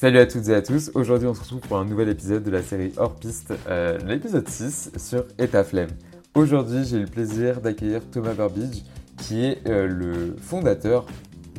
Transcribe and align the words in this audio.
Salut 0.00 0.18
à 0.18 0.24
toutes 0.24 0.48
et 0.48 0.54
à 0.54 0.62
tous, 0.62 0.90
aujourd'hui 0.94 1.28
on 1.28 1.34
se 1.34 1.42
retrouve 1.42 1.60
pour 1.60 1.76
un 1.76 1.84
nouvel 1.84 2.08
épisode 2.08 2.42
de 2.42 2.50
la 2.50 2.62
série 2.62 2.90
Hors 2.96 3.16
Piste, 3.16 3.52
euh, 3.68 3.98
l'épisode 4.06 4.48
6 4.48 4.92
sur 4.96 5.26
Etaflemme. 5.38 5.90
Aujourd'hui 6.34 6.86
j'ai 6.86 6.98
le 6.98 7.04
plaisir 7.04 7.60
d'accueillir 7.60 8.00
Thomas 8.10 8.32
Burbidge 8.32 8.80
qui 9.18 9.44
est 9.44 9.58
euh, 9.66 9.86
le 9.86 10.36
fondateur, 10.40 11.04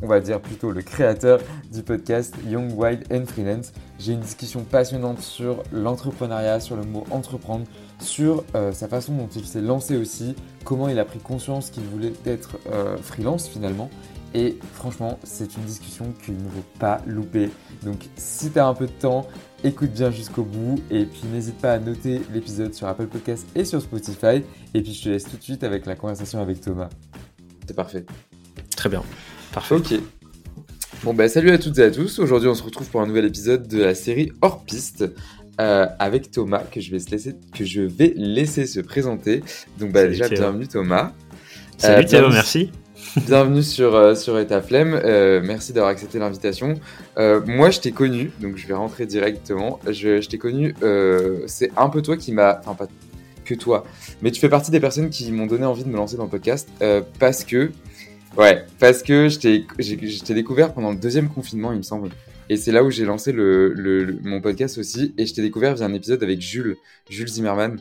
on 0.02 0.08
va 0.08 0.18
dire 0.18 0.40
plutôt 0.40 0.72
le 0.72 0.82
créateur 0.82 1.38
du 1.72 1.84
podcast 1.84 2.34
Young 2.48 2.76
Wild 2.76 3.04
and 3.12 3.26
Freelance. 3.26 3.72
J'ai 4.00 4.14
une 4.14 4.18
discussion 4.18 4.64
passionnante 4.64 5.20
sur 5.20 5.62
l'entrepreneuriat, 5.70 6.58
sur 6.58 6.74
le 6.74 6.82
mot 6.82 7.04
entreprendre, 7.12 7.64
sur 8.00 8.42
euh, 8.56 8.72
sa 8.72 8.88
façon 8.88 9.14
dont 9.14 9.28
il 9.36 9.46
s'est 9.46 9.60
lancé 9.60 9.96
aussi, 9.96 10.34
comment 10.64 10.88
il 10.88 10.98
a 10.98 11.04
pris 11.04 11.20
conscience 11.20 11.70
qu'il 11.70 11.84
voulait 11.84 12.14
être 12.26 12.58
freelance 13.02 13.46
finalement. 13.46 13.88
Et 14.34 14.58
franchement, 14.74 15.18
c'est 15.24 15.56
une 15.56 15.64
discussion 15.64 16.12
qu'il 16.24 16.34
ne 16.34 16.40
faut 16.48 16.64
pas 16.78 17.02
louper. 17.06 17.50
Donc 17.84 17.98
si 18.16 18.50
tu 18.50 18.58
as 18.58 18.66
un 18.66 18.74
peu 18.74 18.86
de 18.86 18.92
temps, 18.92 19.26
écoute 19.62 19.90
bien 19.90 20.10
jusqu'au 20.10 20.42
bout. 20.42 20.80
Et 20.90 21.04
puis 21.04 21.22
n'hésite 21.32 21.58
pas 21.58 21.74
à 21.74 21.78
noter 21.78 22.22
l'épisode 22.32 22.72
sur 22.72 22.86
Apple 22.86 23.06
Podcasts 23.06 23.46
et 23.54 23.64
sur 23.64 23.80
Spotify. 23.82 24.42
Et 24.74 24.82
puis 24.82 24.92
je 24.94 25.04
te 25.04 25.08
laisse 25.10 25.24
tout 25.24 25.36
de 25.36 25.42
suite 25.42 25.64
avec 25.64 25.84
la 25.86 25.96
conversation 25.96 26.40
avec 26.40 26.60
Thomas. 26.60 26.88
C'est 27.66 27.76
parfait. 27.76 28.04
Très 28.76 28.88
bien. 28.88 29.02
Parfait. 29.52 29.74
Ok. 29.74 29.94
Bon 31.04 31.14
bah 31.14 31.28
salut 31.28 31.50
à 31.50 31.58
toutes 31.58 31.78
et 31.78 31.82
à 31.84 31.90
tous. 31.90 32.18
Aujourd'hui 32.20 32.48
on 32.48 32.54
se 32.54 32.62
retrouve 32.62 32.88
pour 32.88 33.00
un 33.02 33.06
nouvel 33.06 33.24
épisode 33.26 33.66
de 33.68 33.82
la 33.82 33.94
série 33.94 34.32
Hors 34.40 34.62
Piste. 34.64 35.04
Euh, 35.60 35.86
avec 35.98 36.30
Thomas 36.30 36.62
que 36.70 36.80
je 36.80 36.90
vais 36.90 36.98
se 36.98 37.10
laisser 37.10 37.34
que 37.54 37.62
je 37.66 37.82
vais 37.82 38.14
laisser 38.16 38.66
se 38.66 38.80
présenter. 38.80 39.42
Donc 39.78 39.92
bah, 39.92 40.06
déjà 40.06 40.26
Théo. 40.26 40.38
bienvenue 40.38 40.66
Thomas. 40.66 41.12
Salut 41.76 42.04
Euh, 42.06 42.08
Théo, 42.08 42.30
merci. 42.30 42.70
Bienvenue 43.26 43.62
sur 43.62 43.94
euh, 43.94 44.14
sur 44.14 44.38
Etaflemme. 44.38 44.94
Euh, 45.04 45.40
merci 45.44 45.72
d'avoir 45.72 45.90
accepté 45.90 46.18
l'invitation. 46.18 46.74
Euh, 47.18 47.40
moi 47.46 47.70
je 47.70 47.80
t'ai 47.80 47.92
connu 47.92 48.30
donc 48.40 48.56
je 48.56 48.66
vais 48.66 48.74
rentrer 48.74 49.06
directement. 49.06 49.80
Je, 49.88 50.24
t'ai 50.26 50.38
connu. 50.38 50.74
euh, 50.82 51.40
c'est 51.46 51.70
un 51.76 51.88
peu 51.88 52.00
toi 52.02 52.16
qui 52.16 52.32
m'a 52.32 52.60
enfin 52.60 52.74
pas 52.74 52.88
que 53.44 53.54
toi 53.54 53.84
mais 54.22 54.30
tu 54.30 54.40
fais 54.40 54.48
partie 54.48 54.70
des 54.70 54.78
personnes 54.80 55.10
qui 55.10 55.32
m'ont 55.32 55.46
donné 55.46 55.64
envie 55.64 55.82
de 55.84 55.88
me 55.88 55.96
lancer 55.96 56.16
dans 56.16 56.24
le 56.24 56.30
podcast 56.30 56.68
parce 57.18 57.42
que 57.44 57.72
ouais 58.38 58.64
parce 58.78 59.02
que 59.02 59.28
je 59.28 59.38
t'ai 60.22 60.34
découvert 60.34 60.72
pendant 60.72 60.90
le 60.90 60.96
deuxième 60.96 61.28
confinement 61.28 61.72
il 61.72 61.78
me 61.78 61.82
semble. 61.82 62.10
Et 62.48 62.56
c'est 62.56 62.72
là 62.72 62.82
où 62.84 62.90
j'ai 62.90 63.04
lancé 63.04 63.32
le- 63.32 63.72
le- 63.72 64.18
mon 64.24 64.40
podcast 64.42 64.76
aussi. 64.76 65.14
Et 65.16 65.24
je 65.26 65.32
t'ai 65.32 65.40
découvert 65.42 65.74
via 65.74 65.86
un 65.86 65.94
épisode 65.94 66.22
avec 66.22 66.40
Jules, 66.42 66.76
Jules 67.08 67.28
Zimmerman, 67.28 67.78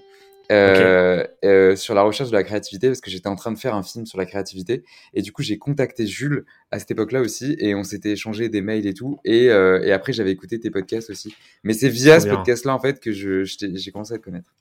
euh, 0.52 1.24
euh, 1.46 1.76
sur 1.76 1.94
la 1.96 2.02
recherche 2.02 2.30
de 2.30 2.36
la 2.36 2.44
créativité, 2.44 2.88
parce 2.88 3.02
que 3.02 3.10
j'étais 3.10 3.28
en 3.28 3.36
train 3.36 3.52
de 3.52 3.58
faire 3.58 3.74
un 3.76 3.84
film 3.84 4.06
sur 4.06 4.18
la 4.18 4.26
créativité. 4.26 4.84
Et 5.14 5.22
du 5.22 5.32
coup, 5.32 5.42
j'ai 5.44 5.58
contacté 5.58 6.06
Jules 6.06 6.46
à 6.72 6.80
cette 6.80 6.92
époque-là 6.92 7.22
aussi. 7.22 7.56
Et 7.60 7.74
on 7.76 7.84
s'était 7.84 8.12
échangé 8.12 8.50
des 8.50 8.62
mails 8.62 8.86
et 8.86 8.94
tout. 8.94 9.20
Et, 9.26 9.50
euh, 9.50 9.82
et 9.84 9.92
après, 9.92 10.14
j'avais 10.14 10.32
écouté 10.32 10.60
tes 10.60 10.70
podcasts 10.70 11.10
aussi. 11.10 11.34
Mais 11.64 11.74
c'est 11.74 11.90
via 11.90 12.20
ce 12.20 12.28
podcast-là, 12.28 12.74
en 12.76 12.80
fait, 12.80 13.00
que 13.00 13.12
je, 13.12 13.44
j'ai 13.44 13.92
commencé 13.92 14.14
à 14.14 14.18
te 14.18 14.24
connaître. 14.24 14.54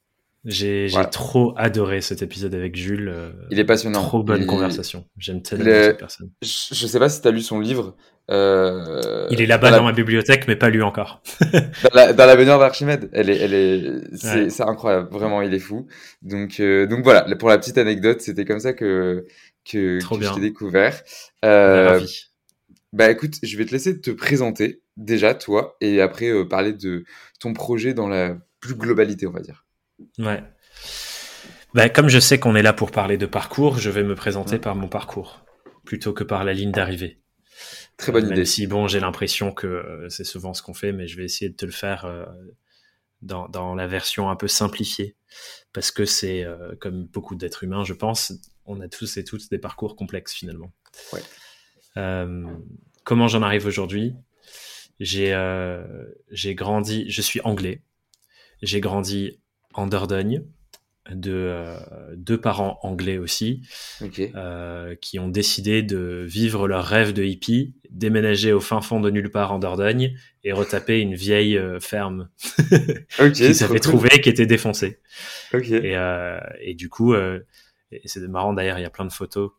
J'ai 0.46 0.86
Voilà. 0.86 1.08
trop 1.08 1.52
adoré 1.58 2.00
cet 2.00 2.22
épisode 2.22 2.54
avec 2.54 2.74
Jules. 2.74 3.12
Il 3.50 3.58
est 3.58 3.64
passionnant. 3.64 4.00
Trop 4.02 4.22
bonne 4.22 4.40
Il- 4.40 4.46
conversation. 4.46 5.04
J'aime 5.18 5.42
tellement 5.42 5.66
Le- 5.66 5.82
cette 5.82 5.98
personne. 5.98 6.30
Je, 6.40 6.48
je 6.74 6.86
sais 6.86 6.98
pas 6.98 7.10
si 7.10 7.20
tu 7.20 7.28
as 7.28 7.30
lu 7.30 7.42
son 7.42 7.60
livre. 7.60 7.94
Euh, 8.30 9.26
Il 9.30 9.40
est 9.40 9.46
là-bas 9.46 9.70
dans 9.70 9.76
dans 9.78 9.82
la- 9.84 9.90
ma 9.90 9.96
bibliothèque, 9.96 10.46
mais 10.48 10.56
pas 10.56 10.68
lu 10.70 10.82
encore. 10.82 11.22
dans 11.52 11.90
la, 11.94 12.12
dans 12.12 12.26
la 12.26 12.36
baignoire 12.36 12.58
d'Archimède. 12.58 13.08
Elle 13.12 13.30
est, 13.30 13.36
elle 13.38 13.54
est, 13.54 14.00
c'est, 14.16 14.62
Ouais. 14.62 14.68
incroyable. 14.68 15.08
Vraiment, 15.10 15.42
il 15.42 15.52
est 15.54 15.58
fou. 15.58 15.86
Donc, 16.22 16.60
euh, 16.60 16.86
donc 16.86 17.02
voilà. 17.04 17.22
Pour 17.36 17.48
la 17.48 17.58
petite 17.58 17.78
anecdote, 17.78 18.20
c'était 18.20 18.44
comme 18.44 18.60
ça 18.60 18.72
que 18.72 19.26
que, 19.70 20.00
Trop 20.00 20.16
que 20.18 20.24
je 20.24 20.32
t'ai 20.34 20.40
découvert. 20.40 21.02
Euh, 21.44 22.00
bah 22.92 23.10
écoute, 23.10 23.34
je 23.42 23.56
vais 23.56 23.64
te 23.66 23.72
laisser 23.72 24.00
te 24.00 24.10
présenter 24.10 24.80
déjà 24.96 25.34
toi 25.34 25.76
et 25.80 26.00
après 26.00 26.28
euh, 26.30 26.44
parler 26.44 26.72
de 26.72 27.04
ton 27.40 27.52
projet 27.52 27.94
dans 27.94 28.08
la 28.08 28.36
plus 28.60 28.74
globalité, 28.74 29.26
on 29.26 29.32
va 29.32 29.40
dire. 29.40 29.64
Ouais. 30.18 30.42
Bah, 31.74 31.88
comme 31.88 32.08
je 32.08 32.18
sais 32.18 32.38
qu'on 32.40 32.56
est 32.56 32.62
là 32.62 32.72
pour 32.72 32.90
parler 32.90 33.16
de 33.16 33.26
parcours, 33.26 33.78
je 33.78 33.90
vais 33.90 34.02
me 34.02 34.14
présenter 34.14 34.52
Ouais. 34.54 34.58
par 34.58 34.74
mon 34.74 34.88
parcours 34.88 35.44
plutôt 35.84 36.12
que 36.12 36.24
par 36.24 36.44
la 36.44 36.52
ligne 36.52 36.72
d'arrivée. 36.72 37.19
Très 37.96 38.12
bonne 38.12 38.26
Euh, 38.26 38.32
idée. 38.32 38.44
Si, 38.44 38.66
bon, 38.66 38.88
j'ai 38.88 39.00
l'impression 39.00 39.52
que 39.52 39.66
euh, 39.66 40.08
c'est 40.08 40.24
souvent 40.24 40.54
ce 40.54 40.62
qu'on 40.62 40.74
fait, 40.74 40.92
mais 40.92 41.06
je 41.06 41.16
vais 41.16 41.24
essayer 41.24 41.50
de 41.50 41.56
te 41.56 41.66
le 41.66 41.72
faire 41.72 42.04
euh, 42.04 42.24
dans, 43.22 43.48
dans 43.48 43.74
la 43.74 43.86
version 43.86 44.30
un 44.30 44.36
peu 44.36 44.48
simplifiée. 44.48 45.16
Parce 45.72 45.90
que 45.90 46.04
c'est, 46.04 46.44
euh, 46.44 46.74
comme 46.80 47.04
beaucoup 47.04 47.34
d'êtres 47.36 47.62
humains, 47.64 47.84
je 47.84 47.92
pense, 47.94 48.32
on 48.64 48.80
a 48.80 48.88
tous 48.88 49.16
et 49.16 49.24
toutes 49.24 49.50
des 49.50 49.58
parcours 49.58 49.96
complexes 49.96 50.32
finalement. 50.32 50.72
Ouais. 51.12 51.22
Comment 53.04 53.28
j'en 53.28 53.42
arrive 53.42 53.66
aujourd'hui? 53.66 54.14
J'ai 55.00 55.34
j'ai 56.30 56.54
grandi, 56.54 57.10
je 57.10 57.22
suis 57.22 57.40
anglais. 57.42 57.82
J'ai 58.62 58.80
grandi 58.80 59.40
en 59.74 59.86
Dordogne, 59.86 60.44
de 61.14 61.32
euh, 61.32 61.76
deux 62.16 62.40
parents 62.40 62.78
anglais 62.82 63.18
aussi 63.18 63.62
Ok. 64.02 64.20
euh, 64.34 64.94
qui 65.00 65.18
ont 65.18 65.28
décidé 65.28 65.82
de 65.82 66.24
vivre 66.28 66.68
leur 66.68 66.84
rêve 66.84 67.12
de 67.12 67.22
hippie, 67.24 67.74
déménager 67.90 68.52
au 68.52 68.60
fin 68.60 68.80
fond 68.80 69.00
de 69.00 69.10
nulle 69.10 69.30
part 69.30 69.52
en 69.52 69.58
Dordogne 69.58 70.16
et 70.44 70.52
retaper 70.52 71.00
une 71.00 71.14
vieille 71.14 71.56
euh, 71.58 71.80
ferme 71.80 72.28
Ok. 73.20 73.32
qu'ils 73.32 73.64
avaient 73.64 73.80
trouvée 73.80 74.20
qui 74.20 74.28
était 74.28 74.46
défoncée. 74.46 74.98
Ok. 75.52 75.70
Et, 75.70 75.96
euh, 75.96 76.38
et 76.60 76.74
du 76.74 76.88
coup, 76.88 77.14
euh, 77.14 77.40
c'est 78.04 78.20
marrant 78.28 78.52
d'ailleurs, 78.52 78.78
il 78.78 78.82
y 78.82 78.86
a 78.86 78.90
plein 78.90 79.04
de 79.06 79.12
photos 79.12 79.50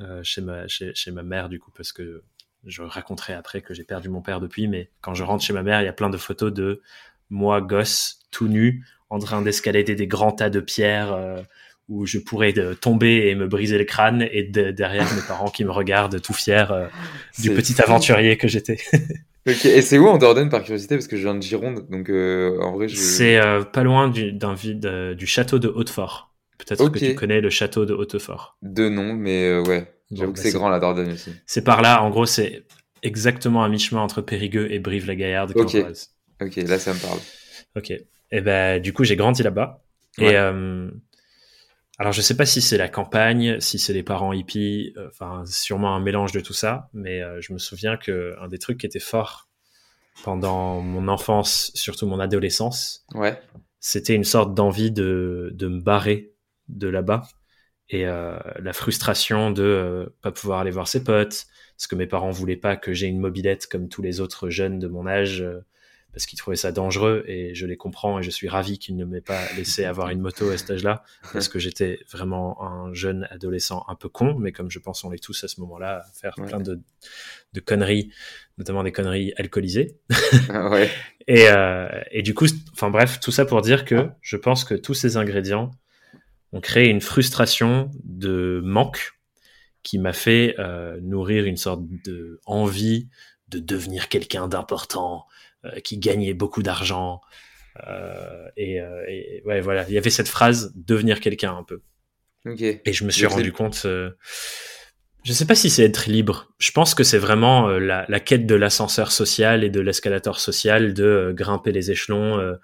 euh, 0.00 0.22
chez, 0.22 0.40
ma, 0.40 0.68
chez, 0.68 0.92
chez 0.94 1.10
ma 1.10 1.22
mère 1.22 1.48
du 1.48 1.58
coup 1.58 1.72
parce 1.76 1.92
que 1.92 2.22
je 2.66 2.82
raconterai 2.82 3.32
après 3.32 3.62
que 3.62 3.72
j'ai 3.74 3.84
perdu 3.84 4.08
mon 4.08 4.20
père 4.22 4.40
depuis, 4.40 4.68
mais 4.68 4.90
quand 5.00 5.14
je 5.14 5.24
rentre 5.24 5.42
chez 5.42 5.52
ma 5.54 5.62
mère, 5.62 5.80
il 5.80 5.86
y 5.86 5.88
a 5.88 5.92
plein 5.94 6.10
de 6.10 6.18
photos 6.18 6.52
de 6.52 6.82
moi 7.30 7.60
gosse 7.60 8.20
tout 8.30 8.48
nu 8.48 8.84
en 9.10 9.18
train 9.18 9.42
d'escalader 9.42 9.94
des 9.94 10.06
grands 10.06 10.32
tas 10.32 10.50
de 10.50 10.60
pierres. 10.60 11.12
euh, 11.12 11.42
où 11.92 12.06
je 12.06 12.18
pourrais 12.20 12.56
euh, 12.56 12.74
tomber 12.74 13.26
et 13.30 13.34
me 13.34 13.48
briser 13.48 13.76
le 13.76 13.82
crâne 13.84 14.24
et 14.30 14.44
de- 14.44 14.70
derrière 14.70 15.12
mes 15.12 15.22
parents 15.26 15.50
qui 15.50 15.64
me 15.64 15.72
regardent 15.72 16.22
tout 16.22 16.32
fiers 16.32 16.66
euh, 16.70 16.86
du 17.40 17.50
petit 17.50 17.72
fou. 17.72 17.82
aventurier 17.82 18.36
que 18.36 18.46
j'étais. 18.46 18.78
Ok. 19.48 19.64
Et 19.64 19.80
c'est 19.82 19.98
où 19.98 20.06
en 20.06 20.16
Dordogne 20.18 20.50
par 20.50 20.62
curiosité 20.62 20.94
parce 20.96 21.08
que 21.08 21.16
je 21.16 21.22
viens 21.22 21.34
de 21.34 21.42
Gironde, 21.42 21.88
donc 21.90 22.08
euh, 22.10 22.60
en 22.60 22.72
vrai 22.72 22.86
je. 22.88 22.94
C'est 22.94 23.40
pas 23.72 23.82
loin 23.82 24.08
du, 24.08 24.38
vide, 24.56 25.14
du 25.16 25.26
château 25.26 25.58
de 25.58 25.66
Hautefort. 25.66 26.32
Peut-être 26.58 26.88
que 26.90 26.98
tu 26.98 27.14
connais 27.16 27.40
le 27.40 27.48
château 27.50 27.86
de 27.86 27.94
Hautefort. 27.94 28.56
Deux 28.62 28.90
noms, 28.90 29.14
mais 29.14 29.58
ouais. 29.58 29.92
J'avoue 30.12 30.32
que 30.32 30.36
bah, 30.36 30.42
c'est 30.44 30.52
grand 30.52 30.68
la 30.68 30.78
Dordogne 30.78 31.12
aussi. 31.14 31.30
C'est 31.46 31.64
par 31.64 31.80
là, 31.82 32.02
en 32.02 32.10
gros, 32.10 32.26
c'est 32.26 32.64
exactement 33.02 33.64
à 33.64 33.68
mi-chemin 33.68 34.02
entre 34.02 34.20
Périgueux 34.20 34.70
et 34.70 34.78
Brive-la-Gaillarde. 34.78 35.52
Ok. 35.56 35.76
Ok, 36.40 36.56
là 36.56 36.78
ça 36.78 36.92
me 36.94 36.98
parle. 37.00 37.18
Ok. 37.76 37.92
Et 38.32 38.40
ben, 38.40 38.80
du 38.80 38.92
coup, 38.92 39.04
j'ai 39.04 39.16
grandi 39.16 39.42
là-bas. 39.42 39.82
Ouais. 40.18 40.32
Et 40.32 40.36
euh, 40.36 40.90
alors, 41.98 42.12
je 42.12 42.20
sais 42.22 42.36
pas 42.36 42.46
si 42.46 42.62
c'est 42.62 42.78
la 42.78 42.88
campagne, 42.88 43.60
si 43.60 43.78
c'est 43.78 43.92
les 43.92 44.02
parents 44.02 44.32
hippies, 44.32 44.92
euh, 44.96 45.08
enfin, 45.08 45.44
sûrement 45.46 45.94
un 45.94 46.00
mélange 46.00 46.32
de 46.32 46.40
tout 46.40 46.52
ça. 46.54 46.88
Mais 46.92 47.22
euh, 47.22 47.40
je 47.40 47.52
me 47.52 47.58
souviens 47.58 47.96
que 47.96 48.34
un 48.40 48.48
des 48.48 48.58
trucs 48.58 48.78
qui 48.78 48.86
était 48.86 48.98
fort 49.00 49.48
pendant 50.24 50.80
mon 50.80 51.08
enfance, 51.08 51.70
surtout 51.74 52.06
mon 52.06 52.20
adolescence, 52.20 53.04
Ouais. 53.14 53.40
c'était 53.78 54.14
une 54.14 54.24
sorte 54.24 54.54
d'envie 54.54 54.90
de, 54.90 55.50
de 55.54 55.68
me 55.68 55.80
barrer 55.80 56.32
de 56.68 56.88
là-bas 56.88 57.22
et 57.88 58.04
la 58.04 58.72
frustration 58.72 59.50
de 59.50 60.14
pas 60.22 60.30
pouvoir 60.30 60.60
aller 60.60 60.70
voir 60.70 60.86
ses 60.86 61.02
potes 61.02 61.46
parce 61.76 61.86
que 61.88 61.96
mes 61.96 62.06
parents 62.06 62.30
voulaient 62.30 62.56
pas 62.56 62.76
que 62.76 62.92
j'ai 62.92 63.06
une 63.06 63.18
mobilette 63.18 63.66
comme 63.66 63.88
tous 63.88 64.02
les 64.02 64.20
autres 64.20 64.48
jeunes 64.50 64.78
de 64.78 64.86
mon 64.86 65.06
âge 65.08 65.44
parce 66.12 66.26
qu'ils 66.26 66.38
trouvaient 66.38 66.56
ça 66.56 66.72
dangereux 66.72 67.24
et 67.26 67.54
je 67.54 67.66
les 67.66 67.76
comprends 67.76 68.18
et 68.18 68.22
je 68.22 68.30
suis 68.30 68.48
ravi 68.48 68.78
qu'ils 68.78 68.96
ne 68.96 69.04
m'aient 69.04 69.20
pas 69.20 69.40
laissé 69.56 69.84
avoir 69.84 70.10
une 70.10 70.20
moto 70.20 70.50
à 70.50 70.56
cet 70.58 70.70
âge-là 70.70 71.04
parce 71.32 71.48
que 71.48 71.58
j'étais 71.58 72.00
vraiment 72.10 72.62
un 72.62 72.92
jeune 72.94 73.26
adolescent 73.30 73.84
un 73.88 73.94
peu 73.94 74.08
con 74.08 74.34
mais 74.38 74.52
comme 74.52 74.70
je 74.70 74.78
pense 74.78 75.04
on 75.04 75.10
l'est 75.10 75.22
tous 75.22 75.44
à 75.44 75.48
ce 75.48 75.60
moment-là 75.60 75.98
à 76.04 76.12
faire 76.12 76.34
Ouais. 76.38 76.46
plein 76.46 76.60
de, 76.60 76.80
de 77.52 77.60
conneries 77.60 78.10
notamment 78.58 78.82
des 78.82 78.92
conneries 78.92 79.32
alcoolisées 79.36 79.98
Ah 80.48 80.68
ouais. 80.70 80.90
et, 81.28 81.48
euh, 81.48 81.88
et 82.10 82.22
du 82.22 82.34
coup, 82.34 82.46
enfin 82.72 82.90
bref, 82.90 83.20
tout 83.20 83.30
ça 83.32 83.44
pour 83.44 83.62
dire 83.62 83.84
que 83.84 84.08
je 84.20 84.36
pense 84.36 84.64
que 84.64 84.74
tous 84.74 84.94
ces 84.94 85.16
ingrédients 85.16 85.70
ont 86.52 86.60
créé 86.60 86.88
une 86.88 87.00
frustration 87.00 87.90
de 88.04 88.60
manque 88.64 89.12
qui 89.82 89.98
m'a 89.98 90.12
fait 90.12 90.56
euh, 90.58 90.98
nourrir 91.00 91.44
une 91.46 91.56
sorte 91.56 91.82
de 92.04 92.40
envie 92.44 93.08
de 93.48 93.58
devenir 93.60 94.08
quelqu'un 94.08 94.46
d'important, 94.46 95.26
qui 95.84 95.98
gagnait 95.98 96.34
beaucoup 96.34 96.62
d'argent. 96.62 97.20
Euh, 97.86 98.48
et, 98.56 98.80
euh, 98.80 99.04
et 99.08 99.42
ouais, 99.44 99.60
voilà, 99.60 99.84
il 99.88 99.94
y 99.94 99.98
avait 99.98 100.10
cette 100.10 100.28
phrase 100.28 100.72
devenir 100.74 101.20
quelqu'un 101.20 101.56
un 101.56 101.62
peu. 101.62 101.80
Ok. 102.46 102.60
Et 102.62 102.92
je 102.92 103.04
me 103.04 103.10
suis 103.10 103.22
Donc, 103.22 103.32
rendu 103.32 103.52
compte. 103.52 103.82
euh, 103.84 104.10
je 105.24 105.32
sais 105.32 105.44
pas 105.46 105.54
si 105.54 105.68
c'est 105.70 105.84
être 105.84 106.06
libre. 106.08 106.48
Je 106.58 106.70
pense 106.72 106.94
que 106.94 107.04
c'est 107.04 107.18
vraiment 107.18 107.68
euh, 107.68 107.78
la, 107.78 108.06
la 108.08 108.20
quête 108.20 108.46
de 108.46 108.54
l'ascenseur 108.54 109.12
social 109.12 109.62
et 109.64 109.70
de 109.70 109.80
l'escalator 109.80 110.40
social, 110.40 110.94
de 110.94 111.04
euh, 111.04 111.32
grimper 111.32 111.72
les 111.72 111.90
échelons, 111.90 112.38
euh, 112.38 112.54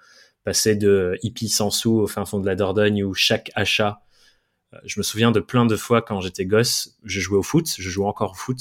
passer 0.43 0.75
de 0.75 0.89
euh, 0.89 1.15
hippie 1.21 1.49
sans 1.49 1.69
sous 1.69 1.93
au 1.99 2.07
fin 2.07 2.25
fond 2.25 2.39
de 2.39 2.45
la 2.47 2.55
Dordogne 2.55 3.03
où 3.03 3.13
chaque 3.13 3.51
achat. 3.55 4.01
euh, 4.73 4.79
je 4.85 4.99
me 4.99 5.03
souviens 5.03 5.31
de 5.31 5.39
plein 5.39 5.65
de 5.65 5.75
fois 5.75 6.01
quand 6.01 6.19
j'étais 6.21 6.45
gosse, 6.45 6.97
je 7.03 7.19
jouais 7.19 7.37
au 7.37 7.43
foot, 7.43 7.67
je 7.77 7.89
jouais 7.89 8.07
encore 8.07 8.31
au 8.31 8.35
foot, 8.35 8.57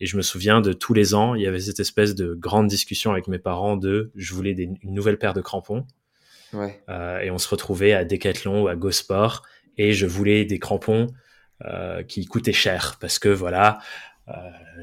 Et 0.00 0.06
je 0.06 0.16
me 0.16 0.22
souviens 0.22 0.60
de 0.60 0.72
tous 0.72 0.94
les 0.94 1.14
ans, 1.14 1.34
il 1.34 1.42
y 1.42 1.46
avait 1.46 1.60
cette 1.60 1.80
espèce 1.80 2.14
de 2.14 2.34
grande 2.34 2.68
discussion 2.68 3.12
avec 3.12 3.28
mes 3.28 3.38
parents 3.38 3.76
de 3.76 4.10
je 4.14 4.34
voulais 4.34 4.54
des, 4.54 4.70
une 4.82 4.94
nouvelle 4.94 5.18
paire 5.18 5.34
de 5.34 5.42
crampons. 5.42 5.86
Ouais. 6.52 6.82
Euh, 6.88 7.20
et 7.20 7.30
on 7.30 7.38
se 7.38 7.48
retrouvait 7.48 7.92
à 7.92 8.04
Decathlon 8.04 8.62
ou 8.62 8.68
à 8.68 8.76
Go 8.76 8.90
Sport 8.90 9.42
et 9.76 9.92
je 9.92 10.06
voulais 10.06 10.44
des 10.44 10.58
crampons 10.58 11.06
euh, 11.64 12.02
qui 12.02 12.24
coûtaient 12.24 12.52
cher 12.52 12.96
parce 13.00 13.18
que 13.18 13.28
voilà, 13.28 13.78
euh, 14.28 14.32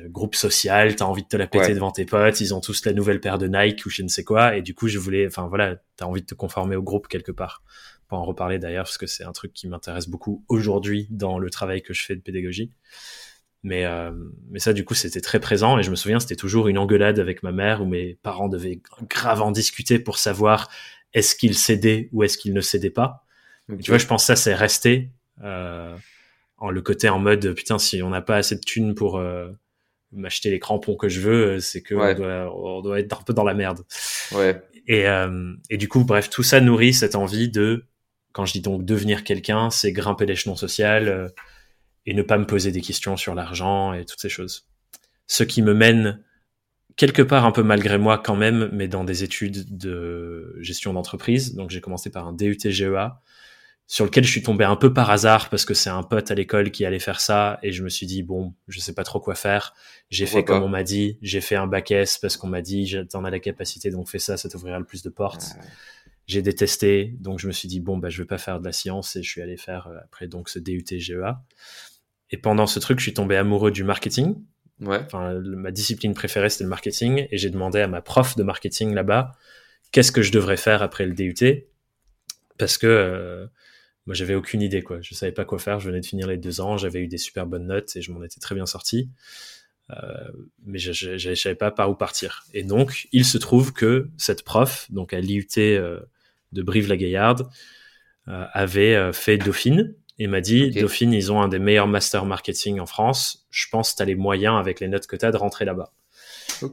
groupe 0.08 0.36
social, 0.36 0.96
t'as 0.96 1.06
envie 1.06 1.24
de 1.24 1.28
te 1.28 1.36
la 1.36 1.48
péter 1.48 1.68
Ouais. 1.68 1.74
devant 1.74 1.92
tes 1.92 2.06
potes, 2.06 2.40
ils 2.40 2.54
ont 2.54 2.62
tous 2.62 2.86
la 2.86 2.94
nouvelle 2.94 3.20
paire 3.20 3.38
de 3.38 3.48
Nike 3.48 3.86
ou 3.86 3.90
je 3.90 4.04
ne 4.04 4.08
sais 4.08 4.24
quoi 4.24 4.56
et 4.56 4.62
du 4.62 4.76
coup 4.76 4.88
je 4.88 5.00
voulais, 5.00 5.26
enfin 5.26 5.48
voilà, 5.48 5.78
t'as 5.96 6.06
envie 6.06 6.22
de 6.22 6.28
te 6.28 6.36
conformer 6.36 6.76
au 6.76 6.84
groupe 6.84 7.08
quelque 7.08 7.32
part. 7.32 7.64
Pour 8.08 8.20
en 8.20 8.24
reparler 8.24 8.60
d'ailleurs 8.60 8.86
parce 8.86 8.98
que 8.98 9.08
c'est 9.08 9.26
un 9.26 9.34
truc 9.34 9.52
qui 9.52 9.68
m'intéresse 9.68 10.08
beaucoup 10.08 10.46
aujourd'hui 10.48 11.08
dans 11.10 11.40
le 11.40 11.50
travail 11.50 11.82
que 11.82 11.94
je 11.94 12.06
fais 12.06 12.16
de 12.16 12.22
pédagogie. 12.22 12.72
Mais, 13.64 13.86
euh, 13.86 14.12
mais 14.50 14.60
ça, 14.60 14.72
du 14.74 14.86
coup, 14.86 14.94
c'était 14.94 15.20
très 15.22 15.40
présent. 15.40 15.78
Et 15.80 15.84
je 15.84 15.90
me 15.92 15.96
souviens, 15.96 16.20
c'était 16.20 16.36
toujours 16.36 16.68
une 16.68 16.78
engueulade 16.78 17.20
avec 17.20 17.44
ma 17.44 17.52
mère 17.52 17.82
où 17.82 17.86
mes 17.86 18.18
parents 18.22 18.48
devaient 18.50 18.80
grave 19.10 19.42
en 19.42 19.52
discuter 19.52 20.00
pour 20.00 20.18
savoir 20.20 20.70
est-ce 21.14 21.36
qu'ils 21.36 21.56
cédaient 21.58 22.10
ou 22.14 22.24
est-ce 22.24 22.38
qu'ils 22.38 22.54
ne 22.54 22.62
cédaient 22.62 22.90
pas. 22.92 23.26
Tu 23.82 23.92
vois, 23.92 23.98
je 23.98 24.06
pense 24.06 24.24
que 24.24 24.28
ça, 24.28 24.36
c'est 24.36 24.54
resté 24.54 25.10
euh, 25.44 25.96
en 26.58 26.70
le 26.70 26.82
côté 26.82 27.10
en 27.10 27.20
mode 27.20 27.54
putain, 27.54 27.78
si 27.80 28.02
on 28.02 28.10
n'a 28.10 28.22
pas 28.22 28.38
assez 28.38 28.56
de 28.56 28.62
thunes 28.62 28.96
pour 28.96 29.18
euh, 29.18 29.50
m'acheter 30.14 30.50
les 30.50 30.60
crampons 30.60 30.96
que 30.96 31.10
je 31.10 31.20
veux, 31.20 31.60
c'est 31.60 31.82
que 31.82 31.94
Ouais. 31.96 32.14
on, 32.14 32.18
doit, 32.18 32.56
on 32.56 32.82
doit 32.82 33.00
être 33.00 33.20
un 33.20 33.24
peu 33.24 33.34
dans 33.34 33.44
la 33.44 33.54
merde. 33.54 33.82
Ouais. 34.32 34.62
Et, 34.88 35.08
euh, 35.08 35.54
et 35.70 35.76
du 35.78 35.90
coup, 35.90 36.06
bref, 36.06 36.30
tout 36.30 36.44
ça 36.44 36.62
nourrit 36.62 36.94
cette 36.94 37.16
envie 37.16 37.50
de, 37.50 37.84
quand 38.32 38.46
je 38.46 38.54
dis 38.54 38.62
donc 38.62 38.86
devenir 38.86 39.26
quelqu'un, 39.26 39.70
c'est 39.70 39.92
grimper 39.92 40.26
l'échelon 40.26 40.56
social 40.56 41.10
euh, 41.10 41.28
et 42.08 42.14
ne 42.14 42.24
pas 42.24 42.40
me 42.40 42.48
poser 42.48 42.72
des 42.72 42.82
questions 42.82 43.18
sur 43.18 43.36
l'argent 43.36 43.94
et 43.94 44.06
toutes 44.06 44.22
ces 44.22 44.30
choses. 44.30 44.66
Ce 45.28 45.44
qui 45.44 45.62
me 45.62 45.74
mène 45.74 46.24
quelque 46.96 47.22
part 47.22 47.46
un 47.46 47.52
peu 47.52 47.62
malgré 47.62 48.00
moi 48.00 48.18
quand 48.18 48.36
même, 48.36 48.70
mais 48.74 48.88
dans 48.88 49.04
des 49.04 49.24
études 49.24 49.78
de 49.78 50.56
gestion 50.60 50.94
d'entreprise. 50.94 51.54
Donc 51.54 51.70
j'ai 51.70 51.82
commencé 51.82 52.10
par 52.10 52.28
un 52.28 52.34
DUT 52.34 52.58
GEA 52.64 53.22
sur 53.90 54.04
lequel 54.04 54.26
je 54.26 54.32
suis 54.32 54.44
tombé 54.44 54.66
un 54.66 54.76
peu 54.76 54.94
par 54.94 55.10
hasard 55.10 55.50
parce 55.50 55.64
que 55.64 55.74
c'est 55.74 55.90
un 55.90 56.04
pote 56.04 56.32
à 56.32 56.36
l'école 56.36 56.72
qui 56.72 56.86
allait 56.86 57.00
faire 57.00 57.22
ça 57.22 57.60
et 57.62 57.72
je 57.72 57.84
me 57.84 57.90
suis 57.90 58.06
dit 58.06 58.24
bon, 58.24 58.54
je 58.68 58.80
sais 58.80 58.94
pas 58.94 59.04
trop 59.04 59.20
quoi 59.20 59.36
faire. 59.36 59.74
J'ai 60.10 60.26
fait 60.26 60.44
comme 60.44 60.64
on 60.64 60.70
m'a 60.70 60.84
dit, 60.84 61.18
j'ai 61.22 61.40
fait 61.42 61.56
un 61.56 61.68
bac 61.68 61.92
S 61.92 62.18
parce 62.18 62.36
qu'on 62.36 62.48
m'a 62.48 62.62
dit 62.62 62.96
t'en 63.10 63.26
as 63.26 63.30
la 63.30 63.40
capacité 63.40 63.92
donc 63.92 64.10
fais 64.10 64.20
ça, 64.20 64.36
ça 64.36 64.50
t'ouvrira 64.50 64.80
le 64.80 64.86
plus 64.86 65.04
de 65.04 65.10
portes. 65.10 65.56
J'ai 66.26 66.42
détesté 66.42 67.16
donc 67.20 67.40
je 67.40 67.48
me 67.48 67.54
suis 67.54 67.70
dit 67.70 67.80
bon 67.80 67.98
bah 67.98 68.10
je 68.10 68.22
vais 68.22 68.28
pas 68.28 68.38
faire 68.38 68.60
de 68.60 68.66
la 68.66 68.74
science 68.74 69.16
et 69.16 69.24
je 69.24 69.30
suis 69.30 69.42
allé 69.42 69.56
faire 69.56 69.88
euh, 69.88 69.98
après 70.04 70.28
donc 70.28 70.50
ce 70.50 70.60
DUT 70.60 70.86
GEA. 70.90 71.42
Et 72.32 72.38
pendant 72.38 72.68
ce 72.68 72.80
truc, 72.80 73.00
je 73.00 73.04
suis 73.04 73.14
tombé 73.14 73.36
amoureux 73.38 73.72
du 73.72 73.84
marketing. 73.84 74.36
Ouais. 74.80 75.00
enfin, 75.06 75.34
le- 75.34 75.56
ma 75.56 75.72
discipline 75.72 76.14
préférée, 76.14 76.50
c'était 76.50 76.64
le 76.66 76.70
marketing, 76.70 77.28
et 77.32 77.38
j'ai 77.40 77.50
demandé 77.50 77.80
à 77.80 77.88
ma 77.88 78.02
prof 78.02 78.36
de 78.36 78.44
marketing 78.44 78.94
là-bas, 78.94 79.32
qu'est-ce 79.92 80.12
que 80.12 80.22
je 80.22 80.32
devrais 80.32 80.58
faire 80.58 80.84
après 80.84 81.08
le 81.08 81.14
DUT, 81.14 81.66
parce 82.60 82.78
que 82.78 82.86
euh, 82.86 83.48
moi, 84.06 84.14
j'avais 84.14 84.36
aucune 84.36 84.62
idée, 84.62 84.84
quoi. 84.84 85.00
Je 85.02 85.16
savais 85.16 85.32
pas 85.32 85.46
quoi 85.46 85.58
faire, 85.58 85.80
je 85.80 85.88
venais 85.90 86.00
de 86.02 86.06
finir 86.06 86.28
les 86.28 86.38
deux 86.38 86.62
ans, 86.62 86.78
j'avais 86.78 87.00
eu 87.00 87.08
des 87.08 87.18
super 87.18 87.48
bonnes 87.48 87.66
notes, 87.66 87.96
et 87.96 88.02
je 88.04 88.12
m'en 88.12 88.22
étais 88.24 88.40
très 88.40 88.54
bien 88.54 88.68
sorti, 88.68 89.10
euh, 89.90 89.96
mais 90.66 90.78
je, 90.78 90.92
je, 90.92 91.18
je 91.18 91.34
savais 91.34 91.56
pas 91.56 91.72
par 91.72 91.90
où 91.90 91.96
partir. 91.96 92.46
Et 92.54 92.64
donc, 92.64 93.08
il 93.12 93.26
se 93.26 93.40
trouve 93.40 93.74
que 93.74 94.10
cette 94.18 94.44
prof, 94.44 94.86
donc 94.92 95.12
à 95.12 95.20
l'IUT 95.20 95.48
euh, 95.58 96.00
de 96.52 96.62
Brive-la-Gaillarde, 96.62 97.50
euh, 98.28 98.46
avait 98.54 98.96
euh, 98.96 99.12
fait 99.12 99.38
Dauphine, 99.38 99.96
et 100.20 100.28
m'a 100.28 100.42
dit. 100.42 100.72
Dauphine, 100.72 101.14
ils 101.14 101.32
ont 101.32 101.42
un 101.42 101.48
des 101.48 101.60
meilleurs 101.60 101.88
master 101.88 102.26
marketing 102.26 102.80
en 102.80 102.86
France. 102.86 103.48
Je 103.52 103.68
pense 103.72 103.92
que 103.92 103.98
tu 103.98 104.04
as 104.04 104.06
les 104.06 104.16
moyens, 104.16 104.56
avec 104.60 104.80
les 104.80 104.88
notes 104.88 105.08
que 105.08 105.16
tu 105.16 105.26
as, 105.26 105.32
de 105.32 105.38
rentrer 105.38 105.66
là-bas. 105.66 105.92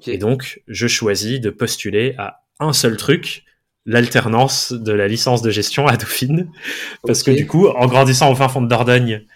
Et 0.07 0.19
donc, 0.19 0.63
je 0.69 0.87
choisis 0.87 1.41
de 1.41 1.51
postuler 1.51 2.15
à 2.19 2.43
un 2.59 2.73
seul 2.73 2.97
truc, 2.97 3.45
l'alternance 3.87 4.73
de 4.73 4.93
la 4.93 5.09
licence 5.09 5.43
de 5.43 5.51
gestion 5.51 5.87
à 5.87 5.97
Dauphine. 5.97 6.51
Parce 7.07 7.23
que 7.23 7.31
du 7.31 7.47
coup, 7.47 7.69
en 7.69 7.87
grandissant 7.87 8.31
au 8.31 8.35
fin 8.35 8.49
fond 8.49 8.63
de 8.63 8.69
Dordogne, 8.69 9.27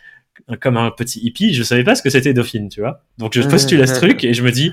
comme 0.61 0.77
un 0.77 0.91
petit 0.91 1.21
hippie, 1.21 1.53
je 1.53 1.63
savais 1.63 1.85
pas 1.85 1.95
ce 1.95 2.03
que 2.03 2.11
c'était 2.11 2.33
Dauphine, 2.33 2.69
tu 2.69 2.81
vois. 2.81 3.03
Donc, 3.19 3.35
je 3.35 3.43
postule 3.43 3.83
à 3.83 3.87
ce 3.87 3.95
truc 3.95 4.25
et 4.25 4.33
je 4.33 4.43
me 4.43 4.51
dis, 4.51 4.73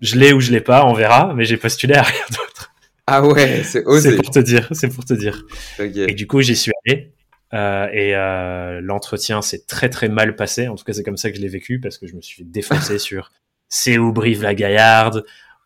je 0.00 0.16
l'ai 0.16 0.32
ou 0.32 0.40
je 0.40 0.52
l'ai 0.52 0.60
pas, 0.60 0.84
on 0.86 0.92
verra, 0.92 1.32
mais 1.34 1.44
j'ai 1.44 1.56
postulé 1.56 1.94
à 1.94 2.02
rien 2.02 2.24
d'autre. 2.30 2.72
Ah 3.08 3.24
ouais, 3.26 3.62
c'est 3.62 3.80
C'est 3.80 3.86
osé. 3.86 4.16
pour 4.16 4.30
te 4.30 4.38
dire, 4.40 4.68
c'est 4.72 4.92
pour 4.92 5.04
te 5.04 5.14
dire. 5.14 5.44
Et 5.78 6.14
du 6.14 6.26
coup, 6.26 6.40
j'y 6.42 6.56
suis 6.56 6.72
allé. 6.84 7.12
Euh, 7.54 7.88
et 7.92 8.16
euh, 8.16 8.80
l'entretien 8.80 9.40
s'est 9.40 9.64
très 9.66 9.88
très 9.88 10.08
mal 10.08 10.34
passé. 10.36 10.68
En 10.68 10.74
tout 10.74 10.84
cas, 10.84 10.92
c'est 10.92 11.04
comme 11.04 11.16
ça 11.16 11.30
que 11.30 11.36
je 11.36 11.40
l'ai 11.40 11.48
vécu 11.48 11.80
parce 11.80 11.98
que 11.98 12.06
je 12.06 12.16
me 12.16 12.20
suis 12.20 12.36
fait 12.36 12.50
défoncer 12.50 12.98
sur 12.98 13.30
c'est 13.68 13.98
où 13.98 14.12
Brive 14.12 14.42
la 14.42 14.54
Gaillarde? 14.54 15.24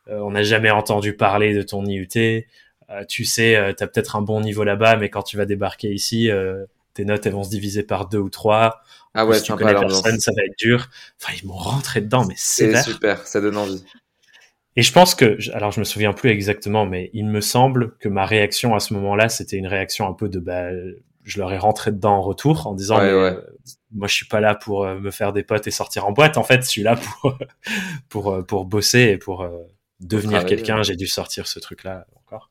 Euh, 0.08 0.18
on 0.20 0.30
n'a 0.30 0.42
jamais 0.42 0.70
entendu 0.70 1.14
parler 1.14 1.54
de 1.54 1.62
ton 1.62 1.84
IUT. 1.84 2.08
Euh, 2.16 3.04
tu 3.08 3.24
sais, 3.24 3.56
euh, 3.56 3.72
t'as 3.72 3.86
peut-être 3.86 4.16
un 4.16 4.22
bon 4.22 4.40
niveau 4.40 4.64
là-bas, 4.64 4.96
mais 4.96 5.08
quand 5.08 5.22
tu 5.22 5.36
vas 5.36 5.46
débarquer 5.46 5.92
ici, 5.92 6.30
tes 6.94 7.04
notes 7.04 7.24
elles 7.26 7.32
vont 7.32 7.44
se 7.44 7.50
diviser 7.50 7.82
par 7.82 8.08
deux 8.08 8.18
ou 8.18 8.30
trois. 8.30 8.80
Ah 9.14 9.26
ouais, 9.26 9.38
si 9.38 9.44
tu 9.44 9.54
connais 9.54 9.74
personne, 9.74 10.18
ça 10.20 10.32
va 10.36 10.42
être 10.44 10.58
dur. 10.58 10.88
Enfin, 11.20 11.32
ils 11.40 11.46
m'ont 11.46 11.54
rentré 11.54 12.00
dedans, 12.00 12.24
mais 12.24 12.34
C'est 12.36 12.82
super, 12.82 13.26
ça 13.26 13.40
donne 13.40 13.56
envie. 13.56 13.84
Et 14.76 14.82
je 14.82 14.92
pense 14.92 15.16
que, 15.16 15.36
alors 15.52 15.72
je 15.72 15.80
me 15.80 15.84
souviens 15.84 16.12
plus 16.12 16.30
exactement, 16.30 16.86
mais 16.86 17.10
il 17.12 17.26
me 17.26 17.40
semble 17.40 17.96
que 17.98 18.08
ma 18.08 18.24
réaction 18.24 18.74
à 18.74 18.80
ce 18.80 18.94
moment-là, 18.94 19.28
c'était 19.28 19.56
une 19.56 19.66
réaction 19.66 20.06
un 20.06 20.12
peu 20.12 20.28
de, 20.28 20.38
bah, 20.38 20.70
je 21.24 21.38
leur 21.38 21.52
ai 21.52 21.58
rentré 21.58 21.92
dedans 21.92 22.16
en 22.16 22.22
retour 22.22 22.66
en 22.66 22.74
disant, 22.74 22.98
Ouais, 22.98 23.06
mais, 23.06 23.12
ouais. 23.12 23.36
euh, 23.36 23.40
moi 23.92 24.08
je 24.08 24.14
suis 24.14 24.26
pas 24.26 24.40
là 24.40 24.54
pour 24.54 24.84
euh, 24.84 24.98
me 24.98 25.10
faire 25.10 25.32
des 25.32 25.42
potes 25.42 25.66
et 25.66 25.70
sortir 25.70 26.06
en 26.06 26.12
boîte. 26.12 26.36
En 26.38 26.44
fait, 26.44 26.62
je 26.62 26.68
suis 26.68 26.82
là 26.82 26.96
pour 26.96 27.38
pour 28.08 28.32
euh, 28.32 28.42
pour 28.42 28.64
bosser 28.64 29.00
et 29.00 29.18
pour 29.18 29.46
devenir 30.00 30.44
quelqu'un. 30.46 30.82
J'ai 30.82 30.96
dû 30.96 31.06
sortir 31.06 31.46
ce 31.46 31.58
truc-là 31.58 32.06
encore. 32.16 32.50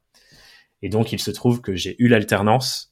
Et 0.82 0.90
donc 0.90 1.12
il 1.12 1.20
se 1.20 1.32
trouve 1.32 1.62
que 1.62 1.76
j'ai 1.76 1.96
eu 2.00 2.08
l'alternance. 2.08 2.92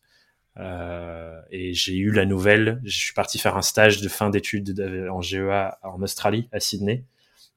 Euh, 0.60 1.40
et 1.52 1.74
j'ai 1.74 1.96
eu 1.96 2.12
la 2.12 2.26
nouvelle. 2.26 2.82
Je 2.84 2.98
suis 2.98 3.14
parti 3.14 3.38
faire 3.38 3.56
un 3.58 3.62
stage 3.62 4.02
de 4.02 4.10
fin 4.10 4.30
d'études 4.32 4.74
de- 4.74 5.08
en 5.10 5.22
GEA 5.22 5.78
en 5.84 6.02
Australie, 6.02 6.50
à 6.52 6.60
Sydney 6.60 7.06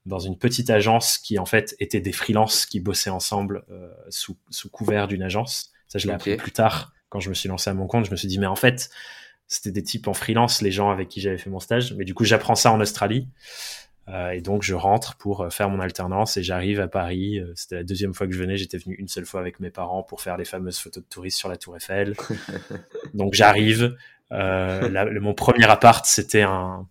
dans 0.07 0.19
une 0.19 0.37
petite 0.37 0.69
agence 0.71 1.17
qui 1.19 1.37
en 1.37 1.45
fait 1.45 1.75
était 1.79 1.99
des 2.01 2.11
freelances 2.11 2.65
qui 2.65 2.79
bossaient 2.79 3.09
ensemble 3.11 3.63
euh, 3.71 3.91
sous, 4.09 4.35
sous 4.49 4.69
couvert 4.69 5.07
d'une 5.07 5.21
agence. 5.23 5.71
Ça, 5.87 5.99
je 5.99 6.07
l'ai 6.07 6.13
Ok. 6.13 6.21
appris 6.21 6.35
plus 6.37 6.51
tard 6.51 6.91
quand 7.11 7.19
je 7.19 7.29
me 7.29 7.35
suis 7.35 7.47
lancé 7.47 7.69
à 7.69 7.75
mon 7.75 7.85
compte. 7.85 8.05
Je 8.05 8.11
me 8.11 8.15
suis 8.15 8.27
dit, 8.27 8.39
mais 8.39 8.47
en 8.47 8.55
fait, 8.55 8.89
c'était 9.47 9.71
des 9.71 9.83
types 9.83 10.07
en 10.07 10.13
freelance, 10.13 10.63
les 10.63 10.71
gens 10.71 10.89
avec 10.89 11.07
qui 11.09 11.21
j'avais 11.21 11.37
fait 11.37 11.51
mon 11.51 11.59
stage. 11.59 11.93
Mais 11.93 12.05
du 12.05 12.15
coup, 12.15 12.23
j'apprends 12.25 12.55
ça 12.55 12.71
en 12.71 12.81
Australie. 12.81 13.27
Euh, 14.09 14.31
et 14.31 14.41
donc, 14.41 14.63
je 14.63 14.73
rentre 14.73 15.15
pour 15.17 15.41
euh, 15.41 15.49
faire 15.51 15.69
mon 15.69 15.79
alternance 15.79 16.35
et 16.35 16.41
j'arrive 16.43 16.79
à 16.81 16.87
Paris. 16.87 17.39
Euh, 17.39 17.53
C'était 17.55 17.75
la 17.75 17.83
deuxième 17.83 18.15
fois 18.15 18.25
que 18.25 18.33
je 18.33 18.39
venais. 18.39 18.57
J'étais 18.57 18.79
venu 18.79 18.95
une 18.95 19.07
seule 19.07 19.25
fois 19.25 19.39
avec 19.41 19.59
mes 19.59 19.69
parents 19.69 20.01
pour 20.01 20.21
faire 20.21 20.37
les 20.37 20.45
fameuses 20.45 20.79
photos 20.79 21.03
de 21.03 21.07
touristes 21.07 21.37
sur 21.37 21.49
la 21.49 21.57
Tour 21.57 21.75
Eiffel. 21.77 22.15
donc, 23.13 23.33
j'arrive. 23.35 23.95
Euh, 24.31 24.89
la- 24.89 25.05
le- 25.05 25.19
mon 25.19 25.33
premier 25.33 25.65
appart, 25.65 26.03
c'était 26.05 26.41
un, 26.41 26.87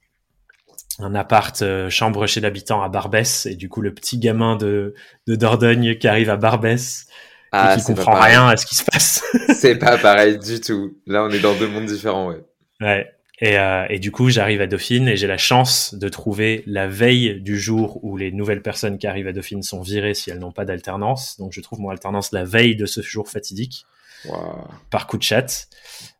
un 0.98 1.14
appart 1.14 1.62
euh, 1.62 1.88
chambre 1.90 2.26
chez 2.26 2.40
l'habitant 2.40 2.82
à 2.82 2.88
Barbès 2.90 3.46
et 3.46 3.56
du 3.56 3.68
coup 3.70 3.80
le 3.80 3.94
petit 3.94 4.18
gamin 4.18 4.56
de, 4.56 4.94
de 5.26 5.34
Dordogne 5.36 5.96
qui 5.96 6.06
arrive 6.06 6.28
à 6.28 6.36
Barbès 6.36 7.06
Ah, 7.52 7.74
et 7.74 7.80
qui 7.80 7.84
comprend 7.84 8.20
rien 8.20 8.46
à 8.46 8.56
ce 8.56 8.64
qui 8.64 8.76
se 8.76 8.84
passe. 8.84 9.24
C'est 9.54 9.76
pas 9.76 9.98
pareil 9.98 10.38
du 10.38 10.60
tout. 10.60 10.98
Là, 11.06 11.24
on 11.24 11.30
est 11.30 11.40
dans 11.40 11.54
deux 11.54 11.68
mondes 11.68 11.86
différents, 11.86 12.28
ouais. 12.28 12.44
ouais. 12.80 13.10
Et, 13.42 13.58
euh, 13.58 13.86
et 13.88 13.98
du 13.98 14.12
coup 14.12 14.28
j'arrive 14.28 14.60
à 14.60 14.66
Dauphine 14.66 15.08
et 15.08 15.16
j'ai 15.16 15.26
la 15.26 15.38
chance 15.38 15.94
de 15.94 16.08
trouver 16.10 16.62
la 16.66 16.86
veille 16.86 17.40
du 17.40 17.58
jour 17.58 18.04
où 18.04 18.18
les 18.18 18.32
nouvelles 18.32 18.60
personnes 18.60 18.98
qui 18.98 19.06
arrivent 19.06 19.28
à 19.28 19.32
Dauphine 19.32 19.62
sont 19.62 19.80
virées 19.80 20.12
si 20.12 20.30
elles 20.30 20.38
n'ont 20.38 20.52
pas 20.52 20.66
d'alternance. 20.66 21.38
Donc 21.38 21.52
je 21.52 21.60
trouve 21.62 21.80
mon 21.80 21.88
alternance 21.88 22.32
la 22.32 22.44
veille 22.44 22.76
de 22.76 22.84
ce 22.84 23.00
jour 23.00 23.30
fatidique 23.30 23.86
Waouh. 24.26 24.68
par 24.90 25.06
coup 25.06 25.16
de 25.16 25.22
chat. 25.22 25.68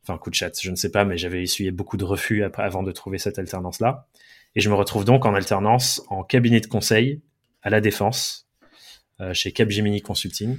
Enfin 0.03 0.17
coup 0.17 0.31
de 0.31 0.35
chat, 0.35 0.59
je 0.63 0.71
ne 0.71 0.77
sais 0.77 0.91
pas, 0.91 1.05
mais 1.05 1.19
j'avais 1.19 1.43
essuyé 1.43 1.71
beaucoup 1.71 1.99
de 1.99 2.05
refus 2.05 2.43
après, 2.43 2.63
avant 2.63 2.83
de 2.83 2.91
trouver 2.91 3.19
cette 3.19 3.39
alternance 3.39 3.81
là. 3.81 4.07
Et 4.57 4.61
je 4.61 4.71
me 4.71 4.75
retrouve 4.75 5.05
donc 5.05 5.27
en 5.27 5.35
alternance 5.35 6.03
en 6.09 6.25
cabinet 6.25 6.61
de 6.61 6.67
conseil 6.67 7.21
à 7.63 7.69
la 7.69 7.83
Défense, 7.83 8.49
euh, 9.21 9.35
chez 9.35 9.53
Capgemini 9.53 10.01
Consulting. 10.01 10.57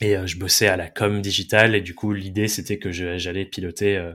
Et 0.00 0.16
euh, 0.16 0.26
je 0.26 0.38
bossais 0.38 0.68
à 0.68 0.76
la 0.76 0.88
com 0.88 1.22
digitale 1.22 1.74
et 1.74 1.80
du 1.80 1.94
coup 1.94 2.12
l'idée 2.12 2.48
c'était 2.48 2.78
que 2.78 2.90
j'allais 2.92 3.46
piloter 3.46 3.96
euh, 3.96 4.12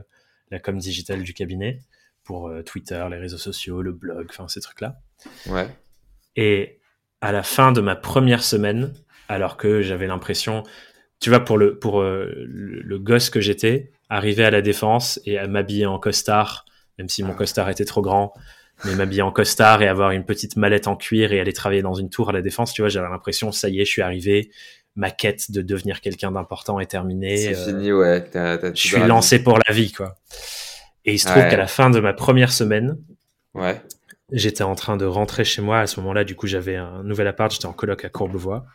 la 0.50 0.58
com 0.60 0.78
digitale 0.78 1.22
du 1.22 1.34
cabinet 1.34 1.80
pour 2.22 2.48
euh, 2.48 2.62
Twitter, 2.62 3.04
les 3.10 3.16
réseaux 3.18 3.38
sociaux, 3.38 3.82
le 3.82 3.92
blog, 3.92 4.26
enfin 4.30 4.46
ces 4.48 4.60
trucs-là. 4.60 4.96
Ouais. 5.46 5.66
Et 6.36 6.78
à 7.20 7.32
la 7.32 7.42
fin 7.42 7.72
de 7.72 7.80
ma 7.80 7.96
première 7.96 8.42
semaine, 8.42 8.92
alors 9.28 9.56
que 9.56 9.82
j'avais 9.82 10.06
l'impression, 10.06 10.62
tu 11.20 11.30
vois, 11.30 11.40
pour 11.40 11.58
le 11.58 11.78
pour 11.78 12.02
le, 12.02 12.44
le 12.46 12.98
gosse 12.98 13.30
que 13.30 13.40
j'étais, 13.40 13.90
arriver 14.08 14.44
à 14.44 14.50
la 14.50 14.62
défense 14.62 15.20
et 15.24 15.38
à 15.38 15.46
m'habiller 15.48 15.86
en 15.86 15.98
costard, 15.98 16.64
même 16.98 17.08
si 17.08 17.22
mon 17.22 17.32
Ah. 17.32 17.36
costard 17.36 17.70
était 17.70 17.84
trop 17.84 18.02
grand, 18.02 18.34
mais 18.84 18.94
m'habiller 18.94 19.22
en 19.22 19.32
costard 19.32 19.82
et 19.82 19.88
avoir 19.88 20.10
une 20.10 20.24
petite 20.24 20.56
mallette 20.56 20.86
en 20.86 20.96
cuir 20.96 21.32
et 21.32 21.40
aller 21.40 21.52
travailler 21.52 21.82
dans 21.82 21.94
une 21.94 22.10
tour 22.10 22.28
à 22.30 22.32
la 22.32 22.42
défense, 22.42 22.72
tu 22.72 22.82
vois, 22.82 22.88
j'avais 22.88 23.08
l'impression, 23.08 23.52
ça 23.52 23.68
y 23.68 23.80
est, 23.80 23.84
je 23.84 23.90
suis 23.90 24.02
arrivé, 24.02 24.50
ma 24.94 25.10
quête 25.10 25.50
de 25.50 25.62
devenir 25.62 26.00
quelqu'un 26.00 26.32
d'important 26.32 26.80
est 26.80 26.86
terminée. 26.86 27.36
C'est 27.36 27.56
euh, 27.56 27.66
fini, 27.66 27.92
ouais. 27.92 28.24
Je 28.74 28.80
suis 28.80 29.00
lancé 29.00 29.42
pour 29.42 29.58
la 29.66 29.74
vie, 29.74 29.92
quoi. 29.92 30.16
Et 31.04 31.14
il 31.14 31.18
se 31.18 31.26
trouve 31.26 31.42
Ouais. 31.42 31.48
qu'à 31.48 31.56
la 31.56 31.66
fin 31.66 31.90
de 31.90 31.98
ma 32.00 32.12
première 32.12 32.52
semaine, 32.52 32.98
Ouais. 33.54 33.80
j'étais 34.30 34.62
en 34.64 34.74
train 34.74 34.96
de 34.96 35.04
rentrer 35.04 35.44
chez 35.44 35.62
moi. 35.62 35.80
À 35.80 35.86
ce 35.86 35.98
moment-là, 36.00 36.24
du 36.24 36.36
coup, 36.36 36.46
j'avais 36.46 36.76
un 36.76 37.02
nouvel 37.02 37.26
appart. 37.26 37.50
J'étais 37.52 37.66
en 37.66 37.72
coloc 37.72 38.04
à 38.04 38.08
Courbevoie. 38.08 38.66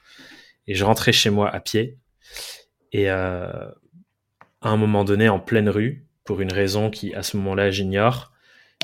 Et 0.67 0.75
je 0.75 0.83
rentrais 0.83 1.13
chez 1.13 1.29
moi 1.29 1.49
à 1.49 1.59
pied. 1.59 1.97
Et 2.91 3.09
euh, 3.09 3.47
à 4.61 4.69
un 4.69 4.77
moment 4.77 5.03
donné, 5.03 5.29
en 5.29 5.39
pleine 5.39 5.69
rue, 5.69 6.05
pour 6.25 6.41
une 6.41 6.51
raison 6.51 6.89
qui, 6.89 7.13
à 7.15 7.23
ce 7.23 7.37
moment-là, 7.37 7.71
j'ignore, 7.71 8.33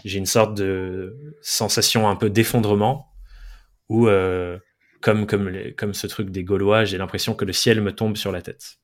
j'ai 0.06 0.18
une 0.20 0.25
sorte 0.25 0.56
de 0.56 1.18
sensation 1.42 2.08
un 2.10 2.16
peu 2.16 2.30
d'effondrement 2.30 3.08
où, 3.90 4.08
euh, 4.08 4.58
comme, 5.03 5.27
comme, 5.27 5.51
comme 5.77 5.93
ce 5.93 6.07
truc 6.07 6.29
des 6.29 6.43
Gaulois, 6.45 6.86
j'ai 6.86 6.98
l'impression 6.98 7.36
que 7.36 7.43
le 7.43 7.53
ciel 7.53 7.81
me 7.81 7.93
tombe 7.93 8.15
sur 8.15 8.31
la 8.31 8.41
tête. 8.41 8.77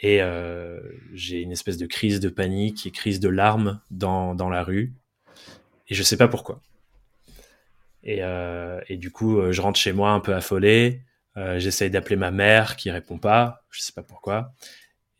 Et 0.00 0.20
euh, 0.20 0.80
j'ai 1.14 1.40
une 1.40 1.52
espèce 1.52 1.78
de 1.78 1.86
crise 1.86 2.18
de 2.18 2.28
panique 2.28 2.86
et 2.86 2.90
crise 2.90 3.20
de 3.20 3.28
larmes 3.28 3.80
dans, 3.92 4.34
dans 4.34 4.50
la 4.50 4.64
rue. 4.64 4.92
Et 5.88 5.94
je 5.94 6.02
sais 6.02 6.16
pas 6.16 6.26
pourquoi. 6.26 6.60
Et, 8.02 8.18
euh, 8.22 8.80
et 8.88 8.96
du 8.96 9.12
coup, 9.12 9.38
euh, 9.38 9.52
je 9.52 9.62
rentre 9.62 9.78
chez 9.78 9.92
moi 9.92 10.10
un 10.10 10.18
peu 10.18 10.34
affolé. 10.34 11.02
Euh, 11.36 11.60
J'essaye 11.60 11.88
d'appeler 11.88 12.16
ma 12.16 12.32
mère 12.32 12.74
qui 12.74 12.90
répond 12.90 13.16
pas. 13.16 13.64
Je 13.70 13.80
sais 13.80 13.92
pas 13.92 14.02
pourquoi. 14.02 14.52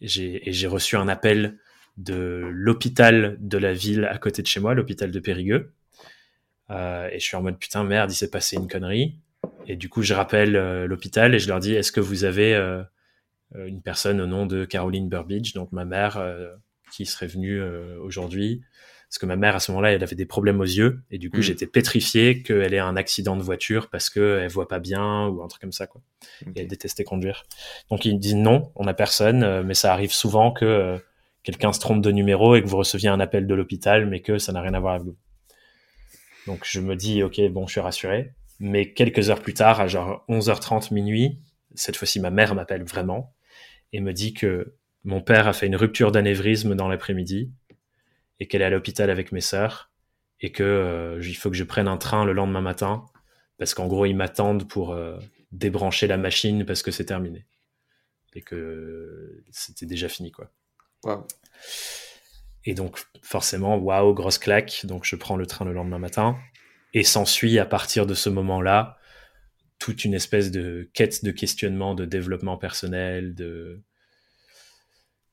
Et 0.01 0.09
j'ai 0.09 0.67
reçu 0.67 0.97
un 0.97 1.07
appel 1.07 1.59
de 1.97 2.49
l'hôpital 2.51 3.37
de 3.39 3.57
la 3.57 3.73
ville 3.73 4.05
à 4.07 4.19
côté 4.19 4.43
de 4.43 4.49
chez 4.49 4.59
moi, 4.59 4.75
l'hôpital 4.75 5.13
de 5.13 5.21
Périgueux. 5.21 5.73
Et 6.71 7.19
je 7.19 7.21
suis 7.21 7.37
en 7.37 7.43
mode 7.43 7.57
putain 7.57 7.85
merde, 7.85 8.11
il 8.11 8.17
s'est 8.17 8.31
passé 8.31 8.57
une 8.57 8.67
connerie. 8.67 9.15
Et 9.67 9.77
du 9.77 9.89
coup, 9.89 10.03
je 10.03 10.15
rappelle 10.15 10.57
euh, 10.57 10.87
l'hôpital 10.87 11.35
et 11.35 11.39
je 11.39 11.49
leur 11.49 11.61
dis 11.61 11.75
est-ce 11.75 11.93
que 11.93 12.01
vous 12.01 12.25
avez 12.25 12.55
euh, 12.55 12.83
une 13.55 13.83
personne 13.83 14.21
au 14.21 14.27
nom 14.27 14.47
de 14.47 14.65
Caroline 14.65 15.09
Burbidge, 15.09 15.55
donc 15.55 15.73
ma 15.73 15.85
mère, 15.85 16.23
qui 16.91 17.05
serait 17.05 17.27
venue 17.27 17.63
aujourd'hui? 18.01 18.63
Parce 19.09 19.19
que 19.19 19.27
ma 19.27 19.37
mère 19.37 19.55
à 19.55 19.61
ce 19.61 19.71
moment-là, 19.73 19.93
elle 19.93 20.03
avait 20.03 20.17
des 20.17 20.25
problèmes 20.25 20.61
aux 20.61 20.65
yeux 20.65 21.03
et 21.11 21.19
du 21.19 21.29
coup, 21.29 21.41
mm. 21.41 21.43
j'étais 21.43 21.67
pétrifié 21.67 22.43
qu'elle 22.43 22.73
ait 22.73 22.79
un 22.79 22.97
accident 22.97 23.37
de 23.37 23.43
voiture 23.43 23.91
parce 23.91 24.09
qu'elle 24.09 24.49
voit 24.49 24.69
pas 24.69 24.79
bien 24.79 25.27
ou 25.27 25.43
un 25.43 25.49
truc 25.49 25.61
comme 25.61 25.73
ça 25.73 25.87
quoi. 25.87 26.01
Et 26.57 26.61
elle 26.61 26.67
détestait 26.67 27.05
conduire. 27.05 27.45
Donc 27.91 28.07
ils 28.07 28.19
disent 28.19 28.37
non, 28.37 28.73
on 28.75 28.87
a 28.87 28.95
personne, 28.95 29.63
mais 29.65 29.75
ça 29.75 29.93
arrive 29.93 30.13
souvent 30.13 30.51
que 30.51 30.99
quelqu'un 31.43 31.73
se 31.73 31.81
trompe 31.81 32.03
de 32.03 32.11
numéro 32.11 32.55
et 32.57 32.63
que 32.63 32.69
vous 32.69 32.77
receviez 32.77 33.09
un 33.09 33.21
appel 33.21 33.47
de 33.47 33.55
l'hôpital, 33.55 34.07
mais 34.07 34.21
que 34.21 34.39
ça 34.39 34.53
n'a 34.53 34.61
rien 34.61 34.75
à 34.75 34.81
voir 34.81 34.95
avec 34.95 35.07
vous. 35.07 35.17
Donc 36.47 36.63
je 36.65 36.81
me 36.81 36.97
dis, 36.97 37.23
ok, 37.23 37.41
bon, 37.51 37.67
je 37.67 37.73
suis 37.73 37.81
rassuré. 37.81 38.33
Mais 38.65 38.93
quelques 38.93 39.29
heures 39.29 39.43
plus 39.43 39.55
tard, 39.55 39.81
à 39.81 39.89
genre 39.89 40.25
11h30 40.29 40.95
minuit, 40.95 41.41
cette 41.75 41.97
fois-ci 41.97 42.21
ma 42.21 42.31
mère 42.31 42.55
m'appelle 42.55 42.85
vraiment 42.85 43.35
et 43.93 44.01
me 44.01 44.13
dit 44.13 44.35
que 44.35 44.77
mon 45.03 45.21
père 45.21 45.49
a 45.49 45.53
fait 45.53 45.67
une 45.67 45.75
rupture 45.75 46.13
d'anévrisme 46.13 46.77
dans 46.77 46.87
l'après-midi 46.87 47.51
et 48.39 48.47
qu'elle 48.47 48.63
est 48.63 48.67
à 48.67 48.71
l'hôpital 48.71 49.11
avec 49.11 49.33
mes 49.33 49.41
sœurs 49.41 49.91
et 50.41 50.53
que 50.53 50.63
euh, 50.63 51.21
il 51.21 51.35
faut 51.35 51.51
que 51.51 51.57
je 51.57 51.65
prenne 51.65 51.89
un 51.89 51.97
train 51.97 52.25
le 52.25 52.33
lendemain 52.33 52.61
matin 52.61 53.05
parce 53.59 53.75
qu'en 53.75 53.89
gros 53.89 54.07
ils 54.07 54.15
m'attendent 54.15 54.69
pour 54.69 54.93
euh, 54.93 55.19
débrancher 55.51 56.07
la 56.07 56.17
machine 56.17 56.65
parce 56.65 56.85
que 56.85 56.93
c'est 56.93 57.07
terminé 57.07 57.47
et 58.37 58.43
que 58.43 59.43
c'était 59.51 59.87
déjà 59.87 60.09
fini 60.09 60.31
quoi. 60.31 60.53
Et 62.65 62.75
donc, 62.75 63.01
forcément, 63.23 63.77
waouh, 63.77 64.15
grosse 64.15 64.39
claque. 64.39 64.83
Donc, 64.85 65.05
je 65.05 65.17
prends 65.17 65.37
le 65.37 65.47
train 65.47 65.65
le 65.65 65.73
lendemain 65.73 65.99
matin. 65.99 66.39
Et 66.95 67.05
s'ensuit, 67.05 67.59
à 67.59 67.65
partir 67.65 68.07
de 68.07 68.15
ce 68.15 68.29
moment-là, 68.29 68.99
toute 69.79 70.05
une 70.05 70.15
espèce 70.15 70.51
de 70.51 70.89
quête 70.93 71.25
de 71.25 71.31
questionnement, 71.31 71.95
de 71.95 72.05
développement 72.05 72.57
personnel, 72.57 73.35
de 73.35 73.83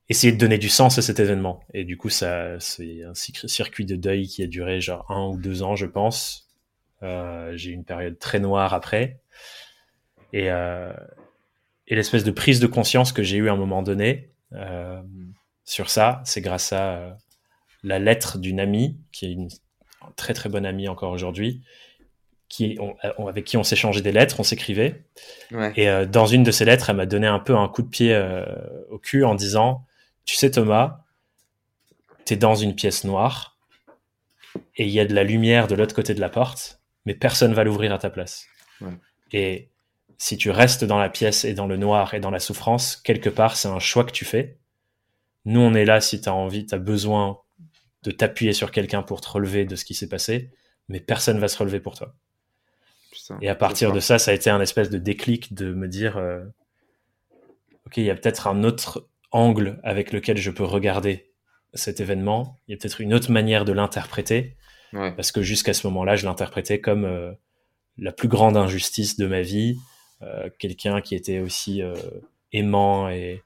essayer 0.08 0.32
de 0.32 0.38
donner 0.38 0.58
du 0.58 0.68
sens 0.68 0.98
à 0.98 1.02
cet 1.02 1.20
événement. 1.20 1.62
Et 1.72 1.84
du 1.84 1.96
coup, 1.96 2.08
ça, 2.08 2.58
c'est 2.58 3.04
un 3.04 3.14
circuit 3.14 3.84
de 3.84 3.94
deuil 3.94 4.26
qui 4.26 4.42
a 4.42 4.48
duré 4.48 4.80
genre 4.80 5.08
un 5.10 5.28
ou 5.28 5.38
deux 5.38 5.62
ans, 5.62 5.76
je 5.76 5.86
pense. 5.86 6.48
Euh, 7.02 7.52
j'ai 7.56 7.70
eu 7.70 7.74
une 7.74 7.84
période 7.84 8.18
très 8.18 8.40
noire 8.40 8.74
après. 8.74 9.20
Et, 10.32 10.50
euh, 10.50 10.92
et 11.86 11.94
l'espèce 11.94 12.24
de 12.24 12.30
prise 12.32 12.58
de 12.58 12.66
conscience 12.66 13.12
que 13.12 13.22
j'ai 13.22 13.36
eue 13.36 13.48
à 13.48 13.52
un 13.52 13.56
moment 13.56 13.82
donné, 13.82 14.30
euh, 14.52 15.00
sur 15.64 15.90
ça, 15.90 16.22
c'est 16.24 16.40
grâce 16.40 16.72
à 16.72 16.96
euh, 16.96 17.12
la 17.84 17.98
lettre 17.98 18.38
d'une 18.38 18.58
amie, 18.58 18.98
qui 19.12 19.26
est 19.26 19.32
une 19.32 19.48
très 20.20 20.34
très 20.34 20.48
bonne 20.48 20.66
amie 20.66 20.86
encore 20.86 21.10
aujourd'hui, 21.10 21.62
qui, 22.48 22.78
avec 23.18 23.44
qui 23.44 23.56
on 23.56 23.64
s'échangeait 23.64 24.02
des 24.02 24.12
lettres, 24.12 24.38
on 24.38 24.42
s'écrivait. 24.42 25.04
Et 25.76 25.88
euh, 25.88 26.04
dans 26.04 26.26
une 26.26 26.42
de 26.42 26.50
ces 26.50 26.64
lettres, 26.64 26.90
elle 26.90 26.96
m'a 26.96 27.06
donné 27.06 27.26
un 27.26 27.38
peu 27.38 27.56
un 27.56 27.68
coup 27.68 27.82
de 27.82 27.88
pied 27.88 28.14
euh, 28.14 28.44
au 28.90 28.98
cul 28.98 29.24
en 29.24 29.34
disant, 29.34 29.86
tu 30.24 30.36
sais 30.36 30.50
Thomas, 30.50 31.04
tu 32.26 32.34
es 32.34 32.36
dans 32.36 32.54
une 32.54 32.74
pièce 32.74 33.04
noire 33.04 33.56
et 34.76 34.84
il 34.84 34.90
y 34.90 35.00
a 35.00 35.06
de 35.06 35.14
la 35.14 35.24
lumière 35.24 35.68
de 35.68 35.74
l'autre 35.74 35.94
côté 35.94 36.12
de 36.12 36.20
la 36.20 36.28
porte, 36.28 36.80
mais 37.06 37.14
personne 37.14 37.54
va 37.54 37.64
l'ouvrir 37.64 37.92
à 37.92 37.98
ta 37.98 38.10
place. 38.10 38.46
Et 39.32 39.70
si 40.18 40.36
tu 40.36 40.50
restes 40.50 40.84
dans 40.84 40.98
la 40.98 41.08
pièce 41.08 41.44
et 41.44 41.54
dans 41.54 41.66
le 41.66 41.76
noir 41.76 42.14
et 42.14 42.20
dans 42.20 42.30
la 42.30 42.40
souffrance, 42.40 42.96
quelque 42.96 43.30
part, 43.30 43.56
c'est 43.56 43.68
un 43.68 43.78
choix 43.78 44.04
que 44.04 44.12
tu 44.12 44.24
fais. 44.24 44.58
Nous, 45.44 45.60
on 45.60 45.72
est 45.74 45.84
là 45.84 46.00
si 46.00 46.20
tu 46.20 46.28
as 46.28 46.34
envie, 46.34 46.66
tu 46.66 46.74
as 46.74 46.78
besoin 46.78 47.38
de 48.02 48.10
t'appuyer 48.10 48.52
sur 48.52 48.70
quelqu'un 48.70 49.02
pour 49.02 49.20
te 49.20 49.28
relever 49.28 49.64
de 49.64 49.76
ce 49.76 49.84
qui 49.84 49.94
s'est 49.94 50.08
passé, 50.08 50.50
mais 50.88 51.00
personne 51.00 51.38
va 51.38 51.48
se 51.48 51.58
relever 51.58 51.80
pour 51.80 51.96
toi. 51.96 52.14
et 53.40 53.48
à 53.48 53.54
partir 53.54 53.92
de 53.92 54.00
ça, 54.00 54.18
ça 54.18 54.30
a 54.30 54.34
été 54.34 54.50
un 54.50 54.60
espèce 54.60 54.90
de 54.90 54.98
déclic 54.98 55.54
de 55.54 55.72
me 55.72 55.88
dire, 55.88 56.16
euh, 56.16 56.44
ok, 57.86 57.98
il 57.98 58.04
y 58.04 58.10
a 58.10 58.14
peut-être 58.14 58.46
un 58.48 58.64
autre 58.64 59.08
angle 59.30 59.80
avec 59.84 60.12
lequel 60.12 60.36
je 60.38 60.50
peux 60.50 60.64
regarder 60.64 61.30
cet 61.74 62.00
événement. 62.00 62.58
Il 62.66 62.72
y 62.72 62.74
a 62.74 62.78
peut-être 62.78 63.00
une 63.00 63.14
autre 63.14 63.30
manière 63.30 63.64
de 63.64 63.72
l'interpréter, 63.72 64.56
parce 64.92 65.30
que 65.30 65.42
jusqu'à 65.42 65.72
ce 65.72 65.86
moment-là, 65.86 66.16
je 66.16 66.26
l'interprétais 66.26 66.80
comme 66.80 67.04
euh, 67.04 67.32
la 67.96 68.10
plus 68.10 68.26
grande 68.26 68.56
injustice 68.56 69.16
de 69.16 69.26
ma 69.26 69.42
vie, 69.42 69.78
euh, 70.22 70.50
quelqu'un 70.58 71.00
qui 71.00 71.14
était 71.14 71.38
aussi 71.38 71.82
aimant 72.52 73.08
et 73.08 73.44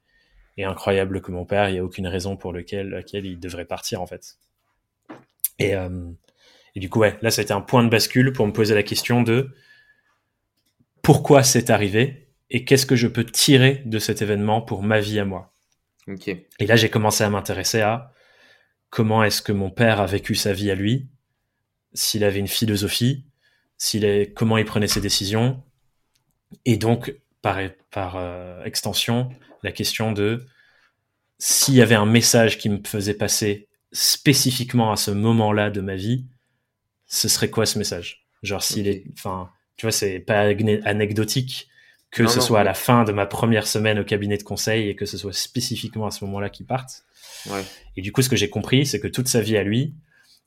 et 0.56 0.64
incroyable 0.64 1.20
que 1.20 1.32
mon 1.32 1.44
père, 1.44 1.68
il 1.68 1.72
n'y 1.72 1.78
a 1.78 1.84
aucune 1.84 2.06
raison 2.06 2.36
pour 2.36 2.52
lequel, 2.52 2.90
laquelle 2.90 3.26
il 3.26 3.40
devrait 3.40 3.64
partir 3.64 4.00
en 4.00 4.06
fait. 4.06 4.36
Et, 5.58 5.74
euh, 5.74 6.10
et 6.74 6.80
du 6.80 6.88
coup, 6.88 7.00
ouais, 7.00 7.18
là, 7.22 7.30
c'était 7.30 7.52
un 7.52 7.60
point 7.60 7.84
de 7.84 7.88
bascule 7.88 8.32
pour 8.32 8.46
me 8.46 8.52
poser 8.52 8.74
la 8.74 8.82
question 8.82 9.22
de 9.22 9.50
pourquoi 11.02 11.42
c'est 11.42 11.70
arrivé 11.70 12.28
et 12.50 12.64
qu'est-ce 12.64 12.86
que 12.86 12.96
je 12.96 13.06
peux 13.06 13.24
tirer 13.24 13.82
de 13.84 13.98
cet 13.98 14.22
événement 14.22 14.60
pour 14.60 14.82
ma 14.82 15.00
vie 15.00 15.18
à 15.18 15.24
moi. 15.24 15.52
Okay. 16.06 16.48
Et 16.58 16.66
là, 16.66 16.76
j'ai 16.76 16.90
commencé 16.90 17.24
à 17.24 17.30
m'intéresser 17.30 17.80
à 17.80 18.12
comment 18.90 19.24
est-ce 19.24 19.42
que 19.42 19.52
mon 19.52 19.70
père 19.70 20.00
a 20.00 20.06
vécu 20.06 20.34
sa 20.34 20.52
vie 20.52 20.70
à 20.70 20.74
lui, 20.74 21.08
s'il 21.94 22.24
avait 22.24 22.38
une 22.38 22.48
philosophie, 22.48 23.24
s'il 23.76 24.04
est, 24.04 24.32
comment 24.32 24.58
il 24.58 24.64
prenait 24.64 24.86
ses 24.86 25.00
décisions, 25.00 25.62
et 26.64 26.76
donc 26.76 27.14
par, 27.42 27.58
par 27.90 28.16
euh, 28.16 28.62
extension, 28.64 29.30
la 29.62 29.72
question 29.72 30.12
de 30.12 30.46
s'il 31.38 31.74
y 31.74 31.82
avait 31.82 31.94
un 31.94 32.06
message 32.06 32.58
qui 32.58 32.68
me 32.68 32.80
faisait 32.86 33.14
passer 33.14 33.68
spécifiquement 33.94 34.92
à 34.92 34.96
ce 34.96 35.10
moment-là 35.10 35.70
de 35.70 35.80
ma 35.80 35.94
vie, 35.94 36.26
ce 37.06 37.28
serait 37.28 37.48
quoi 37.48 37.64
ce 37.64 37.78
message? 37.78 38.26
Genre 38.42 38.62
s'il 38.62 38.88
est, 38.88 39.04
enfin, 39.14 39.48
tu 39.76 39.86
vois, 39.86 39.92
c'est 39.92 40.18
pas 40.18 40.40
anecdotique 40.84 41.68
que 42.10 42.28
ce 42.28 42.40
soit 42.40 42.60
à 42.60 42.64
la 42.64 42.74
fin 42.74 43.02
de 43.02 43.10
ma 43.10 43.26
première 43.26 43.66
semaine 43.66 43.98
au 43.98 44.04
cabinet 44.04 44.36
de 44.36 44.44
conseil 44.44 44.88
et 44.88 44.94
que 44.94 45.04
ce 45.04 45.18
soit 45.18 45.32
spécifiquement 45.32 46.06
à 46.06 46.12
ce 46.12 46.24
moment-là 46.24 46.48
qu'il 46.48 46.64
parte. 46.64 47.02
Ouais. 47.46 47.64
Et 47.96 48.02
du 48.02 48.12
coup, 48.12 48.22
ce 48.22 48.28
que 48.28 48.36
j'ai 48.36 48.48
compris, 48.48 48.86
c'est 48.86 49.00
que 49.00 49.08
toute 49.08 49.26
sa 49.26 49.40
vie 49.40 49.56
à 49.56 49.64
lui, 49.64 49.94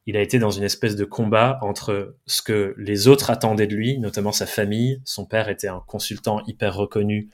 il 0.06 0.16
a 0.16 0.22
été 0.22 0.40
dans 0.40 0.52
une 0.52 0.64
espèce 0.64 0.96
de 0.96 1.04
combat 1.04 1.60
entre 1.62 2.16
ce 2.26 2.42
que 2.42 2.74
les 2.78 3.10
autres 3.10 3.30
attendaient 3.30 3.68
de 3.68 3.76
lui, 3.76 4.00
notamment 4.00 4.32
sa 4.32 4.46
famille. 4.46 5.02
Son 5.04 5.26
père 5.26 5.50
était 5.50 5.68
un 5.68 5.84
consultant 5.86 6.42
hyper 6.48 6.74
reconnu 6.74 7.30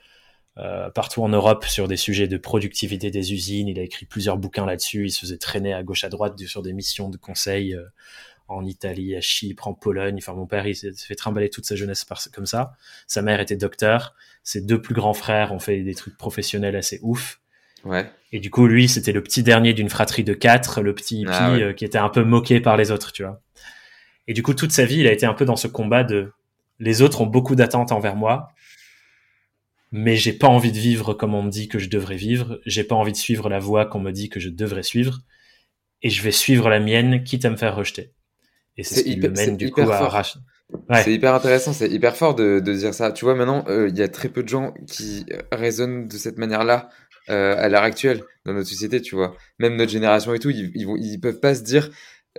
euh, 0.57 0.89
partout 0.91 1.24
en 1.24 1.29
Europe 1.29 1.65
sur 1.65 1.88
des 1.88 1.98
sujets 1.98 2.27
de 2.27 2.38
productivité 2.38 3.10
des 3.10 3.33
usines. 3.33 3.67
Il 3.67 3.79
a 3.79 3.81
écrit 3.81 4.05
plusieurs 4.05 4.38
bouquins 4.38 4.65
là-dessus. 4.65 5.07
Il 5.07 5.12
se 5.12 5.19
faisait 5.19 5.38
traîner 5.38 5.74
à 5.74 5.83
gauche 5.83 6.03
à 6.03 6.10
droite 6.10 6.39
sur 6.45 6.62
des 6.62 6.74
missions 6.74 7.10
de 7.10 7.17
conseil 7.17 7.74
euh, 7.74 7.83
en 8.48 8.65
Italie, 8.65 9.15
à 9.15 9.22
Chypre, 9.22 9.67
en 9.67 9.74
Pologne. 9.74 10.17
Enfin, 10.17 10.33
mon 10.33 10.45
père, 10.45 10.67
il 10.67 10.75
s'est 10.75 10.91
fait 10.93 11.15
trimballer 11.15 11.50
toute 11.50 11.65
sa 11.65 11.75
jeunesse 11.75 12.05
par, 12.05 12.22
comme 12.33 12.45
ça. 12.45 12.74
Sa 13.07 13.22
mère 13.22 13.39
était 13.39 13.55
docteur. 13.55 14.13
Ses 14.43 14.62
deux 14.62 14.81
plus 14.81 14.93
grands 14.93 15.13
frères 15.13 15.53
ont 15.53 15.60
fait 15.60 15.81
des 15.81 15.95
trucs 15.95 16.17
professionnels 16.17 16.75
assez 16.75 17.00
ouf. 17.01 17.39
Ouais. 17.83 18.10
Et 18.31 18.39
du 18.39 18.50
coup, 18.50 18.67
lui, 18.67 18.88
c'était 18.88 19.12
le 19.12 19.22
petit 19.24 19.43
dernier 19.43 19.74
d'une 19.74 19.89
fratrie 19.89 20.24
de 20.24 20.33
quatre, 20.33 20.81
le 20.81 20.93
petit 20.93 21.22
hippie 21.22 21.31
ah 21.31 21.51
euh, 21.51 21.74
qui 21.74 21.83
était 21.83 21.98
un 21.98 22.10
peu 22.10 22.24
moqué 22.24 22.60
par 22.60 22.77
les 22.77 22.91
autres, 22.91 23.12
tu 23.12 23.24
vois. 23.24 23.41
Et 24.27 24.33
du 24.33 24.43
coup, 24.43 24.53
toute 24.53 24.72
sa 24.72 24.86
vie, 24.86 25.00
il 25.00 25.07
a 25.07 25.12
été 25.12 25.25
un 25.25 25.33
peu 25.33 25.45
dans 25.45 25.55
ce 25.55 25.67
combat 25.67 26.03
de 26.03 26.31
les 26.79 27.01
autres 27.01 27.22
ont 27.22 27.25
beaucoup 27.25 27.55
d'attentes 27.55 27.91
envers 27.91 28.15
moi, 28.15 28.50
mais 29.93 30.17
j'ai 30.17 30.33
pas 30.33 30.47
envie 30.47 30.73
de 30.73 30.77
vivre 30.77 31.13
comme 31.13 31.33
on 31.33 31.43
me 31.43 31.50
dit 31.50 31.69
que 31.69 31.79
je 31.79 31.88
devrais 31.88 32.17
vivre, 32.17 32.59
j'ai 32.65 32.83
pas 32.83 32.95
envie 32.95 33.13
de 33.13 33.17
suivre 33.17 33.47
la 33.47 33.59
voie 33.59 33.85
qu'on 33.85 34.01
me 34.01 34.12
dit 34.12 34.27
que 34.27 34.41
je 34.41 34.50
devrais 34.50 34.83
suivre, 34.83 35.21
et 36.01 36.09
je 36.09 36.21
vais 36.21 36.31
suivre 36.31 36.69
la 36.69 36.81
mienne, 36.81 37.23
quitte 37.23 37.45
à 37.45 37.50
me 37.50 37.55
faire 37.55 37.75
rejeter. 37.75 38.12
Et 38.75 38.83
c'est 38.83 38.95
ce 38.95 39.03
qui 39.03 39.15
le 39.15 39.29
mène 39.29 39.55
du 39.55 39.71
coup 39.71 39.81
à 39.81 39.95
arracher. 39.95 40.39
Ouais. 40.89 41.03
C'est 41.03 41.13
hyper 41.13 41.33
intéressant, 41.33 41.71
c'est 41.71 41.89
hyper 41.89 42.17
fort 42.17 42.35
de, 42.35 42.59
de, 42.59 42.73
dire 42.73 42.93
ça. 42.93 43.12
Tu 43.12 43.23
vois, 43.23 43.35
maintenant, 43.35 43.63
euh, 43.67 43.88
il 43.89 43.97
y 43.97 44.01
a 44.01 44.07
très 44.07 44.27
peu 44.29 44.43
de 44.43 44.50
gens 44.50 44.73
qui 44.88 45.25
raisonnent 45.51 46.07
de 46.07 46.17
cette 46.17 46.38
manière-là 46.38 46.89
euh, 47.29 47.55
à 47.57 47.69
l'heure 47.69 47.83
actuelle 47.83 48.23
dans 48.45 48.53
notre 48.53 48.67
société, 48.67 49.01
tu 49.01 49.15
vois. 49.15 49.35
Même 49.59 49.75
notre 49.75 49.91
génération 49.91 50.33
et 50.33 50.39
tout, 50.39 50.50
ils, 50.50 50.71
ils, 50.73 50.85
vont, 50.85 50.95
ils 50.97 51.19
peuvent 51.19 51.39
pas 51.39 51.53
se 51.53 51.62
dire 51.62 51.89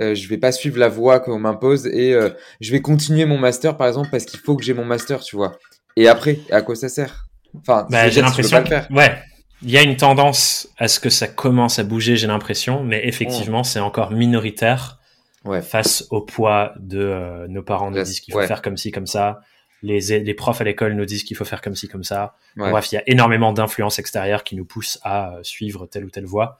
euh, 0.00 0.14
je 0.14 0.28
vais 0.28 0.38
pas 0.38 0.50
suivre 0.50 0.78
la 0.78 0.88
voie 0.88 1.20
qu'on 1.20 1.38
m'impose 1.38 1.87
et 1.87 2.14
euh, 2.14 2.30
je 2.61 2.73
vais 2.73 2.80
continuer 2.80 3.26
mon 3.26 3.38
master 3.38 3.76
par 3.76 3.87
exemple 3.87 4.08
parce 4.11 4.25
qu'il 4.25 4.40
faut 4.40 4.56
que 4.56 4.64
j'ai 4.64 4.75
mon 4.75 4.84
master, 4.84 5.20
tu 5.20 5.37
vois. 5.37 5.56
Et 5.96 6.08
après, 6.08 6.40
à 6.50 6.62
quoi 6.62 6.75
ça 6.75 6.88
sert? 6.88 7.24
Enfin, 7.61 7.87
bah, 7.90 8.08
j'ai 8.08 8.20
l'impression 8.20 8.64
ouais, 8.90 9.23
il 9.62 9.70
y 9.70 9.78
a 9.78 9.82
une 9.82 9.96
tendance 9.96 10.68
à 10.76 10.88
ce 10.88 11.00
que 11.00 11.11
ça 11.11 11.26
commence 11.26 11.78
à 11.78 11.84
bouger, 11.84 12.16
j'ai 12.16 12.26
l'impression, 12.26 12.82
mais 12.82 13.06
effectivement, 13.06 13.64
c'est 13.64 13.80
encore 13.80 14.11
minoritaire 14.11 14.99
ouais. 15.44 15.62
face 15.62 16.06
au 16.11 16.20
poids 16.20 16.75
de 16.78 16.99
euh, 16.99 17.49
nos 17.49 17.62
parents 17.62 17.90
nous 17.90 18.02
disent 18.02 18.20
qu'il 18.20 18.34
faut 18.34 18.42
faire 18.42 18.62
comme 18.62 18.76
ci, 18.76 18.90
comme 18.90 19.06
ça. 19.06 19.40
Les, 19.82 20.20
les 20.20 20.34
profs 20.34 20.61
à 20.61 20.64
l'école 20.64 20.94
nous 20.94 21.04
disent 21.04 21.25
qu'il 21.25 21.37
faut 21.37 21.44
faire 21.44 21.61
comme 21.61 21.75
ci, 21.75 21.88
comme 21.88 22.04
ça. 22.04 22.37
Bref, 22.56 22.90
il 22.92 22.94
y 22.94 22.99
a 22.99 23.02
énormément 23.06 23.52
d'influences 23.52 23.99
extérieures 23.99 24.44
qui 24.44 24.56
nous 24.56 24.64
poussent 24.64 24.99
à 25.02 25.38
suivre 25.42 25.87
telle 25.87 26.04
ou 26.04 26.11
telle 26.11 26.26
voie. 26.26 26.58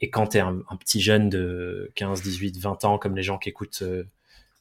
Et 0.00 0.08
quand 0.08 0.28
tu 0.28 0.38
es 0.38 0.40
un, 0.40 0.62
petit 0.78 1.00
jeune 1.00 1.28
de 1.28 1.90
15, 1.94 2.22
18, 2.22 2.58
20 2.58 2.84
ans, 2.84 2.98
comme 2.98 3.16
les 3.16 3.22
gens 3.22 3.38
qui 3.38 3.48
écoutent 3.48 3.82
euh, 3.82 4.04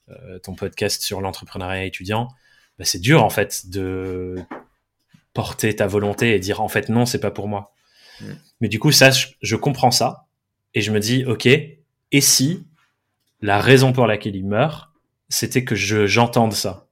euh, 0.10 0.40
ton 0.40 0.54
podcast 0.54 1.02
sur 1.02 1.22
l'entrepreneuriat 1.22 1.86
étudiant, 1.86 2.28
bah, 2.78 2.86
c'est 2.86 3.00
dur 3.00 3.24
en 3.24 3.30
fait 3.30 3.70
de 3.70 4.36
porter 5.34 5.76
ta 5.76 5.88
volonté 5.88 6.36
et 6.36 6.40
dire 6.40 6.62
en 6.62 6.68
fait 6.68 6.90
non, 6.90 7.06
c'est 7.06 7.20
pas 7.20 7.32
pour 7.32 7.48
moi. 7.48 7.74
Mm. 8.22 8.26
Mais 8.62 8.68
du 8.68 8.80
coup, 8.80 8.92
ça, 8.92 9.10
je, 9.12 9.56
comprends 9.56 9.92
ça 9.92 10.26
et 10.74 10.82
je 10.82 10.92
me 10.92 11.00
dis 11.00 11.26
ok, 11.26 11.46
et 11.46 12.22
si 12.22 12.66
la 13.42 13.60
raison 13.60 13.94
pour 13.94 14.08
laquelle 14.08 14.36
il 14.36 14.46
meurt, 14.46 14.90
c'était 15.30 15.64
que 15.64 15.76
je 15.76 16.08
j'entende 16.08 16.54
ça 16.54 16.88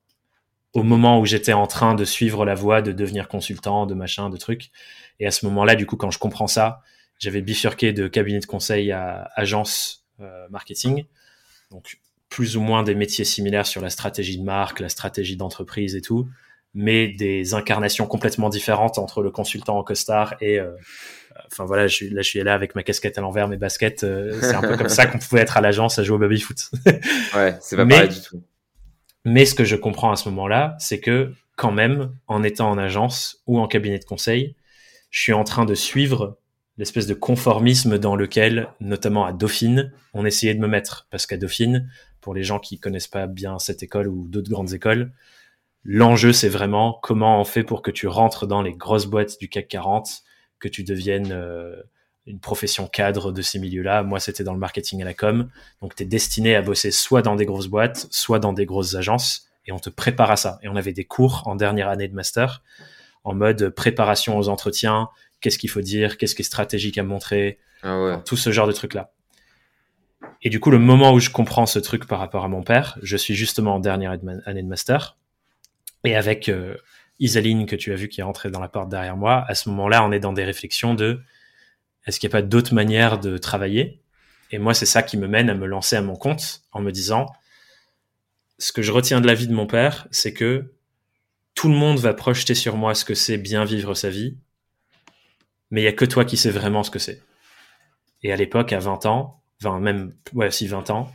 au 0.74 0.84
moment 0.84 1.20
où 1.20 1.25
j'étais 1.25 1.53
en 1.53 1.65
train 1.65 1.96
de 1.96 2.06
suivre 2.06 2.46
la 2.46 2.53
voie 2.53 2.82
de 2.82 2.91
devenir 2.91 3.27
consultant, 3.27 3.86
de 3.86 3.96
machin, 3.96 4.29
de 4.29 4.38
trucs. 4.38 4.70
Et 5.20 5.25
à 5.25 5.32
ce 5.32 5.46
moment-là, 5.48 5.75
du 5.75 5.88
coup, 5.88 5.98
quand 5.98 6.12
je 6.12 6.20
comprends 6.20 6.48
ça, 6.48 6.82
j'avais 7.17 7.41
bifurqué 7.41 7.94
de 7.94 8.08
cabinet 8.08 8.39
de 8.39 8.46
conseil 8.46 8.91
à 8.91 9.32
agence 9.36 10.06
euh, 10.20 10.48
marketing. 10.50 11.06
Donc, 11.72 12.00
plus 12.29 12.58
ou 12.58 12.62
moins 12.62 12.84
des 12.84 12.94
métiers 12.94 13.25
similaires 13.25 13.65
sur 13.65 13.82
la 13.82 13.89
stratégie 13.89 14.38
de 14.38 14.44
marque, 14.44 14.79
la 14.79 14.89
stratégie 14.89 15.36
d'entreprise 15.36 15.96
et 15.96 16.01
tout, 16.01 16.27
mais 16.78 17.08
des 17.08 17.56
incarnations 17.56 18.06
complètement 18.06 18.50
différentes 18.50 19.00
entre 19.00 19.24
le 19.24 19.32
consultant 19.32 19.80
en 19.80 19.84
costard 19.84 20.36
et 20.42 20.60
euh, 20.60 20.70
enfin 21.52 21.66
voilà, 21.66 21.88
je 21.88 21.96
suis, 21.96 22.10
là 22.12 22.22
je 22.22 22.30
suis 22.30 22.44
là 22.44 22.54
avec 22.54 22.76
ma 22.76 22.84
casquette 22.84 23.18
à 23.18 23.22
l'envers, 23.22 23.48
mes 23.48 23.58
baskets, 23.58 24.04
euh, 24.04 24.38
c'est 24.42 24.54
un 24.54 24.62
peu 24.62 24.78
comme 24.78 24.88
ça 24.88 25.08
qu'on 25.08 25.18
pouvait 25.18 25.42
être 25.42 25.58
à 25.58 25.62
l'agence 25.62 25.98
à 25.98 26.04
jouer 26.04 26.18
au 26.18 26.20
baby 26.20 26.40
foot. 26.40 26.70
ouais, 27.36 27.58
c'est 27.62 27.76
pas 27.76 27.86
pareil 27.86 28.10
du 28.10 28.22
tout. 28.22 28.44
Mais 29.26 29.46
ce 29.46 29.56
que 29.56 29.64
je 29.64 29.76
comprends 29.76 30.12
à 30.12 30.16
ce 30.16 30.30
moment-là, 30.30 30.76
c'est 30.80 31.00
que 31.00 31.34
quand 31.56 31.72
même, 31.72 32.12
en 32.28 32.44
étant 32.44 32.70
en 32.70 32.78
agence 32.78 33.42
ou 33.48 33.60
en 33.60 33.68
cabinet 33.68 33.98
de 33.98 34.06
conseil, 34.06 34.56
je 35.10 35.20
suis 35.20 35.34
en 35.34 35.44
train 35.44 35.66
de 35.66 35.74
suivre 35.74 36.38
l'espèce 36.78 37.08
de 37.08 37.16
conformisme 37.16 37.98
dans 37.98 38.16
lequel, 38.16 38.68
notamment 38.80 39.26
à 39.26 39.34
Dauphine, 39.34 39.92
on 40.14 40.26
essayait 40.26 40.54
de 40.54 40.60
me 40.60 40.68
mettre. 40.68 41.08
Parce 41.10 41.26
qu'à 41.26 41.38
Dauphine, 41.38 41.90
pour 42.22 42.36
les 42.36 42.44
gens 42.44 42.60
qui 42.60 42.80
connaissent 42.80 43.08
pas 43.08 43.26
bien 43.26 43.58
cette 43.58 43.82
école 43.82 44.08
ou 44.08 44.28
d'autres 44.28 44.52
grandes 44.52 44.74
écoles, 44.74 45.12
l'enjeu 45.88 46.34
c'est 46.34 46.50
vraiment 46.50 47.00
comment 47.01 47.41
on 47.41 47.46
fait 47.46 47.63
pour 47.63 47.82
que 47.82 47.89
tu 47.89 48.08
rentres 48.08 48.46
dans 48.46 48.62
les 48.62 48.74
grosses 48.74 49.08
boîtes 49.08 49.39
du 49.39 49.50
CAC 49.50 49.70
40, 49.70 50.22
que 50.60 50.67
tu 50.67 50.84
deviennes 50.84 51.32
euh, 51.32 51.82
une 52.27 52.39
profession 52.39 52.88
cadre 52.88 53.32
de 53.32 53.41
ces 53.41 53.58
milieux-là. 53.58 54.03
Moi, 54.03 54.20
c'était 54.20 54.44
dans 54.44 54.53
le 54.53 54.60
marketing 54.60 55.01
et 55.01 55.06
la 55.06 55.13
com. 55.13 55.50
Donc, 55.82 55.96
tu 55.96 56.03
es 56.03 56.06
destiné 56.06 56.56
à 56.56 56.62
bosser 56.62 56.91
soit 56.91 57.22
dans 57.22 57.36
des 57.36 57.46
grosses 57.46 57.67
boîtes, 57.67 58.08
soit 58.12 58.39
dans 58.39 58.51
des 58.51 58.65
grosses 58.65 58.96
agences. 58.96 59.48
Et 59.65 59.72
on 59.72 59.79
te 59.79 59.89
prépare 59.89 60.29
à 60.29 60.36
ça. 60.36 60.60
Et 60.62 60.67
on 60.67 60.75
avait 60.75 60.94
des 60.94 61.06
cours 61.06 61.44
en 61.46 61.56
dernière 61.56 61.88
année 61.88 62.08
de 62.08 62.13
master 62.13 62.63
en 63.27 63.34
mode 63.34 63.70
préparation 63.72 64.38
aux 64.38 64.48
entretiens, 64.48 65.10
qu'est-ce 65.41 65.58
qu'il 65.58 65.70
faut 65.70 65.82
dire, 65.82 66.17
qu'est-ce 66.17 66.34
qui 66.34 66.44
est 66.44 66.46
stratégique 66.46 66.98
à 66.98 67.03
montrer, 67.03 67.60
ah 67.84 68.22
tout 68.25 68.38
ce 68.38 68.51
genre 68.53 68.67
de 68.67 68.72
trucs-là. 68.72 69.12
Et 70.41 70.50
du 70.50 70.62
coup, 70.62 70.72
le 70.72 70.79
moment 70.79 71.12
où 71.12 71.20
je 71.20 71.29
comprends 71.29 71.65
ce 71.65 71.77
truc 71.77 72.08
par 72.08 72.20
rapport 72.20 72.46
à 72.46 72.48
mon 72.48 72.63
père, 72.63 72.98
je 73.01 73.17
suis 73.17 73.36
justement 73.36 73.75
en 73.75 73.79
dernière 73.79 74.17
année 74.46 74.63
de 74.63 74.67
master, 74.67 75.17
et 76.08 76.16
avec 76.16 76.48
euh, 76.48 76.78
Isaline 77.20 77.66
que 77.66 77.76
tu 77.76 77.92
as 77.92 77.96
vu 77.96 78.08
qui 78.08 78.22
est 78.22 78.24
rentrée 78.24 78.50
dans 78.50 78.62
la 78.62 78.70
porte 78.70 78.90
derrière 78.90 79.18
moi, 79.18 79.44
à 79.48 79.56
ce 79.56 79.67
moment-là, 79.70 80.06
on 80.06 80.12
est 80.12 80.20
dans 80.20 80.32
des 80.32 80.46
réflexions 80.46 80.93
de 80.93 81.22
est-ce 82.06 82.20
qu'il 82.20 82.30
n'y 82.30 82.32
a 82.32 82.38
pas 82.38 82.41
d'autres 82.41 82.74
manières 82.74 83.20
de 83.20 83.38
travailler? 83.38 84.02
Et 84.52 84.60
moi, 84.60 84.74
c'est 84.74 84.86
ça 84.86 85.04
qui 85.04 85.17
me 85.17 85.28
mène 85.28 85.50
à 85.50 85.54
me 85.54 85.65
lancer 85.65 85.98
à 85.98 86.02
mon 86.02 86.15
compte 86.15 86.62
en 86.72 86.80
me 86.80 86.91
disant 86.91 87.26
ce 88.58 88.72
que 88.72 88.82
je 88.82 88.93
retiens 88.93 89.20
de 89.20 89.28
la 89.28 89.34
vie 89.34 89.48
de 89.48 89.54
mon 89.54 89.67
père, 89.67 90.08
c'est 90.10 90.34
que 90.34 90.74
tout 91.54 91.67
le 91.67 91.76
monde 91.76 92.00
va 92.00 92.13
projeter 92.13 92.56
sur 92.56 92.78
moi 92.78 92.96
ce 92.96 93.04
que 93.04 93.13
c'est 93.13 93.38
bien 93.38 93.65
vivre 93.65 93.93
sa 93.93 94.10
vie, 94.10 94.38
mais 95.70 95.82
il 95.82 95.84
y 95.84 95.89
a 95.89 95.93
que 95.93 96.06
toi 96.06 96.24
qui 96.24 96.38
sais 96.38 96.52
vraiment 96.52 96.84
ce 96.84 96.91
que 96.91 97.00
c'est. 97.00 97.22
Et 98.24 98.32
à 98.32 98.38
l'époque, 98.38 98.72
à 98.72 98.80
20 98.80 99.06
ans, 99.06 99.41
20, 99.62 99.80
même, 99.82 100.13
ouais, 100.34 100.50
si 100.52 100.67
20 100.67 100.89
ans, 100.91 101.12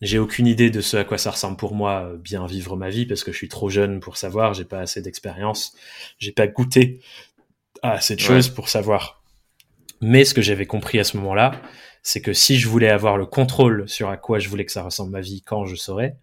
j'ai 0.00 0.18
aucune 0.18 0.46
idée 0.46 0.70
de 0.70 0.80
ce 0.80 0.96
à 0.96 1.04
quoi 1.04 1.18
ça 1.18 1.30
ressemble 1.30 1.56
pour 1.56 1.74
moi, 1.74 2.04
euh, 2.04 2.16
bien 2.16 2.46
vivre 2.46 2.76
ma 2.76 2.88
vie, 2.88 3.06
parce 3.06 3.24
que 3.24 3.32
je 3.32 3.36
suis 3.36 3.48
trop 3.48 3.68
jeune 3.68 4.00
pour 4.00 4.16
savoir, 4.16 4.54
j'ai 4.54 4.64
pas 4.64 4.80
assez 4.80 5.02
d'expérience, 5.02 5.74
j'ai 6.18 6.32
pas 6.32 6.46
goûté 6.46 7.00
à 7.82 8.00
cette 8.00 8.20
chose 8.20 8.48
pour 8.48 8.68
savoir. 8.68 9.22
Mais 10.00 10.24
ce 10.24 10.34
que 10.34 10.42
j'avais 10.42 10.66
compris 10.66 10.98
à 10.98 11.04
ce 11.04 11.16
moment-là, 11.16 11.60
c'est 12.02 12.20
que 12.20 12.32
si 12.32 12.58
je 12.58 12.68
voulais 12.68 12.88
avoir 12.88 13.16
le 13.16 13.26
contrôle 13.26 13.88
sur 13.88 14.08
à 14.08 14.16
quoi 14.16 14.38
je 14.38 14.48
voulais 14.48 14.64
que 14.64 14.72
ça 14.72 14.82
ressemble 14.82 15.10
ma 15.10 15.20
vie 15.20 15.42
quand 15.42 15.64
je 15.66 15.74
saurais, 15.74 16.16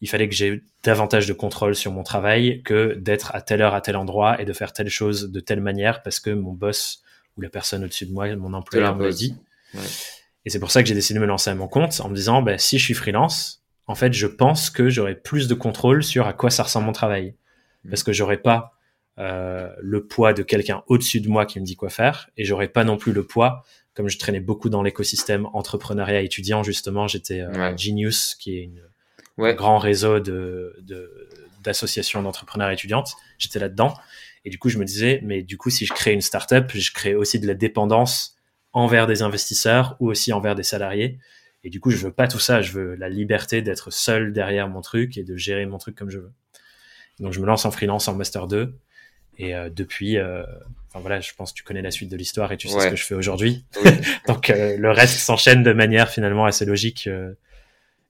il 0.00 0.08
fallait 0.08 0.28
que 0.28 0.34
j'ai 0.34 0.62
davantage 0.84 1.26
de 1.26 1.32
contrôle 1.32 1.74
sur 1.74 1.90
mon 1.92 2.04
travail 2.04 2.62
que 2.62 2.94
d'être 2.94 3.34
à 3.34 3.42
telle 3.42 3.62
heure 3.62 3.74
à 3.74 3.80
tel 3.80 3.96
endroit 3.96 4.40
et 4.40 4.44
de 4.44 4.52
faire 4.52 4.72
telle 4.72 4.88
chose 4.88 5.32
de 5.32 5.40
telle 5.40 5.60
manière 5.60 6.02
parce 6.02 6.20
que 6.20 6.30
mon 6.30 6.52
boss 6.52 7.02
ou 7.36 7.40
la 7.40 7.48
personne 7.48 7.84
au-dessus 7.84 8.06
de 8.06 8.12
moi, 8.12 8.34
mon 8.36 8.54
employeur 8.54 8.94
me 8.94 9.06
l'a 9.06 9.12
dit. 9.12 9.34
Et 10.44 10.50
c'est 10.50 10.60
pour 10.60 10.70
ça 10.70 10.82
que 10.82 10.88
j'ai 10.88 10.94
décidé 10.94 11.18
de 11.18 11.22
me 11.22 11.26
lancer 11.28 11.50
à 11.50 11.54
mon 11.54 11.68
compte 11.68 12.00
en 12.00 12.08
me 12.08 12.14
disant, 12.14 12.42
bah, 12.42 12.58
si 12.58 12.78
je 12.78 12.84
suis 12.84 12.94
freelance, 12.94 13.62
en 13.86 13.94
fait, 13.94 14.12
je 14.12 14.26
pense 14.26 14.70
que 14.70 14.88
j'aurai 14.88 15.14
plus 15.14 15.48
de 15.48 15.54
contrôle 15.54 16.02
sur 16.02 16.26
à 16.26 16.32
quoi 16.32 16.50
ça 16.50 16.62
ressemble 16.62 16.86
mon 16.86 16.92
travail. 16.92 17.34
Mm. 17.84 17.90
Parce 17.90 18.02
que 18.02 18.12
j'aurai 18.12 18.38
pas 18.38 18.72
euh, 19.18 19.68
le 19.80 20.06
poids 20.06 20.32
de 20.32 20.42
quelqu'un 20.42 20.82
au-dessus 20.86 21.20
de 21.20 21.28
moi 21.28 21.44
qui 21.44 21.58
me 21.58 21.64
dit 21.64 21.74
quoi 21.76 21.88
faire, 21.88 22.30
et 22.36 22.44
j'aurai 22.44 22.68
pas 22.68 22.84
non 22.84 22.96
plus 22.96 23.12
le 23.12 23.26
poids, 23.26 23.64
comme 23.94 24.08
je 24.08 24.18
traînais 24.18 24.40
beaucoup 24.40 24.68
dans 24.68 24.82
l'écosystème 24.82 25.46
entrepreneuriat 25.52 26.20
étudiant, 26.20 26.62
justement, 26.62 27.08
j'étais 27.08 27.40
euh, 27.40 27.76
Genius, 27.76 28.36
qui 28.36 28.58
est 28.58 28.62
une, 28.62 28.80
un 29.38 29.54
grand 29.54 29.78
réseau 29.78 30.20
de, 30.20 30.76
d'associations 31.64 32.22
d'entrepreneurs 32.22 32.70
étudiantes. 32.70 33.14
J'étais 33.38 33.58
là-dedans. 33.58 33.94
Et 34.44 34.50
du 34.50 34.58
coup, 34.58 34.68
je 34.68 34.78
me 34.78 34.84
disais, 34.84 35.20
mais 35.24 35.42
du 35.42 35.56
coup, 35.58 35.70
si 35.70 35.84
je 35.84 35.92
crée 35.92 36.12
une 36.12 36.20
startup, 36.20 36.70
je 36.72 36.92
crée 36.92 37.14
aussi 37.14 37.40
de 37.40 37.46
la 37.46 37.54
dépendance 37.54 38.37
envers 38.72 39.06
des 39.06 39.22
investisseurs 39.22 39.96
ou 40.00 40.08
aussi 40.08 40.32
envers 40.32 40.54
des 40.54 40.62
salariés. 40.62 41.18
Et 41.64 41.70
du 41.70 41.80
coup, 41.80 41.90
je 41.90 41.96
veux 41.96 42.12
pas 42.12 42.28
tout 42.28 42.38
ça. 42.38 42.62
Je 42.62 42.72
veux 42.72 42.94
la 42.94 43.08
liberté 43.08 43.62
d'être 43.62 43.90
seul 43.90 44.32
derrière 44.32 44.68
mon 44.68 44.80
truc 44.80 45.16
et 45.16 45.24
de 45.24 45.36
gérer 45.36 45.66
mon 45.66 45.78
truc 45.78 45.96
comme 45.96 46.10
je 46.10 46.18
veux. 46.18 46.32
Donc, 47.18 47.32
je 47.32 47.40
me 47.40 47.46
lance 47.46 47.64
en 47.64 47.70
freelance 47.70 48.06
en 48.08 48.14
master 48.14 48.46
2. 48.46 48.78
Et 49.38 49.54
euh, 49.54 49.70
depuis, 49.70 50.18
euh, 50.18 50.42
enfin 50.88 51.00
voilà, 51.00 51.20
je 51.20 51.32
pense 51.36 51.52
que 51.52 51.56
tu 51.56 51.64
connais 51.64 51.82
la 51.82 51.90
suite 51.90 52.10
de 52.10 52.16
l'histoire 52.16 52.52
et 52.52 52.56
tu 52.56 52.68
sais 52.68 52.78
ce 52.78 52.88
que 52.88 52.96
je 52.96 53.04
fais 53.04 53.14
aujourd'hui. 53.14 53.64
Donc, 54.26 54.50
euh, 54.50 54.76
le 54.76 54.90
reste 54.90 55.18
s'enchaîne 55.18 55.62
de 55.62 55.72
manière 55.72 56.10
finalement 56.10 56.44
assez 56.44 56.64
logique. 56.64 57.08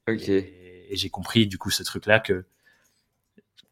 ok. 0.07 0.29
Et, 0.29 0.87
et 0.91 0.95
j'ai 0.95 1.09
compris 1.09 1.45
du 1.45 1.57
coup 1.57 1.69
ce 1.69 1.83
truc-là 1.83 2.19
que 2.19 2.45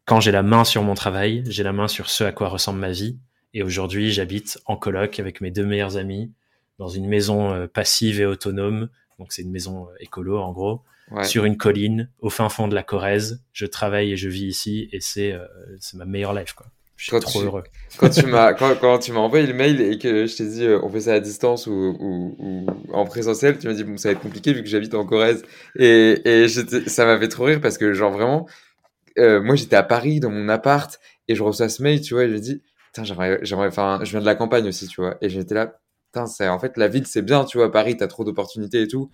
quand 0.04 0.20
j'ai 0.20 0.30
la 0.30 0.42
main 0.42 0.64
sur 0.64 0.82
mon 0.82 0.94
travail, 0.94 1.42
j'ai 1.46 1.62
la 1.62 1.72
main 1.72 1.88
sur 1.88 2.08
ce 2.08 2.24
à 2.24 2.32
quoi 2.32 2.48
ressemble 2.48 2.78
ma 2.78 2.90
vie. 2.90 3.18
Et 3.54 3.62
aujourd'hui, 3.62 4.12
j'habite 4.12 4.58
en 4.66 4.76
coloc 4.76 5.18
avec 5.18 5.40
mes 5.40 5.50
deux 5.50 5.66
meilleurs 5.66 5.96
amis 5.96 6.32
dans 6.78 6.88
une 6.88 7.06
maison 7.06 7.52
euh, 7.52 7.66
passive 7.66 8.20
et 8.20 8.26
autonome. 8.26 8.88
Donc 9.18 9.32
c'est 9.32 9.42
une 9.42 9.50
maison 9.50 9.86
euh, 9.86 9.94
écolo 10.00 10.38
en 10.38 10.52
gros, 10.52 10.82
sur 11.22 11.44
une 11.44 11.56
colline 11.56 12.10
au 12.20 12.30
fin 12.30 12.48
fond 12.48 12.68
de 12.68 12.74
la 12.74 12.82
Corrèze. 12.82 13.42
Je 13.52 13.66
travaille 13.66 14.12
et 14.12 14.16
je 14.16 14.28
vis 14.28 14.46
ici 14.46 14.88
et 14.92 15.00
c'est 15.00 15.32
euh, 15.32 15.46
c'est 15.80 15.96
ma 15.96 16.04
meilleure 16.04 16.34
life 16.34 16.52
quoi. 16.52 16.66
Je 16.96 17.04
suis 17.04 17.20
trop 17.20 17.42
heureux. 17.42 17.62
Quand 17.96 18.10
tu 18.10 18.26
m'as 18.26 18.52
quand, 18.58 18.74
quand, 18.80 18.98
tu 18.98 19.12
m'as 19.12 19.20
envoyé 19.20 19.46
le 19.46 19.54
mail 19.54 19.80
et 19.80 19.98
que 19.98 20.26
je 20.26 20.36
t'ai 20.36 20.46
dit 20.46 20.66
on 20.82 20.88
fait 20.90 21.02
ça 21.02 21.14
à 21.14 21.20
distance 21.20 21.68
ou, 21.68 21.96
ou, 22.00 22.36
ou 22.40 22.66
en 22.92 23.04
présentiel, 23.04 23.58
tu 23.58 23.68
m'as 23.68 23.74
dit 23.74 23.84
bon 23.84 23.96
ça 23.96 24.08
va 24.08 24.12
être 24.14 24.20
compliqué 24.20 24.52
vu 24.52 24.62
que 24.62 24.68
j'habite 24.68 24.94
en 24.94 25.04
Corrèze 25.04 25.44
et, 25.76 26.20
et 26.24 26.48
ça 26.48 27.04
m'avait 27.04 27.28
trop 27.28 27.44
rire 27.44 27.60
parce 27.60 27.78
que 27.78 27.92
genre 27.92 28.12
vraiment 28.12 28.48
euh, 29.18 29.40
moi 29.40 29.56
j'étais 29.56 29.76
à 29.76 29.82
Paris 29.82 30.20
dans 30.20 30.30
mon 30.30 30.48
appart 30.48 30.98
et 31.28 31.34
je 31.34 31.42
reçois 31.42 31.68
ce 31.68 31.82
mail, 31.82 32.00
tu 32.00 32.14
vois, 32.14 32.24
et 32.24 32.28
je 32.28 32.34
me 32.34 32.38
dis, 32.38 32.62
putain, 32.86 33.04
j'aimerais, 33.04 33.38
j'aimerais, 33.42 33.68
enfin, 33.68 34.00
je 34.02 34.10
viens 34.10 34.20
de 34.20 34.26
la 34.26 34.34
campagne 34.34 34.66
aussi, 34.66 34.88
tu 34.88 35.00
vois, 35.00 35.18
et 35.20 35.28
j'étais 35.28 35.54
là, 35.54 35.78
c'est, 36.26 36.48
en 36.48 36.58
fait, 36.58 36.76
la 36.76 36.88
ville, 36.88 37.06
c'est 37.06 37.22
bien, 37.22 37.44
tu 37.44 37.58
vois, 37.58 37.70
Paris, 37.70 37.96
t'as 37.96 38.06
trop 38.06 38.24
d'opportunités 38.24 38.82
et 38.82 38.88
tout. 38.88 39.10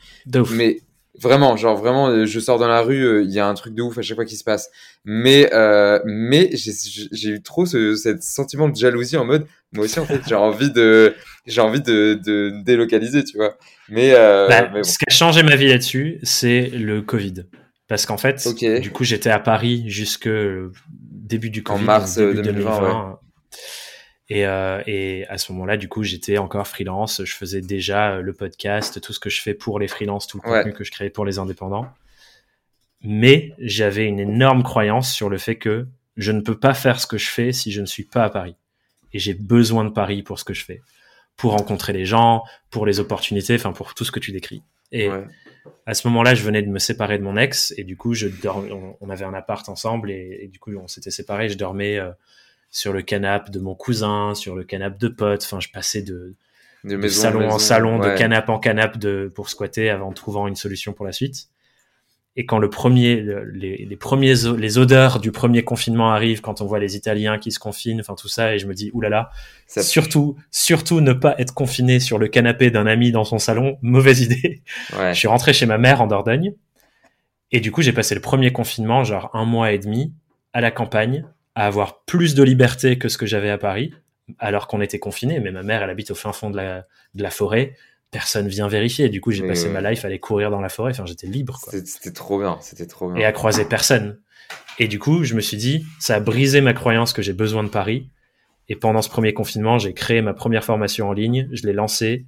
Mais 0.52 0.78
vraiment, 1.20 1.56
genre 1.56 1.76
vraiment, 1.76 2.08
euh, 2.08 2.26
je 2.26 2.40
sors 2.40 2.58
dans 2.58 2.68
la 2.68 2.82
rue, 2.82 3.04
euh, 3.04 3.22
il 3.22 3.30
y 3.30 3.38
a 3.38 3.46
un 3.46 3.54
truc 3.54 3.74
de 3.74 3.82
ouf 3.82 3.98
à 3.98 4.02
chaque 4.02 4.16
fois 4.16 4.24
qui 4.24 4.36
se 4.36 4.44
passe. 4.44 4.70
Mais, 5.04 5.48
euh, 5.52 6.00
mais 6.04 6.50
j'ai 6.54 7.30
eu 7.30 7.42
trop 7.42 7.66
ce, 7.66 7.94
sentiment 8.20 8.68
de 8.68 8.76
jalousie 8.76 9.16
en 9.16 9.24
mode, 9.24 9.46
moi 9.72 9.84
aussi, 9.84 10.00
en 10.00 10.06
fait, 10.06 10.20
j'ai 10.26 10.34
envie 10.34 10.70
de, 10.70 11.14
j'ai 11.46 11.60
envie 11.60 11.82
de, 11.82 12.18
de 12.24 12.62
délocaliser, 12.64 13.24
tu 13.24 13.36
vois. 13.36 13.56
Mais, 13.88 14.12
bah, 14.12 14.82
ce 14.82 14.98
qui 14.98 15.04
a 15.06 15.12
changé 15.12 15.42
ma 15.42 15.56
vie 15.56 15.68
là-dessus, 15.68 16.18
c'est 16.22 16.68
le 16.68 17.02
Covid. 17.02 17.44
Parce 17.86 18.06
qu'en 18.06 18.16
fait, 18.16 18.42
du 18.80 18.90
coup, 18.90 19.04
j'étais 19.04 19.30
à 19.30 19.38
Paris 19.38 19.84
jusque 19.88 20.28
début 20.90 21.50
du 21.50 21.62
Covid, 21.62 21.82
en 21.82 21.84
mars 21.84 22.18
2020. 22.18 23.18
Et, 24.30 24.46
euh, 24.46 24.82
et 24.86 25.26
à 25.28 25.36
ce 25.36 25.52
moment-là, 25.52 25.76
du 25.76 25.88
coup, 25.88 26.02
j'étais 26.02 26.38
encore 26.38 26.66
freelance. 26.66 27.22
Je 27.24 27.34
faisais 27.34 27.60
déjà 27.60 28.20
le 28.20 28.32
podcast, 28.32 29.00
tout 29.00 29.12
ce 29.12 29.20
que 29.20 29.30
je 29.30 29.42
fais 29.42 29.54
pour 29.54 29.78
les 29.78 29.88
freelances, 29.88 30.26
tout 30.26 30.40
le 30.42 30.48
contenu 30.48 30.72
que 30.72 30.84
je 30.84 30.90
créais 30.90 31.10
pour 31.10 31.24
les 31.24 31.38
indépendants. 31.38 31.88
Mais 33.02 33.52
j'avais 33.58 34.06
une 34.06 34.18
énorme 34.18 34.62
croyance 34.62 35.12
sur 35.12 35.28
le 35.28 35.36
fait 35.36 35.56
que 35.56 35.86
je 36.16 36.32
ne 36.32 36.40
peux 36.40 36.58
pas 36.58 36.72
faire 36.72 37.00
ce 37.00 37.06
que 37.06 37.18
je 37.18 37.28
fais 37.28 37.52
si 37.52 37.70
je 37.70 37.82
ne 37.82 37.86
suis 37.86 38.04
pas 38.04 38.24
à 38.24 38.30
Paris. 38.30 38.56
Et 39.12 39.18
j'ai 39.18 39.34
besoin 39.34 39.84
de 39.84 39.90
Paris 39.90 40.22
pour 40.22 40.38
ce 40.38 40.44
que 40.44 40.54
je 40.54 40.64
fais, 40.64 40.80
pour 41.36 41.52
rencontrer 41.52 41.92
les 41.92 42.06
gens, 42.06 42.42
pour 42.70 42.86
les 42.86 43.00
opportunités, 43.00 43.54
enfin 43.54 43.72
pour 43.72 43.94
tout 43.94 44.04
ce 44.04 44.10
que 44.10 44.20
tu 44.20 44.32
décris. 44.32 44.62
Et 44.90 45.10
à 45.86 45.94
ce 45.94 46.06
moment-là, 46.08 46.34
je 46.34 46.42
venais 46.44 46.62
de 46.62 46.68
me 46.68 46.78
séparer 46.78 47.18
de 47.18 47.22
mon 47.22 47.36
ex 47.36 47.74
et 47.76 47.84
du 47.84 47.96
coup, 47.96 48.14
je 48.14 48.28
dormais, 48.28 48.70
on, 49.00 49.10
avait 49.10 49.24
un 49.24 49.34
appart 49.34 49.68
ensemble 49.68 50.10
et, 50.10 50.48
du 50.52 50.58
coup, 50.58 50.74
on 50.76 50.88
s'était 50.88 51.10
séparés. 51.10 51.48
Je 51.48 51.58
dormais 51.58 51.98
euh, 51.98 52.10
sur 52.74 52.92
le 52.92 53.02
canapé 53.02 53.52
de 53.52 53.60
mon 53.60 53.76
cousin, 53.76 54.34
sur 54.34 54.56
le 54.56 54.64
canapé 54.64 54.96
de 54.98 55.08
potes. 55.08 55.44
Enfin, 55.44 55.60
je 55.60 55.68
passais 55.68 56.02
de, 56.02 56.34
de, 56.82 57.08
salon 57.08 57.48
en, 57.48 57.60
salon, 57.60 58.00
de 58.00 58.10
canapé 58.16 58.50
en 58.50 58.58
canapé 58.58 58.98
de, 58.98 59.32
pour 59.32 59.48
squatter 59.48 59.88
avant 59.88 60.12
trouvant 60.12 60.48
une 60.48 60.56
solution 60.56 60.92
pour 60.92 61.06
la 61.06 61.12
suite. 61.12 61.48
Et 62.34 62.46
quand 62.46 62.58
le 62.58 62.68
premier, 62.68 63.24
les, 63.52 63.86
les, 63.88 63.96
premiers, 63.96 64.34
les 64.58 64.76
odeurs 64.76 65.20
du 65.20 65.30
premier 65.30 65.62
confinement 65.62 66.10
arrivent, 66.10 66.40
quand 66.40 66.60
on 66.62 66.66
voit 66.66 66.80
les 66.80 66.96
Italiens 66.96 67.38
qui 67.38 67.52
se 67.52 67.60
confinent, 67.60 68.00
enfin 68.00 68.16
tout 68.16 68.26
ça, 68.26 68.56
et 68.56 68.58
je 68.58 68.66
me 68.66 68.74
dis, 68.74 68.90
oulala, 68.92 69.30
surtout, 69.68 70.36
surtout 70.50 71.00
ne 71.00 71.12
pas 71.12 71.36
être 71.38 71.54
confiné 71.54 72.00
sur 72.00 72.18
le 72.18 72.26
canapé 72.26 72.72
d'un 72.72 72.88
ami 72.88 73.12
dans 73.12 73.22
son 73.22 73.38
salon, 73.38 73.78
mauvaise 73.82 74.20
idée. 74.20 74.62
Je 74.98 75.12
suis 75.12 75.28
rentré 75.28 75.52
chez 75.52 75.66
ma 75.66 75.78
mère 75.78 76.02
en 76.02 76.08
Dordogne, 76.08 76.54
et 77.52 77.60
du 77.60 77.70
coup 77.70 77.82
j'ai 77.82 77.92
passé 77.92 78.16
le 78.16 78.20
premier 78.20 78.52
confinement, 78.52 79.04
genre 79.04 79.30
un 79.32 79.44
mois 79.44 79.70
et 79.70 79.78
demi, 79.78 80.12
à 80.52 80.60
la 80.60 80.72
campagne, 80.72 81.24
à 81.54 81.66
avoir 81.66 82.04
plus 82.04 82.34
de 82.34 82.42
liberté 82.42 82.98
que 82.98 83.08
ce 83.08 83.18
que 83.18 83.26
j'avais 83.26 83.50
à 83.50 83.58
Paris, 83.58 83.92
alors 84.38 84.66
qu'on 84.66 84.80
était 84.80 84.98
confiné. 84.98 85.40
Mais 85.40 85.52
ma 85.52 85.62
mère, 85.62 85.82
elle 85.82 85.90
habite 85.90 86.10
au 86.10 86.14
fin 86.14 86.32
fond 86.32 86.50
de 86.50 86.56
la, 86.56 86.86
de 87.14 87.22
la 87.22 87.30
forêt 87.30 87.74
personne 88.14 88.46
vient 88.46 88.68
vérifier. 88.68 89.08
Du 89.08 89.20
coup, 89.20 89.32
j'ai 89.32 89.44
passé 89.44 89.68
ma 89.68 89.80
life 89.80 90.04
à 90.04 90.06
aller 90.06 90.20
courir 90.20 90.48
dans 90.48 90.60
la 90.60 90.68
forêt. 90.68 90.92
Enfin, 90.92 91.04
j'étais 91.04 91.26
libre. 91.26 91.58
C'était 91.68 92.12
trop 92.12 92.38
bien. 92.38 92.58
C'était 92.60 92.86
trop 92.86 93.10
bien. 93.10 93.20
Et 93.20 93.24
à 93.24 93.32
croiser 93.32 93.64
personne. 93.64 94.20
Et 94.78 94.86
du 94.86 95.00
coup, 95.00 95.24
je 95.24 95.34
me 95.34 95.40
suis 95.40 95.56
dit, 95.56 95.84
ça 95.98 96.14
a 96.14 96.20
brisé 96.20 96.60
ma 96.60 96.74
croyance 96.74 97.12
que 97.12 97.22
j'ai 97.22 97.32
besoin 97.32 97.64
de 97.64 97.68
Paris. 97.68 98.08
Et 98.68 98.76
pendant 98.76 99.02
ce 99.02 99.08
premier 99.08 99.34
confinement, 99.34 99.78
j'ai 99.78 99.94
créé 99.94 100.22
ma 100.22 100.32
première 100.32 100.62
formation 100.62 101.08
en 101.08 101.12
ligne. 101.12 101.48
Je 101.50 101.66
l'ai 101.66 101.72
lancée 101.72 102.26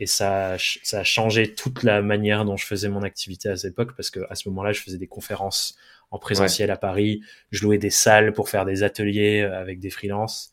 et 0.00 0.06
ça, 0.06 0.56
ça 0.82 1.00
a 1.00 1.04
changé 1.04 1.54
toute 1.54 1.84
la 1.84 2.02
manière 2.02 2.44
dont 2.44 2.56
je 2.56 2.66
faisais 2.66 2.88
mon 2.88 3.02
activité 3.02 3.48
à 3.48 3.56
cette 3.56 3.72
époque 3.72 3.94
parce 3.96 4.10
que 4.10 4.20
à 4.30 4.34
ce 4.34 4.48
moment-là, 4.48 4.72
je 4.72 4.80
faisais 4.80 4.98
des 4.98 5.06
conférences 5.06 5.76
en 6.10 6.18
présentiel 6.18 6.70
à 6.70 6.76
Paris. 6.76 7.22
Je 7.50 7.64
louais 7.64 7.78
des 7.78 7.90
salles 7.90 8.32
pour 8.32 8.48
faire 8.48 8.64
des 8.64 8.82
ateliers 8.82 9.42
euh, 9.42 9.60
avec 9.60 9.80
des 9.80 9.90
freelances. 9.90 10.52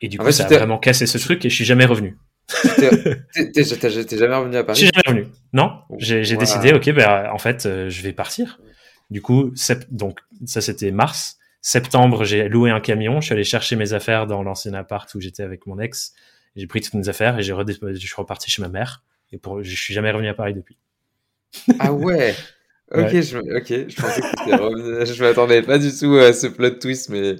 Et 0.00 0.08
du 0.08 0.18
coup, 0.18 0.30
ça 0.32 0.46
a 0.46 0.48
vraiment 0.48 0.78
cassé 0.78 1.06
ce 1.06 1.18
truc 1.18 1.44
et 1.44 1.50
je 1.50 1.54
suis 1.54 1.64
jamais 1.64 1.84
revenu. 1.84 2.16
T'es 2.52 3.64
jamais 3.64 4.34
revenu 4.34 4.56
à 4.56 4.64
Paris 4.64 4.80
Je 4.80 4.84
suis 4.86 4.90
jamais 4.92 5.20
revenu. 5.20 5.32
Non, 5.52 5.80
j'ai 5.98 6.36
décidé, 6.36 6.72
ok, 6.72 6.90
ben, 6.90 7.30
en 7.32 7.38
fait, 7.38 7.66
euh, 7.66 7.88
je 7.88 8.02
vais 8.02 8.12
partir. 8.12 8.58
Du 9.10 9.22
coup, 9.22 9.52
donc 9.90 10.18
ça 10.46 10.60
c'était 10.60 10.90
mars. 10.90 11.38
Septembre, 11.60 12.24
j'ai 12.24 12.48
loué 12.48 12.70
un 12.70 12.80
camion. 12.80 13.20
Je 13.20 13.26
suis 13.26 13.34
allé 13.34 13.44
chercher 13.44 13.76
mes 13.76 13.92
affaires 13.92 14.26
dans 14.26 14.42
l'ancien 14.42 14.74
appart 14.74 15.12
où 15.14 15.20
j'étais 15.20 15.44
avec 15.44 15.66
mon 15.66 15.78
ex. 15.78 16.14
J'ai 16.56 16.66
pris 16.66 16.80
toutes 16.80 16.94
mes 16.94 17.08
affaires 17.08 17.38
et 17.38 17.42
j'ai 17.42 17.54
je 17.54 17.98
suis 17.98 18.14
reparti 18.16 18.50
chez 18.50 18.60
ma 18.62 18.68
mère. 18.68 19.04
Et 19.30 19.38
pour, 19.38 19.62
je 19.62 19.76
suis 19.76 19.94
jamais 19.94 20.10
revenu 20.10 20.28
à 20.28 20.34
Paris 20.34 20.54
depuis. 20.54 20.76
Ah 21.78 21.92
ouais 21.92 22.34
Ok, 22.94 23.20
je, 23.20 23.38
ok, 23.38 23.88
je 23.88 24.02
pensais 24.02 24.20
que 24.20 25.04
je 25.14 25.22
m'attendais 25.22 25.62
pas 25.62 25.78
du 25.78 25.90
tout 25.90 26.14
à 26.16 26.32
ce 26.32 26.46
plot 26.46 26.70
twist, 26.70 27.08
mais 27.08 27.36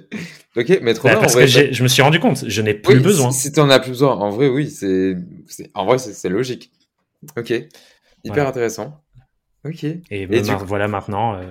ok, 0.55 0.79
mais 0.81 0.93
trop 0.93 1.07
bah, 1.07 1.15
bien. 1.15 1.21
Parce 1.21 1.35
que 1.35 1.45
je 1.45 1.83
me 1.83 1.87
suis 1.87 2.01
rendu 2.01 2.19
compte, 2.19 2.45
je 2.47 2.61
n'ai 2.61 2.73
plus 2.73 2.99
besoin. 2.99 3.31
Si, 3.31 3.51
tu 3.51 3.59
en 3.59 3.69
as 3.69 3.79
plus 3.79 3.91
besoin, 3.91 4.15
en 4.15 4.29
vrai, 4.29 4.47
oui, 4.47 4.69
c'est, 4.69 5.15
en 5.75 5.85
vrai, 5.85 5.99
c'est 5.99 6.29
logique. 6.29 6.71
Ok, 7.37 7.53
hyper 8.23 8.47
intéressant. 8.47 9.03
Ok. 9.65 9.85
Et, 10.11 10.25
voilà 10.65 10.89
maintenant 10.89 11.35
euh, 11.35 11.43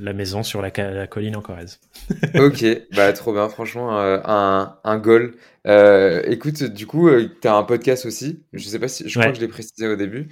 la 0.00 0.14
maison 0.14 0.42
sur 0.42 0.62
la, 0.62 0.70
colline 1.06 1.36
en 1.36 1.42
Corrèze. 1.42 1.80
ok, 2.34 2.64
bah 2.96 3.12
trop 3.12 3.34
bien, 3.34 3.48
franchement, 3.50 3.98
euh, 3.98 4.18
un, 4.24 4.78
un 4.84 4.98
goal. 4.98 5.34
Euh, 5.66 6.22
écoute, 6.26 6.62
du 6.62 6.86
coup, 6.86 7.10
tu 7.10 7.46
as 7.46 7.54
un 7.54 7.62
podcast 7.64 8.06
aussi. 8.06 8.42
Je 8.54 8.66
sais 8.66 8.78
pas 8.78 8.88
si, 8.88 9.06
je 9.06 9.18
crois 9.18 9.30
que 9.30 9.36
je 9.36 9.42
l'ai 9.42 9.48
précisé 9.48 9.86
au 9.86 9.96
début. 9.96 10.28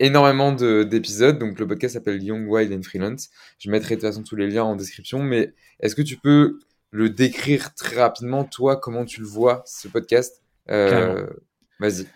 énormément 0.00 0.52
d'épisodes. 0.52 1.38
Donc 1.38 1.60
le 1.60 1.68
podcast 1.68 1.94
s'appelle 1.94 2.20
Young, 2.20 2.50
Wild 2.50 2.72
and 2.72 2.82
Freelance. 2.82 3.30
Je 3.60 3.70
mettrai 3.70 3.94
de 3.94 4.00
toute 4.00 4.08
façon 4.08 4.24
tous 4.24 4.36
les 4.36 4.48
liens 4.48 4.64
en 4.64 4.74
description. 4.74 5.22
Mais 5.22 5.52
est-ce 5.78 5.94
que 5.94 6.02
tu 6.02 6.16
peux 6.16 6.58
le 6.90 7.10
décrire 7.10 7.74
très 7.74 7.96
rapidement, 7.96 8.44
toi, 8.44 8.76
comment 8.76 9.04
tu 9.04 9.20
le 9.20 9.26
vois, 9.26 9.62
ce 9.66 9.86
podcast? 9.86 10.42
Vas-y. 10.66 12.06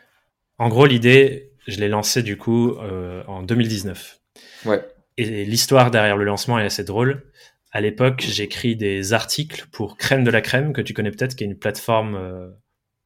En 0.59 0.69
gros, 0.71 0.87
l'idée, 0.87 1.53
je 1.67 1.81
l'ai 1.81 1.89
lancé 1.89 2.23
du 2.23 2.37
coup 2.37 2.73
euh, 2.79 3.23
en 3.27 3.43
2019. 3.43 4.21
Ouais. 4.67 4.87
Et 5.17 5.45
l'histoire 5.45 5.91
derrière 5.91 6.17
le 6.17 6.25
lancement 6.25 6.59
est 6.59 6.65
assez 6.65 6.85
drôle. 6.85 7.25
À 7.73 7.81
l'époque, 7.81 8.25
j'écris 8.27 8.77
des 8.77 9.13
articles 9.13 9.67
pour 9.73 9.97
Crème 9.97 10.25
de 10.25 10.31
la 10.31 10.41
Crème, 10.41 10.73
que 10.73 10.81
tu 10.81 10.95
connais 10.95 11.11
peut-être, 11.11 11.35
qui 11.35 11.45
est 11.45 11.47
une 11.47 11.59
plateforme 11.59 12.15
euh, 12.15 12.49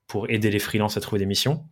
pour 0.07 0.29
aider 0.31 0.51
les 0.51 0.59
freelances 0.59 0.97
à 0.97 1.01
trouver 1.01 1.21
des 1.21 1.27
missions. 1.27 1.65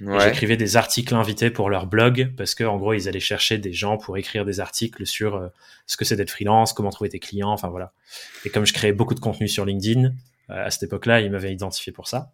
Ouais. 0.00 0.18
J'écrivais 0.20 0.56
des 0.56 0.76
articles 0.76 1.14
invités 1.14 1.50
pour 1.50 1.70
leur 1.70 1.86
blog 1.86 2.32
parce 2.36 2.56
que 2.56 2.64
en 2.64 2.76
gros 2.76 2.92
ils 2.92 3.08
allaient 3.08 3.20
chercher 3.20 3.58
des 3.58 3.72
gens 3.72 3.98
pour 3.98 4.16
écrire 4.16 4.44
des 4.44 4.58
articles 4.58 5.06
sur 5.06 5.36
euh, 5.36 5.48
ce 5.86 5.96
que 5.96 6.04
c'est 6.04 6.16
d'être 6.16 6.30
freelance, 6.30 6.72
comment 6.72 6.90
trouver 6.90 7.10
tes 7.10 7.20
clients, 7.20 7.50
enfin 7.50 7.68
voilà. 7.68 7.92
Et 8.44 8.50
comme 8.50 8.66
je 8.66 8.72
créais 8.72 8.92
beaucoup 8.92 9.14
de 9.14 9.20
contenu 9.20 9.46
sur 9.46 9.64
LinkedIn 9.64 10.12
à 10.48 10.70
cette 10.70 10.82
époque-là, 10.82 11.20
ils 11.20 11.30
m'avaient 11.30 11.52
identifié 11.52 11.92
pour 11.92 12.08
ça. 12.08 12.32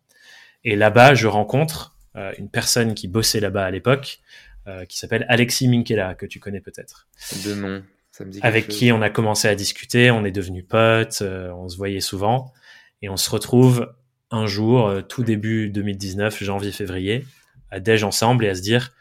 Et 0.65 0.77
là-bas, 0.77 1.15
je 1.15 1.27
rencontre 1.27 1.95
euh, 1.95 1.98
une 2.15 2.49
personne 2.49 2.95
qui 2.95 3.07
bossait 3.07 3.41
là-bas 3.41 3.65
à 3.65 3.71
l'époque, 3.71 4.21
euh, 4.69 4.85
qui 4.85 4.99
s'appelle 4.99 5.25
Alexis 5.31 5.67
Minkela, 5.67 6.15
que 6.15 6.27
tu 6.27 6.41
connais 6.41 6.61
peut-être. 6.61 7.09
De 7.43 7.55
nom. 7.55 7.83
Ça 8.11 8.27
me 8.27 8.31
dit 8.31 8.39
avec 8.43 8.69
qui 8.69 8.93
on 8.93 9.01
a 9.01 9.09
commencé 9.09 9.49
à 9.49 9.55
discuter, 9.55 10.11
on 10.11 10.27
est 10.27 10.31
devenus 10.31 10.67
potes, 10.69 11.23
euh, 11.23 11.51
on 11.53 11.71
se 11.71 11.79
voyait 11.79 12.03
souvent, 12.03 12.53
et 13.01 13.09
on 13.09 13.17
se 13.17 13.31
retrouve 13.31 13.95
un 14.31 14.47
jour, 14.47 14.93
tout 15.09 15.23
début 15.23 15.71
2019, 15.71 16.45
janvier-février, 16.45 17.25
à 17.71 17.81
déj 17.81 18.05
ensemble 18.05 18.45
et 18.45 18.51
à 18.51 18.55
se 18.55 18.61
dire, 18.61 18.93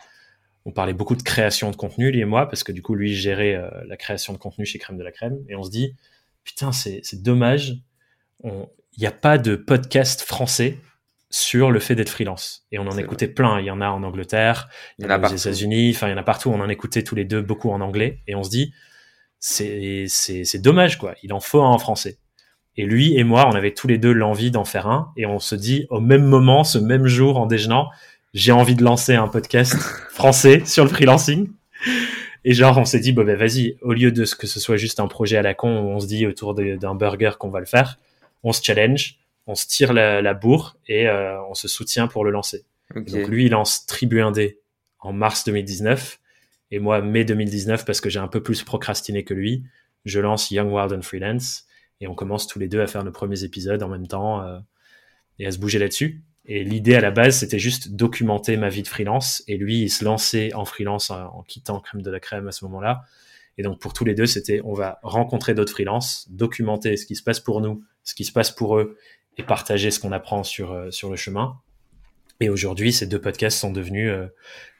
on 0.63 0.71
parlait 0.71 0.93
beaucoup 0.93 1.17
de 1.17 1.23
création 1.23 1.69
de 1.69 1.75
contenu, 1.75 2.11
lui 2.11 2.21
et 2.21 2.25
moi, 2.25 2.47
parce 2.47 2.63
que 2.63 2.71
du 2.71 2.81
coup, 2.81 2.95
lui 2.95 3.13
gérait 3.13 3.61
la 3.85 3.97
création 3.97 4.31
de 4.31 4.37
contenu 4.37 4.65
chez 4.65 4.79
Crème 4.79 4.97
de 4.97 5.03
la 5.03 5.11
Crème, 5.11 5.43
et 5.49 5.55
on 5.57 5.63
se 5.63 5.69
dit, 5.69 5.95
putain, 6.45 6.71
c'est 6.71 7.21
dommage, 7.21 7.75
il 8.45 8.51
n'y 8.99 9.05
a 9.05 9.11
pas 9.11 9.37
de 9.37 9.57
podcast 9.57 10.21
français 10.21 10.77
sur 11.29 11.71
le 11.71 11.79
fait 11.79 11.95
d'être 11.95 12.09
freelance. 12.09 12.65
Et 12.71 12.79
on 12.79 12.87
en 12.87 12.97
écoutait 12.97 13.27
plein. 13.27 13.59
Il 13.59 13.65
y 13.65 13.71
en 13.71 13.81
a 13.81 13.89
en 13.89 14.03
Angleterre, 14.03 14.69
il 14.97 15.05
y 15.05 15.07
en 15.07 15.11
a 15.11 15.19
aux 15.19 15.35
États-Unis, 15.35 15.91
enfin, 15.93 16.07
il 16.07 16.11
y 16.11 16.13
en 16.13 16.17
a 16.17 16.23
partout. 16.23 16.49
On 16.49 16.59
en 16.59 16.69
écoutait 16.69 17.03
tous 17.03 17.15
les 17.15 17.25
deux 17.25 17.41
beaucoup 17.41 17.69
en 17.69 17.81
anglais. 17.81 18.19
Et 18.27 18.35
on 18.35 18.43
se 18.43 18.49
dit, 18.49 18.73
c'est, 19.39 20.61
dommage, 20.61 20.97
quoi. 20.97 21.15
Il 21.23 21.33
en 21.33 21.39
faut 21.39 21.61
un 21.61 21.69
en 21.69 21.77
français. 21.77 22.17
Et 22.75 22.85
lui 22.85 23.17
et 23.17 23.23
moi, 23.23 23.47
on 23.47 23.55
avait 23.55 23.73
tous 23.73 23.87
les 23.87 23.97
deux 23.97 24.13
l'envie 24.13 24.51
d'en 24.51 24.65
faire 24.65 24.87
un. 24.87 25.11
Et 25.17 25.25
on 25.25 25.39
se 25.39 25.55
dit, 25.55 25.87
au 25.89 25.99
même 25.99 26.23
moment, 26.23 26.63
ce 26.63 26.77
même 26.77 27.07
jour, 27.07 27.37
en 27.37 27.45
déjeunant, 27.45 27.89
j'ai 28.33 28.51
envie 28.51 28.75
de 28.75 28.83
lancer 28.83 29.15
un 29.15 29.27
podcast 29.27 29.75
français 30.09 30.63
sur 30.65 30.83
le 30.83 30.89
freelancing. 30.89 31.49
Et 32.45 32.53
genre, 32.53 32.77
on 32.77 32.85
s'est 32.85 32.99
dit, 32.99 33.11
bah, 33.11 33.23
bah, 33.23 33.35
vas-y, 33.35 33.77
au 33.81 33.93
lieu 33.93 34.11
de 34.11 34.23
ce 34.23 34.35
que 34.35 34.47
ce 34.47 34.59
soit 34.59 34.77
juste 34.77 34.99
un 34.99 35.07
projet 35.07 35.37
à 35.37 35.41
la 35.41 35.53
con 35.53 35.81
où 35.81 35.89
on 35.89 35.99
se 35.99 36.07
dit 36.07 36.25
autour 36.25 36.53
d'un 36.53 36.95
burger 36.95 37.31
qu'on 37.37 37.49
va 37.49 37.59
le 37.59 37.65
faire, 37.65 37.97
on 38.43 38.53
se 38.53 38.63
challenge 38.63 39.17
on 39.47 39.55
se 39.55 39.65
tire 39.65 39.93
la, 39.93 40.33
bourre 40.33 40.77
et 40.87 41.07
euh, 41.07 41.41
on 41.49 41.53
se 41.53 41.67
soutient 41.67 42.07
pour 42.07 42.23
le 42.23 42.31
lancer. 42.31 42.65
Donc 42.93 43.27
lui, 43.27 43.45
il 43.45 43.51
lance 43.51 43.85
Tribu 43.85 44.19
1D 44.19 44.57
en 44.99 45.13
mars 45.13 45.45
2019 45.45 46.19
et 46.71 46.79
moi 46.79 47.01
mai 47.01 47.23
2019 47.25 47.85
parce 47.85 48.01
que 48.01 48.09
j'ai 48.09 48.19
un 48.19 48.27
peu 48.27 48.43
plus 48.43 48.63
procrastiné 48.63 49.23
que 49.23 49.33
lui, 49.33 49.63
je 50.05 50.19
lance 50.19 50.51
Young 50.51 50.71
Wild 50.71 50.93
and 50.93 51.01
Freelance 51.01 51.65
et 52.01 52.07
on 52.07 52.15
commence 52.15 52.47
tous 52.47 52.59
les 52.59 52.67
deux 52.67 52.81
à 52.81 52.87
faire 52.87 53.03
nos 53.03 53.11
premiers 53.11 53.43
épisodes 53.43 53.81
en 53.81 53.89
même 53.89 54.07
temps 54.07 54.43
euh, 54.43 54.59
et 55.39 55.47
à 55.47 55.51
se 55.51 55.57
bouger 55.57 55.79
là-dessus. 55.79 56.21
Et 56.45 56.63
l'idée 56.63 56.95
à 56.95 57.01
la 57.01 57.11
base, 57.11 57.39
c'était 57.39 57.59
juste 57.59 57.91
documenter 57.91 58.55
ma 58.55 58.69
vie 58.69 58.81
de 58.81 58.87
freelance. 58.87 59.43
Et 59.47 59.57
lui, 59.57 59.81
il 59.81 59.89
se 59.89 60.05
lançait 60.05 60.53
en 60.53 60.63
freelance 60.63 61.09
en, 61.09 61.43
quittant 61.43 61.81
Crème 61.81 62.01
de 62.01 62.09
la 62.09 62.21
Crème 62.21 62.47
à 62.47 62.51
ce 62.51 62.63
moment-là. 62.65 63.03
Et 63.57 63.63
donc 63.63 63.79
pour 63.79 63.91
tous 63.91 64.05
les 64.05 64.13
deux, 64.13 64.27
c'était 64.27 64.61
on 64.63 64.73
va 64.73 64.99
rencontrer 65.03 65.53
d'autres 65.53 65.73
freelances, 65.73 66.27
documenter 66.29 66.95
ce 66.95 67.05
qui 67.05 67.15
se 67.15 67.23
passe 67.23 67.39
pour 67.39 67.59
nous, 67.59 67.83
ce 68.03 68.13
qui 68.15 68.23
se 68.23 68.31
passe 68.31 68.51
pour 68.51 68.77
eux, 68.77 68.97
et 69.37 69.43
partager 69.43 69.91
ce 69.91 69.99
qu'on 69.99 70.11
apprend 70.11 70.43
sur, 70.43 70.71
euh, 70.71 70.91
sur 70.91 71.09
le 71.09 71.15
chemin. 71.15 71.57
Et 72.39 72.49
aujourd'hui, 72.49 72.93
ces 72.93 73.07
deux 73.07 73.19
podcasts 73.19 73.57
sont 73.57 73.71
devenus 73.71 74.11
euh, 74.11 74.27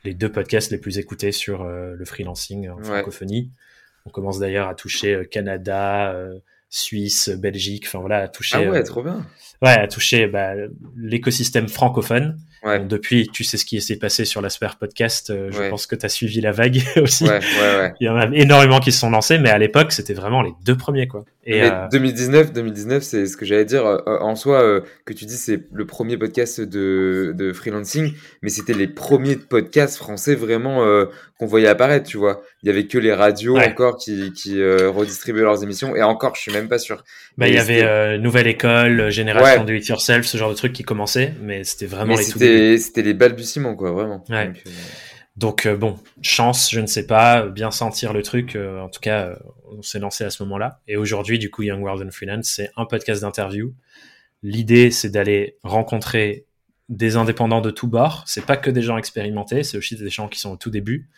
les 0.03 0.13
deux 0.13 0.31
podcasts 0.31 0.71
les 0.71 0.77
plus 0.77 0.97
écoutés 0.99 1.31
sur 1.31 1.63
euh, 1.63 1.93
le 1.95 2.05
freelancing 2.05 2.69
en 2.69 2.81
francophonie. 2.83 3.51
On 4.05 4.09
commence 4.09 4.39
d'ailleurs 4.39 4.67
à 4.67 4.75
toucher 4.75 5.27
Canada, 5.29 6.15
Suisse, 6.69 7.27
Belgique, 7.27 7.83
enfin 7.87 7.99
voilà, 7.99 8.19
à 8.19 8.27
toucher. 8.29 8.55
Ah 8.57 8.69
ouais, 8.69 8.83
trop 8.83 9.03
bien. 9.03 9.25
Ouais, 9.61 9.71
à 9.71 9.87
toucher 9.87 10.27
bah, 10.27 10.53
l'écosystème 10.95 11.67
francophone. 11.67 12.39
Depuis, 12.63 13.29
tu 13.31 13.43
sais 13.43 13.57
ce 13.57 13.65
qui 13.65 13.81
s'est 13.81 13.97
passé 13.97 14.25
sur 14.25 14.41
l'Asper 14.41 14.69
Podcast. 14.79 15.29
Euh, 15.29 15.49
je 15.51 15.69
pense 15.69 15.87
que 15.87 15.95
tu 15.95 16.05
as 16.05 16.09
suivi 16.09 16.41
la 16.41 16.51
vague 16.51 16.81
aussi. 17.01 17.25
Il 17.99 18.05
y 18.05 18.09
en 18.09 18.17
a 18.17 18.27
énormément 18.33 18.79
qui 18.79 18.91
se 18.91 18.99
sont 18.99 19.09
lancés, 19.09 19.37
mais 19.37 19.49
à 19.49 19.57
l'époque, 19.57 19.91
c'était 19.91 20.13
vraiment 20.13 20.41
les 20.41 20.51
deux 20.65 20.75
premiers. 20.75 21.07
Quoi. 21.07 21.25
Et, 21.45 21.63
2019, 21.91 22.51
2019 22.51 23.03
c'est 23.03 23.25
ce 23.25 23.37
que 23.37 23.45
j'allais 23.45 23.65
dire. 23.65 23.85
en 24.05 24.35
soi, 24.35 24.81
que 25.05 25.13
tu 25.13 25.25
dis, 25.25 25.37
c'est 25.37 25.63
le 25.71 25.85
premier 25.85 26.17
podcast 26.17 26.59
de, 26.61 27.33
de 27.35 27.53
freelancing, 27.53 28.13
mais 28.41 28.49
c'était 28.49 28.73
les 28.73 28.87
premiers 28.87 29.37
podcasts 29.37 29.97
français 29.97 30.35
vraiment 30.35 30.85
qu'on 31.39 31.45
voyait 31.45 31.67
apparaître, 31.67 32.07
tu 32.07 32.17
vois. 32.17 32.41
Il 32.63 32.67
y 32.67 32.69
avait 32.69 32.87
que 32.87 32.97
les 32.97 33.13
radios 33.13 33.57
encore 33.57 33.97
qui, 33.97 34.33
qui 34.33 34.61
redistribuaient 34.63 35.43
leurs 35.43 35.63
émissions, 35.63 35.95
et 35.95 36.03
encore, 36.03 36.35
je 36.35 36.41
suis 36.41 36.51
même 36.51 36.67
pas 36.67 36.79
sûr. 36.79 37.03
Bah, 37.37 37.47
il 37.47 37.53
y 37.53 37.59
avait 37.59 38.17
Nouvelle 38.17 38.47
École, 38.47 39.09
Génération 39.09 39.63
do 39.63 39.73
It 39.73 39.87
Yourself, 39.87 40.25
ce 40.25 40.37
genre 40.37 40.49
de 40.49 40.55
trucs 40.55 40.73
qui 40.73 40.83
commençaient, 40.83 41.33
mais 41.41 41.63
c'était 41.63 41.85
vraiment 41.85 42.15
les 42.15 42.25
tout 42.25 42.39
c'était 42.77 43.01
les 43.01 43.13
balbutiements, 43.13 43.75
quoi, 43.75 43.91
vraiment. 43.91 44.23
Donc, 45.35 45.65
euh, 45.65 45.73
euh, 45.73 45.77
bon, 45.77 45.97
chance, 46.21 46.71
je 46.71 46.79
ne 46.79 46.87
sais 46.87 47.05
pas, 47.05 47.47
bien 47.47 47.71
sentir 47.71 48.13
le 48.13 48.23
truc. 48.23 48.55
Euh, 48.55 48.81
en 48.81 48.89
tout 48.89 48.99
cas, 48.99 49.37
on 49.71 49.81
s'est 49.81 49.99
lancé 49.99 50.23
à 50.23 50.29
ce 50.29 50.43
moment-là. 50.43 50.81
Et 50.87 50.97
aujourd'hui, 50.97 51.39
du 51.39 51.51
coup, 51.51 51.63
Young 51.63 51.81
World 51.81 52.05
and 52.05 52.11
Freelance, 52.11 52.47
c'est 52.47 52.71
un 52.75 52.85
podcast 52.85 53.21
d'interview. 53.21 53.73
L'idée, 54.43 54.91
c'est 54.91 55.09
d'aller 55.09 55.57
rencontrer 55.63 56.45
des 56.89 57.17
indépendants 57.17 57.61
de 57.61 57.71
tous 57.71 57.87
bords. 57.87 58.23
C'est 58.25 58.45
pas 58.45 58.57
que 58.57 58.71
des 58.71 58.81
gens 58.81 58.97
expérimentés, 58.97 59.63
c'est 59.63 59.77
aussi 59.77 59.95
des 59.95 60.09
gens 60.09 60.27
qui 60.27 60.39
sont 60.39 60.51
au 60.51 60.57
tout 60.57 60.69
début. 60.69 61.09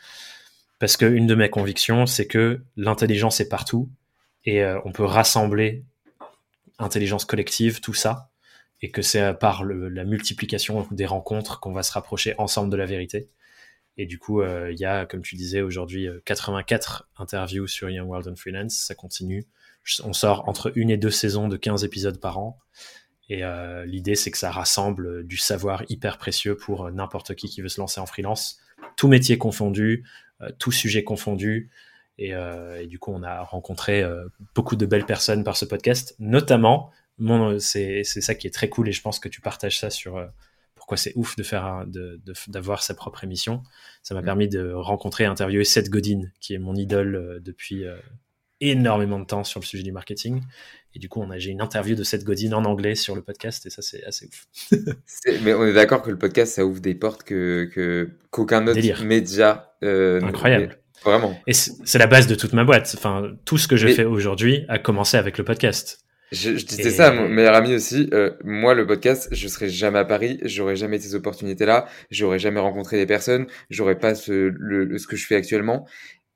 Parce 0.79 0.97
qu'une 0.97 1.27
de 1.27 1.35
mes 1.35 1.49
convictions, 1.49 2.05
c'est 2.05 2.25
que 2.25 2.61
l'intelligence 2.77 3.39
est 3.39 3.49
partout 3.49 3.89
et 4.45 4.63
on 4.85 4.93
peut 4.93 5.03
rassembler 5.03 5.83
intelligence 6.79 7.25
collective, 7.25 7.81
tout 7.81 7.93
ça, 7.93 8.29
et 8.81 8.91
que 8.91 9.01
c'est 9.01 9.33
par 9.33 9.65
la 9.65 10.05
multiplication 10.05 10.87
des 10.91 11.05
rencontres 11.05 11.59
qu'on 11.59 11.73
va 11.73 11.83
se 11.83 11.91
rapprocher 11.91 12.35
ensemble 12.37 12.69
de 12.69 12.77
la 12.77 12.85
vérité. 12.85 13.29
Et 13.99 14.05
du 14.05 14.17
coup, 14.17 14.41
euh, 14.41 14.71
il 14.71 14.79
y 14.79 14.85
a, 14.85 15.05
comme 15.05 15.21
tu 15.21 15.35
disais, 15.35 15.61
aujourd'hui 15.61 16.07
84 16.23 17.09
euh, 17.19 17.21
interviews 17.21 17.67
sur 17.67 17.89
Young 17.89 18.07
World 18.07 18.29
and 18.29 18.37
Freelance. 18.37 18.75
Ça 18.75 18.95
continue. 18.95 19.45
On 20.05 20.13
sort 20.13 20.47
entre 20.47 20.71
une 20.75 20.89
et 20.89 20.95
deux 20.95 21.11
saisons 21.11 21.49
de 21.49 21.57
15 21.57 21.83
épisodes 21.83 22.17
par 22.17 22.39
an. 22.39 22.57
Et 23.27 23.43
euh, 23.43 23.85
l'idée, 23.85 24.15
c'est 24.15 24.31
que 24.31 24.37
ça 24.37 24.51
rassemble 24.51 25.27
du 25.27 25.35
savoir 25.35 25.83
hyper 25.89 26.17
précieux 26.17 26.55
pour 26.55 26.89
n'importe 26.91 27.35
qui 27.35 27.49
qui 27.49 27.61
veut 27.61 27.67
se 27.67 27.81
lancer 27.81 27.99
en 27.99 28.05
freelance. 28.05 28.61
Tout 28.95 29.09
métier 29.09 29.37
confondu, 29.37 30.05
tout 30.59 30.71
sujet 30.71 31.03
confondu. 31.03 31.69
Et, 32.17 32.29
et, 32.29 32.87
du 32.87 32.99
coup, 32.99 33.11
on 33.13 33.23
a 33.23 33.41
rencontré 33.43 34.03
beaucoup 34.55 34.77
de 34.77 34.85
belles 34.85 35.05
personnes 35.05 35.43
par 35.43 35.57
ce 35.57 35.65
podcast, 35.65 36.15
notamment 36.19 36.91
c'est 37.59 38.03
ça 38.03 38.35
qui 38.35 38.47
est 38.47 38.53
très 38.53 38.69
cool 38.69 38.89
et 38.89 38.91
je 38.91 39.01
pense 39.01 39.19
que 39.19 39.29
tu 39.29 39.41
partages 39.41 39.79
ça 39.79 39.89
sur 39.89 40.17
euh, 40.17 40.25
pourquoi 40.75 40.97
c'est 40.97 41.13
ouf 41.15 41.35
de 41.35 41.43
faire 41.43 41.85
d'avoir 42.47 42.81
sa 42.83 42.93
propre 42.93 43.23
émission. 43.23 43.63
Ça 44.03 44.13
m'a 44.13 44.21
mm. 44.21 44.25
permis 44.25 44.47
de 44.47 44.71
rencontrer 44.71 45.25
et 45.25 45.27
interviewer 45.27 45.63
Seth 45.63 45.89
Godin, 45.89 46.21
qui 46.39 46.53
est 46.53 46.59
mon 46.59 46.75
idole 46.75 47.15
euh, 47.15 47.39
depuis 47.39 47.85
euh, 47.85 47.95
énormément 48.61 49.19
de 49.19 49.25
temps 49.25 49.43
sur 49.43 49.59
le 49.59 49.65
sujet 49.65 49.83
du 49.83 49.91
marketing. 49.91 50.41
Et 50.95 50.99
du 50.99 51.07
coup, 51.07 51.21
on 51.21 51.29
a 51.29 51.37
j'ai 51.37 51.51
une 51.51 51.61
interview 51.61 51.95
de 51.95 52.03
Seth 52.03 52.23
Godin 52.23 52.53
en 52.53 52.65
anglais 52.65 52.95
sur 52.95 53.15
le 53.15 53.21
podcast 53.21 53.65
et 53.65 53.69
ça 53.69 53.81
c'est 53.81 54.03
assez 54.05 54.27
ouf. 54.27 54.71
mais 55.43 55.53
on 55.53 55.65
est 55.65 55.73
d'accord 55.73 56.01
que 56.01 56.09
le 56.09 56.17
podcast 56.17 56.55
ça 56.55 56.65
ouvre 56.65 56.79
des 56.81 56.95
portes 56.95 57.23
que 57.23 57.69
qu'aucun 58.31 58.65
autre 58.67 59.03
média 59.03 59.73
incroyable. 59.81 60.79
Vraiment. 61.05 61.39
Et 61.47 61.53
c'est 61.53 61.97
la 61.97 62.07
base 62.07 62.27
de 62.27 62.35
toute 62.35 62.51
ma 62.51 62.65
boîte. 62.65 62.93
Enfin, 62.97 63.31
tout 63.45 63.57
ce 63.57 63.69
que 63.69 63.77
je 63.77 63.87
fais 63.87 64.03
aujourd'hui 64.03 64.65
a 64.67 64.79
commencé 64.79 65.15
avec 65.15 65.37
le 65.37 65.45
podcast. 65.45 66.03
Je, 66.31 66.57
je 66.57 66.65
disais 66.65 66.91
ça 66.91 67.07
à 67.07 67.11
mon 67.11 67.27
meilleur 67.27 67.55
ami 67.55 67.73
aussi. 67.73 68.09
Euh, 68.13 68.31
moi, 68.43 68.73
le 68.75 68.85
podcast, 68.85 69.29
je 69.31 69.47
serais 69.47 69.69
jamais 69.69 69.99
à 69.99 70.05
Paris, 70.05 70.39
j'aurais 70.43 70.75
jamais 70.75 70.99
ces 70.99 71.15
opportunités-là, 71.15 71.87
j'aurais 72.11 72.39
jamais 72.39 72.59
rencontré 72.59 72.97
des 72.97 73.05
personnes, 73.07 73.47
j'aurais 73.69 73.97
pas 73.97 74.13
ce, 74.15 74.53
le, 74.55 74.97
ce 74.97 75.07
que 75.07 75.15
je 75.15 75.25
fais 75.25 75.35
actuellement. 75.35 75.87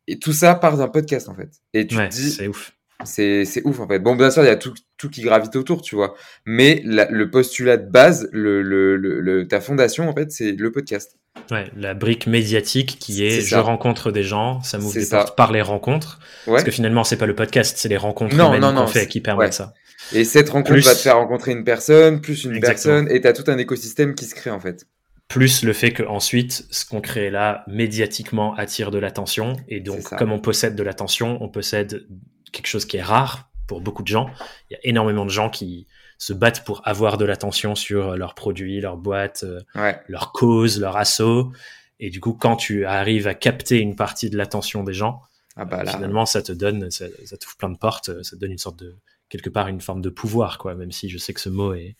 Et 0.07 0.19
tout 0.19 0.33
ça 0.33 0.55
part 0.55 0.77
d'un 0.77 0.87
podcast, 0.87 1.29
en 1.29 1.35
fait. 1.35 1.49
Et 1.73 1.87
tu 1.87 1.95
te 1.95 2.07
dis, 2.07 2.31
c'est 2.31 2.47
ouf. 2.47 2.73
C'est, 3.05 3.45
c'est 3.45 3.65
ouf, 3.65 3.79
en 3.79 3.87
fait. 3.87 3.99
Bon, 3.99 4.15
bien 4.15 4.31
sûr, 4.31 4.43
il 4.43 4.47
y 4.47 4.49
a 4.49 4.55
tout, 4.55 4.73
tout 4.97 5.09
qui 5.09 5.21
gravite 5.21 5.55
autour, 5.55 5.81
tu 5.81 5.95
vois. 5.95 6.15
Mais 6.45 6.81
le 6.85 7.25
postulat 7.25 7.77
de 7.77 7.89
base, 7.89 8.29
le, 8.31 8.61
le, 8.61 8.97
le, 8.97 9.47
ta 9.47 9.61
fondation, 9.61 10.09
en 10.09 10.13
fait, 10.13 10.31
c'est 10.31 10.53
le 10.53 10.71
podcast. 10.71 11.17
Ouais, 11.51 11.65
la 11.75 11.93
brique 11.93 12.27
médiatique 12.27 12.97
qui 12.99 13.25
est, 13.25 13.41
je 13.41 13.55
rencontre 13.55 14.11
des 14.11 14.23
gens, 14.23 14.61
ça 14.61 14.77
m'ouvre 14.77 14.93
des 14.93 15.05
portes 15.05 15.35
par 15.35 15.51
les 15.51 15.61
rencontres. 15.61 16.19
Parce 16.45 16.63
que 16.63 16.71
finalement, 16.71 17.03
c'est 17.03 17.17
pas 17.17 17.25
le 17.25 17.35
podcast, 17.35 17.77
c'est 17.77 17.89
les 17.89 17.97
rencontres 17.97 18.35
non, 18.35 18.57
non, 18.59 18.87
fait 18.87 19.07
qui 19.07 19.19
permettent 19.19 19.53
ça. 19.53 19.73
Et 20.13 20.25
cette 20.25 20.49
rencontre 20.49 20.79
va 20.81 20.95
te 20.95 20.99
faire 20.99 21.17
rencontrer 21.17 21.51
une 21.51 21.63
personne, 21.63 22.21
plus 22.21 22.43
une 22.43 22.59
personne, 22.59 23.07
et 23.09 23.21
tu 23.21 23.27
as 23.27 23.33
tout 23.33 23.49
un 23.49 23.57
écosystème 23.57 24.15
qui 24.15 24.25
se 24.25 24.35
crée 24.35 24.51
en 24.51 24.59
fait. 24.59 24.87
Plus 25.27 25.63
le 25.63 25.73
fait 25.73 25.91
que 25.91 26.03
ensuite, 26.03 26.65
ce 26.69 26.85
qu'on 26.85 27.01
crée 27.01 27.31
là, 27.31 27.63
médiatiquement, 27.67 28.53
attire 28.55 28.91
de 28.91 28.99
l'attention. 28.99 29.55
Et 29.67 29.79
donc, 29.79 30.03
comme 30.15 30.31
on 30.31 30.39
possède 30.39 30.75
de 30.75 30.83
l'attention, 30.83 31.41
on 31.41 31.49
possède 31.49 32.05
quelque 32.51 32.67
chose 32.67 32.85
qui 32.85 32.97
est 32.97 33.01
rare 33.01 33.49
pour 33.67 33.81
beaucoup 33.81 34.03
de 34.03 34.07
gens. 34.07 34.29
Il 34.69 34.73
y 34.73 34.75
a 34.75 34.79
énormément 34.83 35.25
de 35.25 35.31
gens 35.31 35.49
qui 35.49 35.87
se 36.19 36.33
battent 36.33 36.63
pour 36.63 36.81
avoir 36.87 37.17
de 37.17 37.25
l'attention 37.25 37.73
sur 37.73 38.15
leurs 38.15 38.35
produits, 38.35 38.79
leurs 38.79 38.97
boîtes, 38.97 39.43
euh, 39.43 39.93
leurs 40.07 40.31
causes, 40.31 40.79
leurs 40.79 40.97
assauts. 40.97 41.51
Et 41.99 42.09
du 42.09 42.19
coup, 42.19 42.33
quand 42.33 42.55
tu 42.55 42.85
arrives 42.85 43.27
à 43.27 43.33
capter 43.33 43.79
une 43.79 43.95
partie 43.95 44.29
de 44.29 44.37
l'attention 44.37 44.83
des 44.83 44.93
gens, 44.93 45.21
ah 45.55 45.65
bah 45.65 45.85
finalement, 45.85 46.25
ça 46.25 46.41
te 46.41 46.51
donne, 46.51 46.91
ça, 46.91 47.05
ça 47.25 47.37
t'ouvre 47.37 47.55
plein 47.57 47.69
de 47.69 47.77
portes, 47.77 48.23
ça 48.23 48.35
te 48.35 48.39
donne 48.39 48.51
une 48.51 48.57
sorte 48.57 48.79
de, 48.79 48.95
quelque 49.33 49.49
part 49.49 49.67
une 49.67 49.81
forme 49.81 50.01
de 50.01 50.09
pouvoir, 50.09 50.59
quoi, 50.59 50.75
même 50.75 50.91
si 50.91 51.09
je 51.09 51.17
sais 51.17 51.33
que 51.33 51.41
ce 51.41 51.49
mot 51.49 51.73
est 51.73 51.95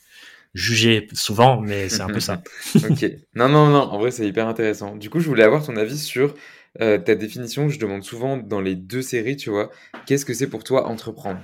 jugé 0.53 1.07
souvent, 1.13 1.59
mais 1.59 1.89
c'est 1.89 2.01
un 2.01 2.07
peu 2.07 2.19
ça. 2.19 2.43
ok. 2.75 3.05
Non, 3.33 3.49
non, 3.49 3.69
non, 3.69 3.81
en 3.81 3.97
vrai, 3.97 4.11
c'est 4.11 4.27
hyper 4.27 4.47
intéressant. 4.47 4.95
Du 4.95 5.09
coup, 5.09 5.19
je 5.19 5.27
voulais 5.27 5.41
avoir 5.41 5.65
ton 5.65 5.75
avis 5.75 5.97
sur 5.97 6.35
euh, 6.79 6.99
ta 6.99 7.15
définition. 7.15 7.69
Je 7.69 7.79
demande 7.79 8.03
souvent 8.03 8.37
dans 8.37 8.61
les 8.61 8.75
deux 8.75 9.01
séries, 9.01 9.35
tu 9.35 9.49
vois, 9.49 9.71
qu'est-ce 10.05 10.25
que 10.25 10.35
c'est 10.35 10.45
pour 10.47 10.63
toi 10.63 10.85
entreprendre? 10.87 11.41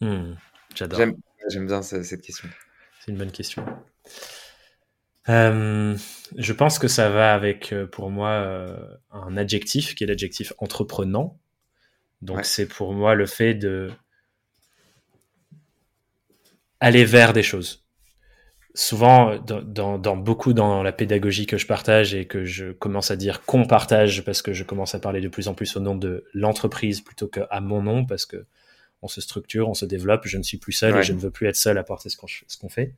Hmm, 0.00 0.32
J'adore. 0.74 0.98
J'aime 1.48 1.66
bien 1.68 1.82
cette 1.82 2.22
question. 2.22 2.48
C'est 2.98 3.12
une 3.12 3.18
bonne 3.18 3.30
question. 3.30 3.64
Euh, 5.28 5.96
je 6.36 6.52
pense 6.52 6.80
que 6.80 6.88
ça 6.88 7.08
va 7.10 7.34
avec, 7.34 7.72
euh, 7.72 7.86
pour 7.86 8.10
moi, 8.10 8.76
un 9.12 9.36
adjectif 9.36 9.94
qui 9.94 10.02
est 10.02 10.08
l'adjectif 10.08 10.52
entreprenant. 10.58 11.38
Donc, 12.20 12.44
c'est 12.46 12.66
pour 12.66 12.94
moi 12.94 13.14
le 13.14 13.26
fait 13.26 13.54
de 13.54 13.92
aller 16.80 17.04
vers 17.04 17.32
des 17.32 17.42
choses. 17.42 17.84
Souvent, 18.76 19.38
dans, 19.38 20.16
beaucoup 20.16 20.52
dans 20.52 20.82
la 20.82 20.92
pédagogie 20.92 21.46
que 21.46 21.58
je 21.58 21.66
partage 21.66 22.12
et 22.12 22.26
que 22.26 22.44
je 22.44 22.72
commence 22.72 23.12
à 23.12 23.16
dire 23.16 23.44
qu'on 23.44 23.66
partage 23.66 24.24
parce 24.24 24.42
que 24.42 24.52
je 24.52 24.64
commence 24.64 24.96
à 24.96 24.98
parler 24.98 25.20
de 25.20 25.28
plus 25.28 25.46
en 25.46 25.54
plus 25.54 25.76
au 25.76 25.80
nom 25.80 25.94
de 25.94 26.24
l'entreprise 26.34 27.00
plutôt 27.00 27.28
qu'à 27.28 27.60
mon 27.60 27.82
nom 27.82 28.04
parce 28.04 28.26
que 28.26 28.46
on 29.00 29.08
se 29.08 29.20
structure, 29.20 29.68
on 29.68 29.74
se 29.74 29.84
développe, 29.84 30.22
je 30.24 30.38
ne 30.38 30.42
suis 30.42 30.56
plus 30.56 30.72
seul 30.72 30.96
et 30.96 31.02
je 31.02 31.12
ne 31.12 31.18
veux 31.18 31.30
plus 31.30 31.46
être 31.46 31.56
seul 31.56 31.78
à 31.78 31.84
porter 31.84 32.08
ce 32.08 32.16
qu'on 32.16 32.68
fait. 32.68 32.94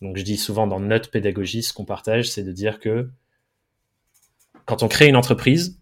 Donc 0.00 0.16
je 0.16 0.22
dis 0.22 0.36
souvent 0.36 0.66
dans 0.66 0.80
notre 0.80 1.10
pédagogie, 1.10 1.62
ce 1.62 1.72
qu'on 1.72 1.84
partage, 1.84 2.30
c'est 2.30 2.44
de 2.44 2.52
dire 2.52 2.80
que 2.80 3.10
quand 4.64 4.82
on 4.82 4.88
crée 4.88 5.08
une 5.08 5.16
entreprise, 5.16 5.78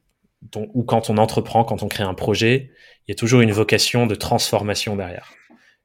ou 0.57 0.83
quand 0.83 1.11
on 1.11 1.19
entreprend, 1.19 1.65
quand 1.65 1.83
on 1.83 1.89
crée 1.89 2.03
un 2.03 2.15
projet, 2.15 2.71
il 3.07 3.11
y 3.11 3.13
a 3.13 3.15
toujours 3.15 3.43
une 3.43 3.53
vocation 3.53 4.07
de 4.07 4.15
transformation 4.15 4.97
derrière 4.97 5.33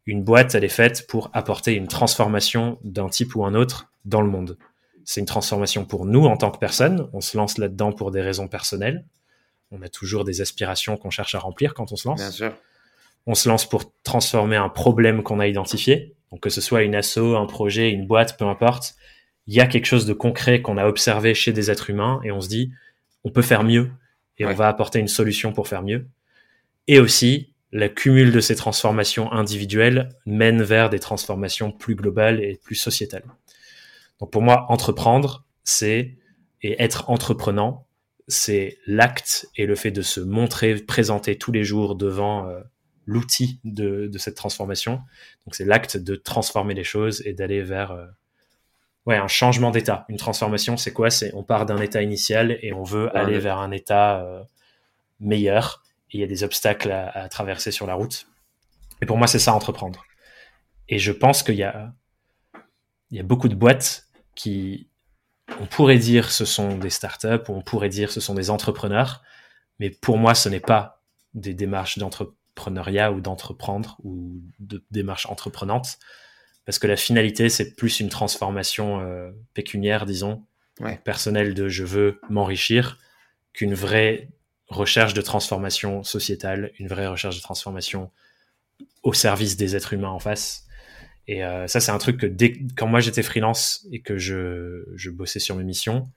une 0.06 0.24
boîte, 0.24 0.56
elle 0.56 0.64
est 0.64 0.70
faite 0.70 1.08
pour 1.08 1.30
apporter 1.34 1.74
une 1.74 1.88
transformation 1.88 2.80
d'un 2.84 3.10
type 3.10 3.36
ou 3.36 3.46
un 3.46 3.56
autre 3.56 3.92
dans 4.06 4.22
le 4.22 4.30
monde. 4.30 4.58
C'est 5.04 5.20
une 5.20 5.26
transformation 5.26 5.86
pour 5.86 6.06
nous 6.06 6.26
en 6.26 6.38
tant 6.38 6.52
que 6.52 6.58
personne. 6.58 7.10
On 7.14 7.22
se 7.22 7.38
lance 7.38 7.58
là-dedans 7.58 7.92
pour 7.92 8.12
des 8.12 8.22
raisons 8.22 8.48
personnelles. 8.48 9.06
On 9.72 9.82
a 9.82 9.90
toujours 9.90 10.24
des 10.24 10.42
aspirations 10.42 10.98
qu'on 10.98 11.10
cherche 11.10 11.36
à 11.36 11.40
remplir 11.40 11.74
quand 11.74 11.92
on 11.92 11.96
se 11.96 12.08
lance. 12.08 12.20
Bien 12.20 12.32
sûr. 12.32 12.54
On 13.28 13.36
se 13.36 13.50
lance 13.50 13.68
pour 13.68 13.92
transformer 14.04 14.56
un 14.56 14.70
problème 14.70 15.24
qu'on 15.24 15.40
a 15.40 15.48
identifié. 15.48 16.16
Donc 16.32 16.42
que 16.42 16.50
ce 16.50 16.62
soit 16.62 16.84
une 16.84 16.96
asso, 16.96 17.36
un 17.36 17.46
projet, 17.46 17.92
une 17.92 18.08
boîte, 18.08 18.38
peu 18.38 18.46
importe, 18.46 18.96
il 19.48 19.54
y 19.54 19.60
a 19.60 19.68
quelque 19.68 19.86
chose 19.86 20.06
de 20.06 20.14
concret 20.14 20.62
qu'on 20.62 20.78
a 20.78 20.88
observé 20.88 21.34
chez 21.34 21.54
des 21.54 21.70
êtres 21.70 21.90
humains 21.90 22.20
et 22.24 22.32
on 22.32 22.42
se 22.42 22.50
dit 22.50 22.72
on 23.24 23.30
peut 23.30 23.42
faire 23.42 23.64
mieux 23.64 23.92
et 24.38 24.46
on 24.46 24.54
va 24.54 24.68
apporter 24.68 25.00
une 25.00 25.08
solution 25.08 25.54
pour 25.54 25.68
faire 25.68 25.82
mieux. 25.82 26.08
Et 26.88 27.00
aussi, 27.00 27.54
la 27.76 27.90
cumul 27.90 28.32
de 28.32 28.40
ces 28.40 28.56
transformations 28.56 29.34
individuelles 29.34 30.08
mène 30.26 30.64
vers 30.64 30.90
des 30.90 31.00
transformations 31.00 31.74
plus 31.74 31.96
globales 31.96 32.42
et 32.42 32.58
plus 32.64 32.76
sociétales. 32.76 33.26
Donc 34.22 34.32
pour 34.32 34.42
moi, 34.42 34.66
entreprendre, 34.70 35.44
c'est 35.66 36.16
et 36.62 36.82
être 36.82 37.10
entreprenant, 37.10 37.86
c'est 38.30 38.78
l'acte 38.88 39.50
et 39.58 39.66
le 39.66 39.76
fait 39.76 39.92
de 39.92 40.02
se 40.02 40.22
montrer, 40.22 40.76
présenter 40.76 41.38
tous 41.38 41.52
les 41.52 41.66
jours 41.66 41.96
devant 41.96 42.48
euh, 42.48 42.62
l'outil 43.06 43.60
de, 43.66 44.10
cette 44.18 44.36
transformation. 44.36 45.02
Donc 45.46 45.54
c'est 45.54 45.66
l'acte 45.66 45.98
de 45.98 46.16
transformer 46.16 46.76
les 46.76 46.86
choses 46.86 47.22
et 47.26 47.34
d'aller 47.34 47.62
vers 47.62 47.92
euh, 47.92 48.06
ouais, 49.06 49.18
un 49.18 49.28
changement 49.28 49.72
d'état. 49.72 50.06
Une 50.08 50.16
transformation, 50.16 50.78
c'est 50.78 50.94
quoi? 50.94 51.10
C'est 51.10 51.34
on 51.34 51.44
part 51.44 51.66
d'un 51.66 51.82
état 51.82 52.02
initial 52.02 52.58
et 52.62 52.72
on 52.72 52.84
veut 52.84 53.14
aller 53.16 53.38
vers 53.38 53.58
un 53.58 53.72
état 53.72 54.24
euh, 54.24 54.42
meilleur 55.20 55.84
il 56.16 56.20
y 56.20 56.24
a 56.24 56.28
des 56.28 56.44
obstacles 56.44 56.92
à, 56.92 57.30
traverser 57.30 57.72
sur 57.72 57.88
la 57.88 57.94
route. 57.94 58.28
Et 59.02 59.06
pour 59.06 59.18
moi, 59.18 59.28
c'est 59.28 59.40
ça 59.40 59.54
entreprendre. 59.54 60.06
Et 60.88 61.00
je 61.00 61.12
pense 61.12 61.44
qu'il 61.44 61.56
y 61.56 61.64
a, 61.64 61.94
il 63.12 63.18
y 63.18 63.20
a 63.20 63.24
beaucoup 63.24 63.50
de 63.50 63.56
boîtes 63.56 64.08
qui 64.36 64.88
on 65.60 65.68
pourrait 65.68 66.00
dire 66.00 66.32
ce 66.32 66.46
sont 66.46 66.78
des 66.78 66.90
startups, 66.90 67.44
on 67.50 67.62
pourrait 67.62 67.90
dire 67.90 68.12
ce 68.12 68.20
sont 68.20 68.34
des 68.34 68.50
entrepreneurs, 68.50 69.22
mais 69.80 69.90
pour 69.90 70.18
moi, 70.18 70.34
ce 70.36 70.50
n'est 70.50 70.60
pas 70.60 71.04
des 71.34 71.54
démarches 71.54 71.98
d'entrepreneuriat 71.98 73.12
ou 73.12 73.22
d'entreprendre 73.22 73.98
ou 74.04 74.42
de 74.60 74.84
démarches 74.92 75.28
entreprenantes, 75.28 76.00
parce 76.66 76.80
que 76.80 76.88
la 76.88 76.98
finalité, 76.98 77.50
c'est 77.50 77.76
plus 77.76 78.00
une 78.00 78.10
transformation 78.10 79.02
euh, 79.02 79.32
pécuniaire, 79.54 80.06
disons, 80.06 80.44
personnelle 81.04 81.54
de 81.54 81.68
je 81.70 81.84
veux 81.84 82.20
m'enrichir, 82.30 82.98
qu'une 83.54 83.74
vraie 83.74 84.30
recherche 84.68 85.14
de 85.14 85.22
transformation 85.22 86.04
sociétale, 86.04 86.72
une 86.80 86.88
vraie 86.88 87.08
recherche 87.08 87.36
de 87.36 87.42
transformation 87.42 88.12
au 89.04 89.14
service 89.14 89.58
des 89.58 89.76
êtres 89.76 89.94
humains 89.94 90.10
en 90.10 90.20
face. 90.20 90.66
Et 91.28 91.44
euh, 91.44 91.68
ça, 91.68 91.80
c'est 91.80 91.92
un 91.92 91.98
truc 91.98 92.20
que 92.20 92.26
dès 92.26 92.54
quand 92.76 92.88
moi 92.88 93.00
j'étais 93.00 93.24
freelance 93.24 93.86
et 93.92 94.02
que 94.02 94.18
je, 94.18 94.84
je 94.96 95.10
bossais 95.10 95.40
sur 95.40 95.56
mes 95.56 95.64
missions, 95.64 96.10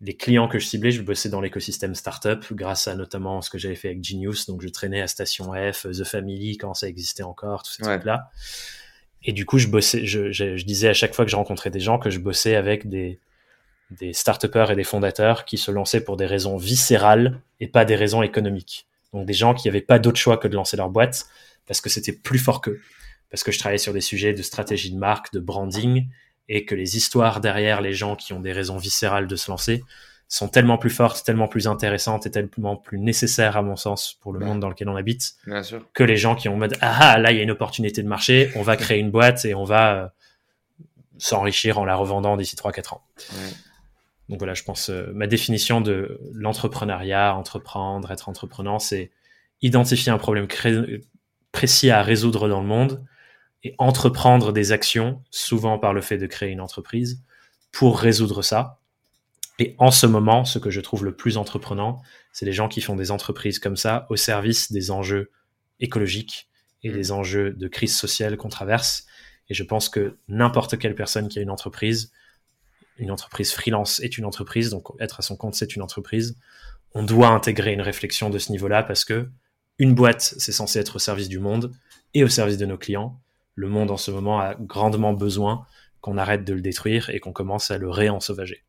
les 0.00 0.16
clients 0.16 0.48
que 0.48 0.58
je 0.58 0.66
ciblais, 0.66 0.90
je 0.90 1.02
bossais 1.02 1.28
dans 1.28 1.40
l'écosystème 1.40 1.94
startup 1.94 2.44
grâce 2.52 2.88
à 2.88 2.94
notamment 2.94 3.42
ce 3.42 3.50
que 3.50 3.58
j'avais 3.58 3.76
fait 3.76 3.88
avec 3.88 4.04
Genius. 4.04 4.46
Donc, 4.46 4.60
je 4.60 4.68
traînais 4.68 5.00
à 5.00 5.06
Station 5.06 5.52
F, 5.72 5.86
The 5.90 6.04
Family 6.04 6.58
quand 6.58 6.74
ça 6.74 6.88
existait 6.88 7.22
encore, 7.22 7.62
tous 7.62 7.72
ces 7.72 7.82
trucs-là. 7.82 8.30
Et 9.22 9.32
du 9.32 9.46
coup, 9.46 9.58
je 9.58 9.68
bossais, 9.68 10.04
je, 10.04 10.30
je, 10.32 10.56
je, 10.56 10.64
disais 10.64 10.88
à 10.88 10.92
chaque 10.92 11.14
fois 11.14 11.24
que 11.24 11.30
je 11.30 11.36
rencontrais 11.36 11.70
des 11.70 11.80
gens 11.80 11.98
que 11.98 12.10
je 12.10 12.18
bossais 12.18 12.56
avec 12.56 12.88
des, 12.88 13.20
des 13.90 14.12
start 14.12 14.44
et 14.44 14.74
des 14.74 14.84
fondateurs 14.84 15.44
qui 15.44 15.58
se 15.58 15.70
lançaient 15.70 16.02
pour 16.02 16.16
des 16.16 16.26
raisons 16.26 16.56
viscérales 16.56 17.40
et 17.60 17.66
pas 17.66 17.84
des 17.84 17.96
raisons 17.96 18.22
économiques. 18.22 18.86
Donc, 19.12 19.26
des 19.26 19.32
gens 19.32 19.54
qui 19.54 19.68
n'avaient 19.68 19.80
pas 19.80 19.98
d'autre 19.98 20.18
choix 20.18 20.36
que 20.36 20.48
de 20.48 20.54
lancer 20.54 20.76
leur 20.76 20.90
boîte 20.90 21.26
parce 21.66 21.80
que 21.80 21.88
c'était 21.88 22.12
plus 22.12 22.38
fort 22.38 22.60
qu'eux. 22.60 22.80
Parce 23.30 23.42
que 23.42 23.52
je 23.52 23.58
travaillais 23.58 23.78
sur 23.78 23.92
des 23.92 24.00
sujets 24.00 24.32
de 24.32 24.42
stratégie 24.42 24.92
de 24.92 24.98
marque, 24.98 25.32
de 25.32 25.40
branding 25.40 26.08
et 26.48 26.64
que 26.64 26.74
les 26.74 26.96
histoires 26.96 27.40
derrière 27.40 27.80
les 27.80 27.92
gens 27.92 28.16
qui 28.16 28.32
ont 28.32 28.40
des 28.40 28.52
raisons 28.52 28.76
viscérales 28.76 29.26
de 29.26 29.36
se 29.36 29.50
lancer 29.50 29.82
sont 30.28 30.48
tellement 30.48 30.78
plus 30.78 30.90
fortes, 30.90 31.24
tellement 31.24 31.48
plus 31.48 31.68
intéressantes 31.68 32.26
et 32.26 32.30
tellement 32.30 32.76
plus 32.76 32.98
nécessaires 32.98 33.56
à 33.56 33.62
mon 33.62 33.76
sens 33.76 34.18
pour 34.20 34.32
le 34.32 34.40
monde 34.40 34.58
dans 34.58 34.68
lequel 34.68 34.88
on 34.88 34.96
habite 34.96 35.34
que 35.92 36.02
les 36.02 36.16
gens 36.16 36.34
qui 36.34 36.48
ont 36.48 36.54
en 36.54 36.56
mode 36.56 36.76
ah, 36.80 37.12
ah 37.12 37.18
là 37.18 37.30
il 37.30 37.36
y 37.36 37.40
a 37.40 37.42
une 37.42 37.50
opportunité 37.50 38.02
de 38.02 38.08
marché, 38.08 38.50
on 38.56 38.62
va 38.62 38.76
créer 38.76 38.98
une 38.98 39.10
boîte 39.10 39.44
et 39.44 39.54
on 39.54 39.64
va 39.64 39.94
euh, 39.94 40.08
s'enrichir 41.18 41.78
en 41.78 41.84
la 41.84 41.94
revendant 41.94 42.36
d'ici 42.36 42.56
3-4 42.56 42.94
ans. 42.94 43.02
Donc 44.28 44.38
voilà, 44.38 44.54
je 44.54 44.62
pense 44.62 44.90
euh, 44.90 45.12
ma 45.14 45.26
définition 45.26 45.80
de 45.80 46.20
l'entrepreneuriat, 46.32 47.34
entreprendre, 47.34 48.10
être 48.10 48.28
entreprenant, 48.28 48.78
c'est 48.78 49.10
identifier 49.60 50.10
un 50.12 50.18
problème 50.18 50.46
précis 51.52 51.90
à 51.90 52.02
résoudre 52.02 52.48
dans 52.48 52.60
le 52.60 52.66
monde 52.66 53.04
et 53.62 53.74
entreprendre 53.78 54.52
des 54.52 54.72
actions, 54.72 55.22
souvent 55.30 55.78
par 55.78 55.92
le 55.92 56.02
fait 56.02 56.18
de 56.18 56.26
créer 56.26 56.50
une 56.50 56.60
entreprise, 56.60 57.22
pour 57.72 57.98
résoudre 57.98 58.42
ça. 58.42 58.78
Et 59.58 59.74
en 59.78 59.90
ce 59.90 60.06
moment, 60.06 60.44
ce 60.44 60.58
que 60.58 60.70
je 60.70 60.80
trouve 60.80 61.04
le 61.04 61.14
plus 61.14 61.36
entreprenant, 61.36 62.02
c'est 62.32 62.44
les 62.44 62.52
gens 62.52 62.68
qui 62.68 62.80
font 62.80 62.96
des 62.96 63.10
entreprises 63.10 63.58
comme 63.58 63.76
ça 63.76 64.06
au 64.10 64.16
service 64.16 64.72
des 64.72 64.90
enjeux 64.90 65.30
écologiques 65.80 66.48
et 66.82 66.90
des 66.90 67.08
mmh. 67.08 67.14
enjeux 67.14 67.52
de 67.52 67.68
crise 67.68 67.96
sociale 67.96 68.36
qu'on 68.36 68.48
traverse. 68.48 69.06
Et 69.48 69.54
je 69.54 69.62
pense 69.62 69.88
que 69.88 70.18
n'importe 70.28 70.78
quelle 70.78 70.94
personne 70.94 71.28
qui 71.28 71.38
a 71.38 71.42
une 71.42 71.50
entreprise, 71.50 72.12
une 72.98 73.10
entreprise 73.10 73.52
freelance 73.52 74.00
est 74.00 74.18
une 74.18 74.24
entreprise, 74.24 74.70
donc 74.70 74.88
être 75.00 75.20
à 75.20 75.22
son 75.22 75.36
compte, 75.36 75.54
c'est 75.54 75.76
une 75.76 75.82
entreprise. 75.82 76.36
On 76.92 77.02
doit 77.02 77.28
intégrer 77.28 77.72
une 77.72 77.80
réflexion 77.80 78.30
de 78.30 78.38
ce 78.38 78.52
niveau-là 78.52 78.82
parce 78.82 79.04
que 79.04 79.28
une 79.78 79.94
boîte, 79.94 80.34
c'est 80.38 80.52
censé 80.52 80.78
être 80.78 80.96
au 80.96 80.98
service 81.00 81.28
du 81.28 81.40
monde 81.40 81.72
et 82.14 82.22
au 82.22 82.28
service 82.28 82.58
de 82.58 82.66
nos 82.66 82.78
clients 82.78 83.20
le 83.54 83.68
monde 83.68 83.90
en 83.90 83.96
ce 83.96 84.10
moment 84.10 84.40
a 84.40 84.54
grandement 84.54 85.12
besoin 85.12 85.66
qu'on 86.00 86.18
arrête 86.18 86.44
de 86.44 86.52
le 86.52 86.60
détruire 86.60 87.10
et 87.10 87.20
qu'on 87.20 87.32
commence 87.32 87.70
à 87.70 87.78
le 87.78 87.88
réensauvager. 87.88 88.64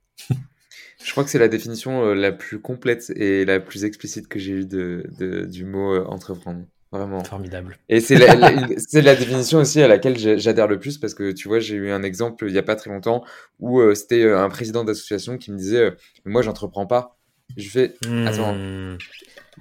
Je 1.03 1.11
crois 1.11 1.23
que 1.23 1.29
c'est 1.29 1.39
la 1.39 1.47
définition 1.47 2.05
euh, 2.05 2.13
la 2.13 2.31
plus 2.31 2.61
complète 2.61 3.11
et 3.15 3.43
la 3.43 3.59
plus 3.59 3.83
explicite 3.83 4.27
que 4.27 4.39
j'ai 4.39 4.53
eue 4.53 4.65
du 4.65 5.65
mot 5.65 5.93
euh, 5.93 6.05
entreprendre. 6.05 6.65
Vraiment. 6.91 7.23
Formidable. 7.23 7.77
Et 7.89 7.99
c'est 7.99 8.15
la, 8.15 8.35
la, 8.35 9.15
définition 9.15 9.59
aussi 9.59 9.81
à 9.81 9.87
laquelle 9.87 10.17
j'adhère 10.39 10.67
le 10.67 10.79
plus 10.79 10.97
parce 10.97 11.13
que 11.13 11.31
tu 11.31 11.47
vois, 11.47 11.59
j'ai 11.59 11.75
eu 11.75 11.91
un 11.91 12.03
exemple 12.03 12.45
il 12.47 12.53
n'y 12.53 12.59
a 12.59 12.63
pas 12.63 12.75
très 12.75 12.89
longtemps 12.89 13.23
où 13.59 13.79
euh, 13.79 13.95
c'était 13.95 14.31
un 14.31 14.49
président 14.49 14.83
d'association 14.83 15.37
qui 15.37 15.51
me 15.51 15.57
disait 15.57 15.93
Moi, 16.25 16.41
j'entreprends 16.41 16.85
pas. 16.85 17.17
Je 17.57 17.69
fais 17.69 17.95
Attends. 18.25 18.55
Hmm. 18.55 18.97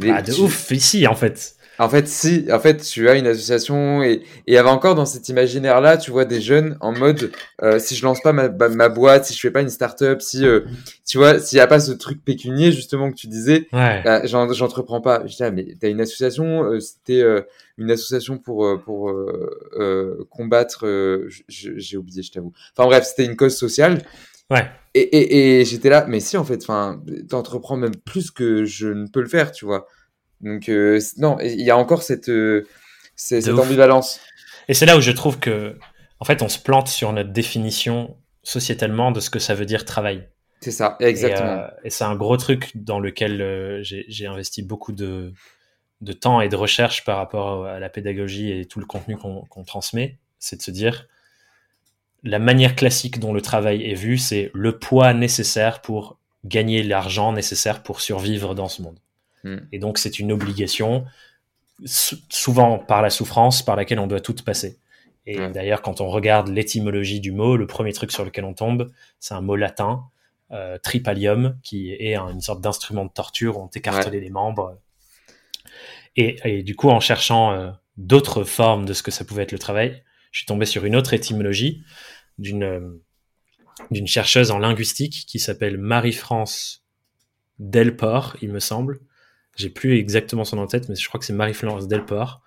Ah, 0.03 0.23
de 0.23 0.33
ouf, 0.33 0.71
ici 0.71 1.07
en 1.07 1.15
fait. 1.15 1.57
En 1.79 1.89
fait, 1.89 2.07
si, 2.07 2.47
en 2.53 2.61
fait, 2.61 2.79
tu 2.79 3.09
as 3.09 3.17
une 3.17 3.27
association 3.27 4.03
et 4.03 4.23
il 4.47 4.55
y 4.55 4.57
avait 4.57 4.69
encore 4.69 4.95
dans 4.95 5.07
cet 5.07 5.29
imaginaire-là, 5.29 5.97
tu 5.97 6.11
vois 6.11 6.25
des 6.25 6.41
jeunes 6.41 6.77
en 6.81 6.93
mode, 6.93 7.33
euh, 7.63 7.79
si 7.79 7.97
je 7.97 8.05
lance 8.05 8.21
pas 8.21 8.33
ma, 8.33 8.49
ma, 8.49 8.89
boîte, 8.89 9.25
si 9.25 9.35
je 9.35 9.41
fais 9.41 9.51
pas 9.51 9.61
une 9.61 9.71
start-up, 9.71 10.23
si, 10.23 10.47
euh, 10.47 10.61
tu 11.07 11.19
vois, 11.19 11.39
s'il 11.39 11.59
y 11.59 11.61
a 11.61 11.67
pas 11.67 11.81
ce 11.81 11.93
truc 11.93 12.25
pécunier 12.25 12.73
justement 12.73 13.11
que 13.11 13.17
tu 13.17 13.27
disais, 13.27 13.69
ouais. 13.73 14.03
bah, 14.05 14.25
j'entreprends 14.25 15.01
pas. 15.01 15.27
Je 15.27 15.37
dis, 15.37 15.43
ah, 15.43 15.51
mais 15.51 15.77
t'as 15.81 15.89
une 15.89 16.01
association, 16.01 16.65
euh, 16.65 16.81
c'était 16.81 17.23
euh, 17.23 17.43
une 17.77 17.91
association 17.91 18.39
pour 18.39 18.65
euh, 18.65 18.79
pour 18.79 19.13
combattre, 20.31 20.87
j'ai 21.49 21.97
oublié, 21.97 22.23
je 22.23 22.33
t'avoue. 22.33 22.53
Enfin 22.77 22.89
bref, 22.89 23.05
c'était 23.05 23.25
une 23.25 23.37
cause 23.37 23.57
sociale. 23.57 24.03
Ouais. 24.51 24.71
Et, 24.95 25.01
et, 25.01 25.61
et 25.61 25.65
j'étais 25.65 25.89
là, 25.89 26.07
mais 26.09 26.21
si 26.21 26.37
en 26.37 26.45
fait, 26.45 26.63
enfin, 26.63 27.03
t'entreprends 27.29 27.77
même 27.77 27.97
plus 27.97 28.31
que 28.31 28.65
je 28.65 28.89
ne 28.89 29.09
peux 29.09 29.21
le 29.21 29.29
faire, 29.29 29.51
tu 29.51 29.65
vois. 29.65 29.89
Donc 30.41 30.69
euh, 30.69 31.01
non, 31.17 31.39
il 31.41 31.61
y 31.61 31.71
a 31.71 31.77
encore 31.77 32.03
cette, 32.03 32.29
euh, 32.29 32.67
cette, 33.17 33.49
ambivalence. 33.49 34.21
Et 34.69 34.75
c'est 34.75 34.87
là 34.87 34.97
où 34.97 35.01
je 35.01 35.11
trouve 35.11 35.39
que, 35.39 35.77
en 36.21 36.25
fait, 36.25 36.43
on 36.43 36.49
se 36.49 36.59
plante 36.59 36.89
sur 36.89 37.13
notre 37.13 37.31
définition 37.31 38.17
sociétalement 38.43 39.11
de 39.11 39.21
ce 39.21 39.31
que 39.31 39.39
ça 39.39 39.55
veut 39.55 39.67
dire 39.67 39.85
travail. 39.85 40.29
C'est 40.61 40.71
ça, 40.71 40.97
exactement. 41.01 41.63
Euh, 41.63 41.69
et, 41.85 41.91
c'est 41.91 42.05
un 42.05 42.15
gros 42.15 42.37
truc 42.37 42.71
dans 42.75 42.99
lequel 42.99 43.83
j'ai 43.83 44.27
investi 44.27 44.63
beaucoup 44.63 44.93
de, 44.93 45.33
de, 46.01 46.13
temps 46.13 46.41
et 46.41 46.49
de 46.49 46.57
recherche 46.57 47.05
par 47.05 47.19
rapport 47.19 47.67
à 47.67 47.79
la 47.79 47.89
pédagogie 47.89 48.51
et 48.51 48.65
tout 48.65 48.81
le 48.81 48.87
contenu 48.87 49.17
qu'on 49.17 49.65
transmet. 49.65 50.19
C'est 50.39 50.57
de 50.57 50.63
se 50.63 50.71
dire, 50.71 51.07
la 52.25 52.39
manière 52.39 52.75
classique 52.75 53.21
dont 53.21 53.33
le 53.33 53.43
travail 53.43 53.83
est 53.85 53.95
vu, 53.95 54.17
c'est 54.17 54.51
le 54.55 54.79
poids 54.79 55.13
nécessaire 55.13 55.83
pour 55.83 56.19
gagner 56.45 56.83
l'argent 56.83 57.33
nécessaire 57.33 57.83
pour 57.83 58.01
survivre 58.01 58.55
dans 58.55 58.69
ce 58.69 58.83
monde. 58.83 58.99
Hmm. 59.45 59.59
Et 59.73 59.79
donc, 59.79 59.99
c'est 59.99 60.19
une 60.19 60.33
obligation, 60.33 61.05
souvent 61.85 62.79
par 62.79 63.03
la 63.03 63.11
souffrance, 63.11 63.63
par 63.63 63.77
laquelle 63.77 63.99
on 64.01 64.07
doit 64.07 64.21
toutes 64.21 64.43
passer. 64.43 64.79
Et 65.27 65.39
d'ailleurs, 65.49 65.81
quand 65.81 66.03
on 66.03 66.09
regarde 66.09 66.49
l'étymologie 66.49 67.21
du 67.21 67.33
mot, 67.33 67.57
le 67.57 67.67
premier 67.67 67.95
truc 67.95 68.13
sur 68.13 68.25
lequel 68.25 68.45
on 68.45 68.53
tombe, 68.53 68.93
c'est 69.21 69.33
un 69.33 69.41
mot 69.41 69.57
latin, 69.57 70.05
euh, 70.51 70.77
tripalium, 70.79 71.59
qui 71.63 71.93
est 71.93 72.15
une 72.15 72.43
sorte 72.43 72.61
d'instrument 72.61 73.07
de 73.07 73.11
torture 73.11 73.57
où 73.57 73.63
on 73.63 73.69
t'écartelait 73.69 74.21
les 74.21 74.29
membres. 74.29 74.79
Et, 76.17 76.63
du 76.63 76.77
coup, 76.77 76.91
en 76.91 77.01
cherchant 77.01 77.53
euh, 77.53 77.71
d'autres 77.97 78.45
formes 78.45 78.85
de 78.85 78.93
ce 78.93 79.03
que 79.03 79.11
ça 79.11 79.25
pouvait 79.25 79.45
être 79.45 79.53
le 79.53 79.59
travail, 79.59 80.03
je 80.31 80.41
suis 80.41 80.47
tombé 80.47 80.67
sur 80.67 80.85
une 80.85 80.95
autre 80.95 81.15
étymologie 81.15 81.83
d'une 82.39 82.65
euh, 82.65 83.03
d'une 83.91 84.07
chercheuse 84.07 84.51
en 84.51 84.59
linguistique 84.59 85.25
qui 85.27 85.39
s'appelle 85.39 85.79
Marie-France 85.79 86.85
Delport, 87.59 88.37
il 88.41 88.51
me 88.51 88.61
semble, 88.61 89.01
j'ai 89.57 89.71
plus 89.71 89.99
exactement 89.99 90.45
son 90.45 90.57
nom 90.57 90.63
en 90.63 90.67
tête, 90.67 90.89
mais 90.89 90.95
je 90.95 91.07
crois 91.09 91.19
que 91.19 91.27
c'est 91.27 91.33
Marie-Florence 91.33 91.89
Delport, 91.89 92.43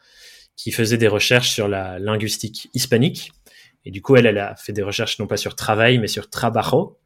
qui 0.56 0.72
faisait 0.72 0.98
des 0.98 1.08
recherches 1.08 1.50
sur 1.50 1.67
la 1.67 2.00
linguistique 2.00 2.70
hispanique. 2.74 3.32
Et 3.86 3.91
du 3.91 4.02
coup, 4.02 4.15
elle, 4.15 4.26
elle 4.26 4.39
a 4.39 4.56
fait 4.56 4.74
des 4.74 4.82
recherches 4.82 5.20
non 5.20 5.28
pas 5.28 5.38
sur 5.38 5.56
travail, 5.56 6.00
mais 6.00 6.08
sur 6.08 6.30
trabajo. 6.30 7.00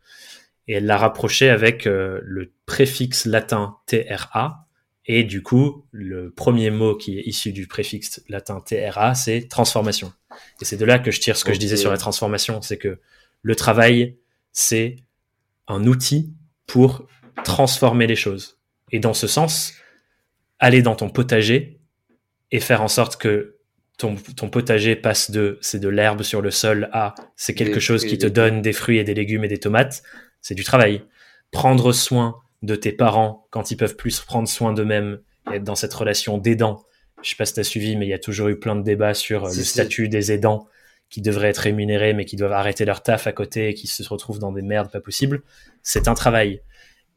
Et 0.68 0.74
elle 0.74 0.86
l'a 0.86 0.98
rapproché 0.98 1.50
avec 1.50 1.86
euh, 1.86 2.20
le 2.24 2.52
préfixe 2.66 3.26
latin 3.26 3.78
TRA. 3.88 4.68
Et 5.06 5.24
du 5.24 5.44
coup, 5.44 5.86
le 5.92 6.32
premier 6.32 6.72
mot 6.72 6.96
qui 6.96 7.20
est 7.20 7.24
issu 7.24 7.52
du 7.52 7.68
préfixe 7.68 8.24
latin 8.30 8.62
TRA, 8.62 9.14
c'est 9.16 9.48
transformation. 9.48 10.14
Et 10.62 10.66
c'est 10.66 10.78
de 10.78 10.86
là 10.86 11.00
que 11.00 11.12
je 11.12 11.20
tire 11.20 11.36
ce 11.36 11.44
que 11.44 11.54
je 11.54 11.60
disais 11.60 11.78
sur 11.78 11.92
la 11.92 11.98
transformation. 11.98 12.62
C'est 12.62 12.78
que 12.78 13.00
le 13.42 13.56
travail, 13.56 14.18
c'est 14.52 14.98
un 15.68 15.86
outil 15.86 16.34
pour 16.68 17.08
transformer 17.44 18.08
les 18.08 18.16
choses. 18.16 18.58
Et 18.92 19.00
dans 19.00 19.14
ce 19.14 19.28
sens, 19.28 19.74
aller 20.62 20.82
dans 20.82 20.96
ton 20.96 21.10
potager 21.10 21.82
et 22.52 22.62
faire 22.62 22.82
en 22.82 22.88
sorte 22.88 23.18
que 23.18 23.58
ton, 23.98 24.16
ton 24.16 24.50
potager 24.50 24.96
passe 24.96 25.32
de 25.32 25.58
c'est 25.62 25.80
de 25.80 25.90
l'herbe 25.90 26.22
sur 26.22 26.42
le 26.42 26.52
sol 26.52 26.90
à 26.94 27.16
c'est 27.36 27.56
quelque 27.56 27.80
chose 27.80 28.06
qui 28.06 28.18
te 28.18 28.28
donne 28.28 28.62
des 28.62 28.72
fruits 28.72 28.98
et 28.98 29.04
des 29.04 29.14
légumes 29.14 29.44
et 29.44 29.48
des 29.50 29.60
tomates, 29.60 30.04
c'est 30.40 30.56
du 30.56 30.64
travail. 30.64 31.04
Prendre 31.52 31.92
soin 31.92 32.38
de 32.62 32.76
tes 32.76 32.92
parents 32.94 33.48
quand 33.50 33.72
ils 33.72 33.78
peuvent 33.78 33.96
plus 33.96 34.22
prendre 34.22 34.48
soin 34.48 34.72
d'eux-mêmes 34.72 35.20
et 35.52 35.56
être 35.56 35.64
dans 35.64 35.76
cette 35.76 35.94
relation 35.94 36.38
d'aidant. 36.38 36.84
Je 37.24 37.32
sais 37.32 37.36
pas 37.36 37.46
si 37.46 37.56
tu 37.56 37.60
as 37.60 37.64
suivi, 37.64 37.96
mais 37.96 38.06
il 38.06 38.10
y 38.10 38.14
a 38.14 38.20
toujours 38.20 38.48
eu 38.48 38.58
plein 38.58 38.76
de 38.76 38.84
débats 38.84 39.14
sur 39.14 39.46
le 39.46 39.52
statut 39.52 40.10
des 40.10 40.32
aidants 40.32 40.68
qui 41.10 41.22
devraient 41.22 41.50
être 41.50 41.58
rémunérés 41.58 42.14
mais 42.14 42.26
qui 42.26 42.36
doivent 42.36 42.54
arrêter 42.54 42.86
leur 42.86 43.04
taf 43.04 43.28
à 43.28 43.34
côté 43.34 43.70
et 43.70 43.74
qui 43.74 43.88
se 43.88 44.08
retrouvent 44.08 44.40
dans 44.40 44.52
des 44.52 44.62
merdes 44.62 44.92
pas 44.92 45.02
possibles. 45.02 45.42
C'est 45.82 46.08
un 46.08 46.14
travail. 46.14 46.62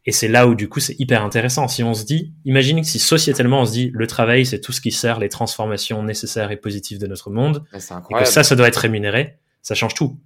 Et 0.07 0.12
c'est 0.12 0.28
là 0.28 0.46
où 0.46 0.55
du 0.55 0.68
coup 0.68 0.80
c'est 0.80 0.98
hyper 0.98 1.24
intéressant. 1.24 1.66
Si 1.66 1.82
on 1.82 1.94
se 1.94 2.05
dit, 2.05 2.34
imagine 2.44 2.80
que 2.80 2.86
si 2.86 2.98
sociétalement 2.98 3.62
on 3.62 3.66
se 3.66 3.72
dit 3.72 3.90
le 3.94 4.07
travail 4.07 4.44
c'est 4.44 4.61
tout 4.61 4.72
ce 4.72 4.80
qui 4.80 4.90
sert 4.90 5.18
les 5.18 5.28
transformations 5.28 6.02
nécessaires 6.02 6.50
et 6.50 6.57
positives 6.57 6.98
de 6.98 7.07
notre 7.07 7.30
monde, 7.30 7.64
et 7.72 7.78
que 7.78 8.24
ça 8.24 8.44
ça 8.44 8.57
doit 8.57 8.68
être 8.68 8.76
rémunéré, 8.76 9.38
ça 9.62 9.74
change 9.74 9.94
tout. 9.94 10.18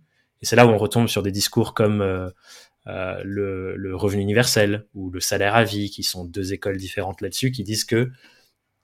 Et 0.43 0.47
c'est 0.47 0.57
là 0.57 0.67
où 0.67 0.71
on 0.71 0.79
retombe 0.79 1.09
sur 1.09 1.23
des 1.23 1.33
discours 1.33 1.75
comme 1.75 2.01
euh, 2.01 2.31
euh, 2.87 3.21
le, 3.25 3.77
le, 3.77 3.95
revenu 3.97 4.23
universel 4.23 4.87
ou 4.95 5.11
le 5.11 5.21
salaire 5.21 5.55
à 5.55 5.65
vie, 5.65 5.91
qui 5.91 6.03
sont 6.03 6.25
deux 6.25 6.53
écoles 6.53 6.77
différentes 6.77 7.21
là-dessus, 7.21 7.51
qui 7.51 7.63
disent 7.63 7.85
que, 7.85 8.11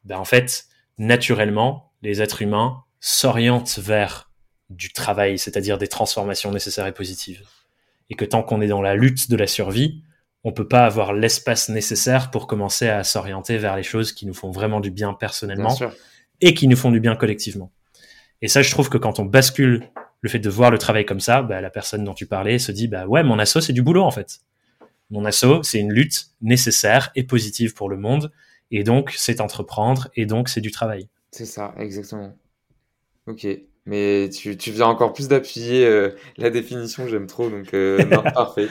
ben, 0.05 0.19
en 0.19 0.25
fait, 0.25 0.67
naturellement, 0.99 1.93
les 2.03 2.21
êtres 2.21 2.43
humains 2.43 2.83
s'orientent 3.01 3.79
vers 3.79 4.31
du 4.69 4.93
travail, 4.93 5.39
c'est-à-dire 5.39 5.79
des 5.79 5.89
transformations 5.89 6.51
nécessaires 6.51 6.87
et 6.87 6.93
positives. 6.93 7.47
Et 8.11 8.15
que 8.15 8.25
tant 8.25 8.43
qu'on 8.43 8.61
est 8.61 8.67
dans 8.67 8.83
la 8.83 8.95
lutte 8.95 9.31
de 9.31 9.37
la 9.37 9.47
survie, 9.47 10.03
on 10.45 10.53
peut 10.53 10.69
pas 10.69 10.85
avoir 10.85 11.15
l'espace 11.15 11.71
nécessaire 11.71 12.31
pour 12.31 12.47
commencer 12.47 12.89
à 12.89 13.03
s'orienter 13.03 13.57
vers 13.57 13.77
les 13.77 13.83
choses 13.83 14.13
qui 14.13 14.27
nous 14.27 14.35
font 14.35 14.51
vraiment 14.51 14.81
du 14.81 14.91
bien 14.91 15.15
personnellement 15.15 15.75
et 16.41 16.53
qui 16.53 16.69
nous 16.69 16.77
font 16.77 16.91
du 16.91 17.01
bien 17.01 17.17
collectivement. 17.17 17.73
Et 18.43 18.49
ça, 18.49 18.61
je 18.61 18.71
trouve 18.71 18.91
que 18.91 18.99
quand 18.99 19.19
on 19.19 19.25
bascule 19.25 19.89
le 20.21 20.29
fait 20.29 20.39
de 20.39 20.51
voir 20.51 20.71
le 20.71 20.77
travail 20.79 21.07
comme 21.07 21.21
ça, 21.21 21.43
bah, 21.43 21.63
la 21.63 21.71
personne 21.71 22.05
dont 22.05 22.13
tu 22.13 22.27
parlais 22.27 22.59
se 22.59 22.73
dit, 22.73 22.89
bah 22.89 23.07
ouais, 23.07 23.23
mon 23.23 23.39
asso, 23.39 23.61
c'est 23.61 23.73
du 23.73 23.83
boulot 23.83 24.03
en 24.03 24.11
fait. 24.11 24.41
Mon 25.11 25.25
asso, 25.25 25.63
c'est 25.63 25.79
une 25.79 25.93
lutte 25.93 26.27
nécessaire 26.43 27.11
et 27.15 27.25
positive 27.25 27.75
pour 27.75 27.89
le 27.89 27.97
monde, 27.97 28.33
et 28.71 28.85
donc 28.85 29.13
c'est 29.17 29.41
entreprendre, 29.41 30.09
et 30.15 30.27
donc 30.27 30.49
c'est 30.49 30.61
du 30.61 30.71
travail. 30.71 31.09
C'est 31.31 31.45
ça, 31.47 31.75
exactement. 31.79 32.35
Ok, 33.27 33.47
mais 33.87 34.29
tu, 34.31 34.57
tu 34.57 34.73
viens 34.73 34.87
encore 34.87 35.13
plus 35.13 35.29
d'appuyer 35.29 35.87
euh, 35.87 36.11
la 36.37 36.51
définition, 36.51 37.07
j'aime 37.07 37.27
trop, 37.27 37.49
donc 37.49 37.73
euh, 37.75 38.05
non, 38.05 38.23
parfait. 38.35 38.69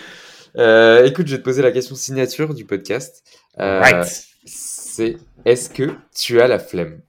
Euh, 0.58 1.06
écoute, 1.06 1.28
je 1.28 1.34
vais 1.34 1.40
te 1.40 1.44
poser 1.44 1.62
la 1.62 1.72
question 1.72 1.96
signature 1.96 2.54
du 2.54 2.66
podcast. 2.66 3.24
Euh, 3.60 4.04
C'est 4.46 5.18
est-ce 5.46 5.70
que 5.70 5.96
tu 6.16 6.42
as 6.42 6.48
la 6.48 6.60
flemme? 6.60 7.02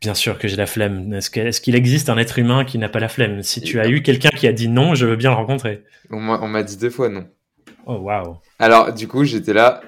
Bien 0.00 0.14
sûr 0.14 0.38
que 0.38 0.48
j'ai 0.48 0.56
la 0.56 0.66
flemme. 0.66 1.12
Est-ce 1.12 1.60
qu'il 1.60 1.74
existe 1.74 2.08
un 2.08 2.18
être 2.18 2.38
humain 2.38 2.64
qui 2.64 2.78
n'a 2.78 2.88
pas 2.88 3.00
la 3.00 3.08
flemme? 3.08 3.42
Si 3.42 3.60
tu 3.60 3.80
as 3.80 3.88
eu 3.88 4.02
quelqu'un 4.02 4.30
qui 4.30 4.46
a 4.46 4.52
dit 4.52 4.68
non, 4.68 4.94
je 4.94 5.06
veux 5.06 5.16
bien 5.16 5.30
le 5.30 5.36
rencontrer. 5.36 5.84
On 6.10 6.18
m'a 6.20 6.62
dit 6.62 6.76
deux 6.76 6.90
fois 6.90 7.08
non. 7.08 7.28
Oh 7.86 7.96
waouh. 7.96 8.36
Alors 8.58 8.92
du 8.92 9.08
coup, 9.08 9.24
j'étais 9.24 9.52
là. 9.52 9.82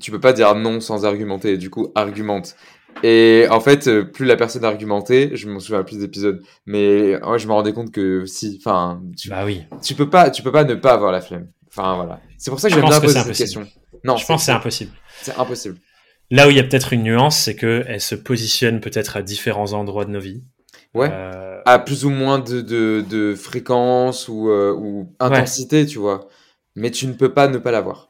Tu 0.00 0.10
peux 0.10 0.20
pas 0.20 0.32
dire 0.32 0.54
non 0.54 0.80
sans 0.80 1.04
argumenter. 1.04 1.58
Du 1.58 1.70
coup, 1.70 1.90
argumente. 1.94 2.54
Et 3.02 3.46
en 3.50 3.60
fait, 3.60 3.88
euh, 3.88 4.04
plus 4.04 4.24
la 4.24 4.36
personne 4.36 4.64
argumentait, 4.64 5.30
je 5.34 5.48
me 5.48 5.58
souviens 5.58 5.82
plus 5.82 5.98
d'épisodes, 5.98 6.40
mais 6.66 7.22
ouais, 7.24 7.38
je 7.38 7.46
me 7.48 7.52
rendais 7.52 7.72
compte 7.72 7.90
que 7.90 8.26
si, 8.26 8.60
enfin, 8.64 9.02
tu, 9.16 9.28
bah 9.28 9.44
oui. 9.44 9.64
tu 9.82 9.94
peux 9.94 10.08
pas, 10.08 10.30
tu 10.30 10.42
peux 10.42 10.52
pas 10.52 10.64
ne 10.64 10.74
pas 10.74 10.92
avoir 10.92 11.10
la 11.10 11.20
flemme. 11.20 11.48
Enfin 11.68 11.96
voilà. 11.96 12.20
C'est 12.38 12.50
pour 12.50 12.60
ça 12.60 12.68
que 12.68 12.74
j'aime 12.74 12.84
bien 12.84 13.00
poser 13.00 13.18
cette 13.20 13.36
question. 13.36 13.66
Non, 14.04 14.16
je 14.16 14.26
pense 14.26 14.42
que 14.42 14.46
c'est 14.46 14.52
impossible. 14.52 14.92
C'est 15.20 15.36
impossible. 15.38 15.78
Là 16.30 16.46
où 16.46 16.50
il 16.50 16.56
y 16.56 16.60
a 16.60 16.64
peut-être 16.64 16.92
une 16.92 17.02
nuance, 17.02 17.38
c'est 17.38 17.56
que 17.56 17.84
elle 17.86 18.00
se 18.00 18.14
positionne 18.14 18.80
peut-être 18.80 19.16
à 19.16 19.22
différents 19.22 19.72
endroits 19.72 20.04
de 20.04 20.10
nos 20.10 20.20
vies. 20.20 20.42
Ouais. 20.94 21.08
Euh... 21.10 21.60
À 21.64 21.78
plus 21.78 22.04
ou 22.04 22.10
moins 22.10 22.38
de, 22.38 22.60
de, 22.60 23.04
de 23.08 23.34
fréquence 23.34 24.28
ou, 24.28 24.48
euh, 24.48 24.72
ou 24.72 25.14
intensité, 25.20 25.86
tu 25.86 25.98
vois. 25.98 26.28
Mais 26.74 26.90
tu 26.90 27.06
ne 27.06 27.12
peux 27.12 27.32
pas 27.32 27.48
ne 27.48 27.58
pas 27.58 27.70
l'avoir 27.70 28.08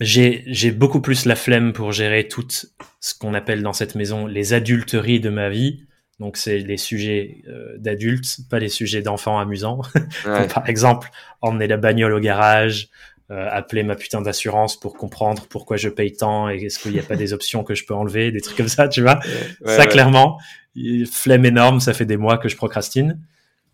j'ai 0.00 0.70
beaucoup 0.72 1.00
plus 1.00 1.24
la 1.24 1.36
flemme 1.36 1.72
pour 1.72 1.92
gérer 1.92 2.28
tout 2.28 2.46
ce 3.00 3.14
qu'on 3.18 3.34
appelle 3.34 3.62
dans 3.62 3.72
cette 3.72 3.94
maison 3.94 4.26
les 4.26 4.52
adulteries 4.52 5.20
de 5.20 5.30
ma 5.30 5.48
vie. 5.48 5.86
Donc 6.18 6.36
c'est 6.36 6.58
les 6.58 6.78
sujets 6.78 7.42
euh, 7.48 7.76
d'adultes, 7.78 8.38
pas 8.48 8.58
les 8.58 8.68
sujets 8.68 9.02
d'enfants 9.02 9.38
amusants. 9.38 9.82
par 10.54 10.68
exemple, 10.68 11.10
emmener 11.42 11.66
la 11.66 11.76
bagnole 11.76 12.14
au 12.14 12.20
garage, 12.20 12.88
euh, 13.30 13.48
appeler 13.50 13.82
ma 13.82 13.96
putain 13.96 14.22
d'assurance 14.22 14.78
pour 14.78 14.94
comprendre 14.94 15.46
pourquoi 15.48 15.76
je 15.76 15.88
paye 15.88 16.12
tant 16.12 16.48
et 16.48 16.56
est-ce 16.56 16.78
qu'il 16.78 16.92
n'y 16.92 17.00
a 17.00 17.02
pas 17.02 17.16
des 17.16 17.32
options 17.32 17.64
que 17.64 17.74
je 17.74 17.84
peux 17.84 17.94
enlever, 17.94 18.32
des 18.32 18.40
trucs 18.40 18.56
comme 18.56 18.68
ça, 18.68 18.88
tu 18.88 19.02
vois. 19.02 19.18
ça 19.64 19.86
clairement, 19.86 20.38
flemme 21.10 21.44
énorme, 21.44 21.80
ça 21.80 21.92
fait 21.92 22.06
des 22.06 22.16
mois 22.16 22.38
que 22.38 22.48
je 22.48 22.56
procrastine. 22.56 23.20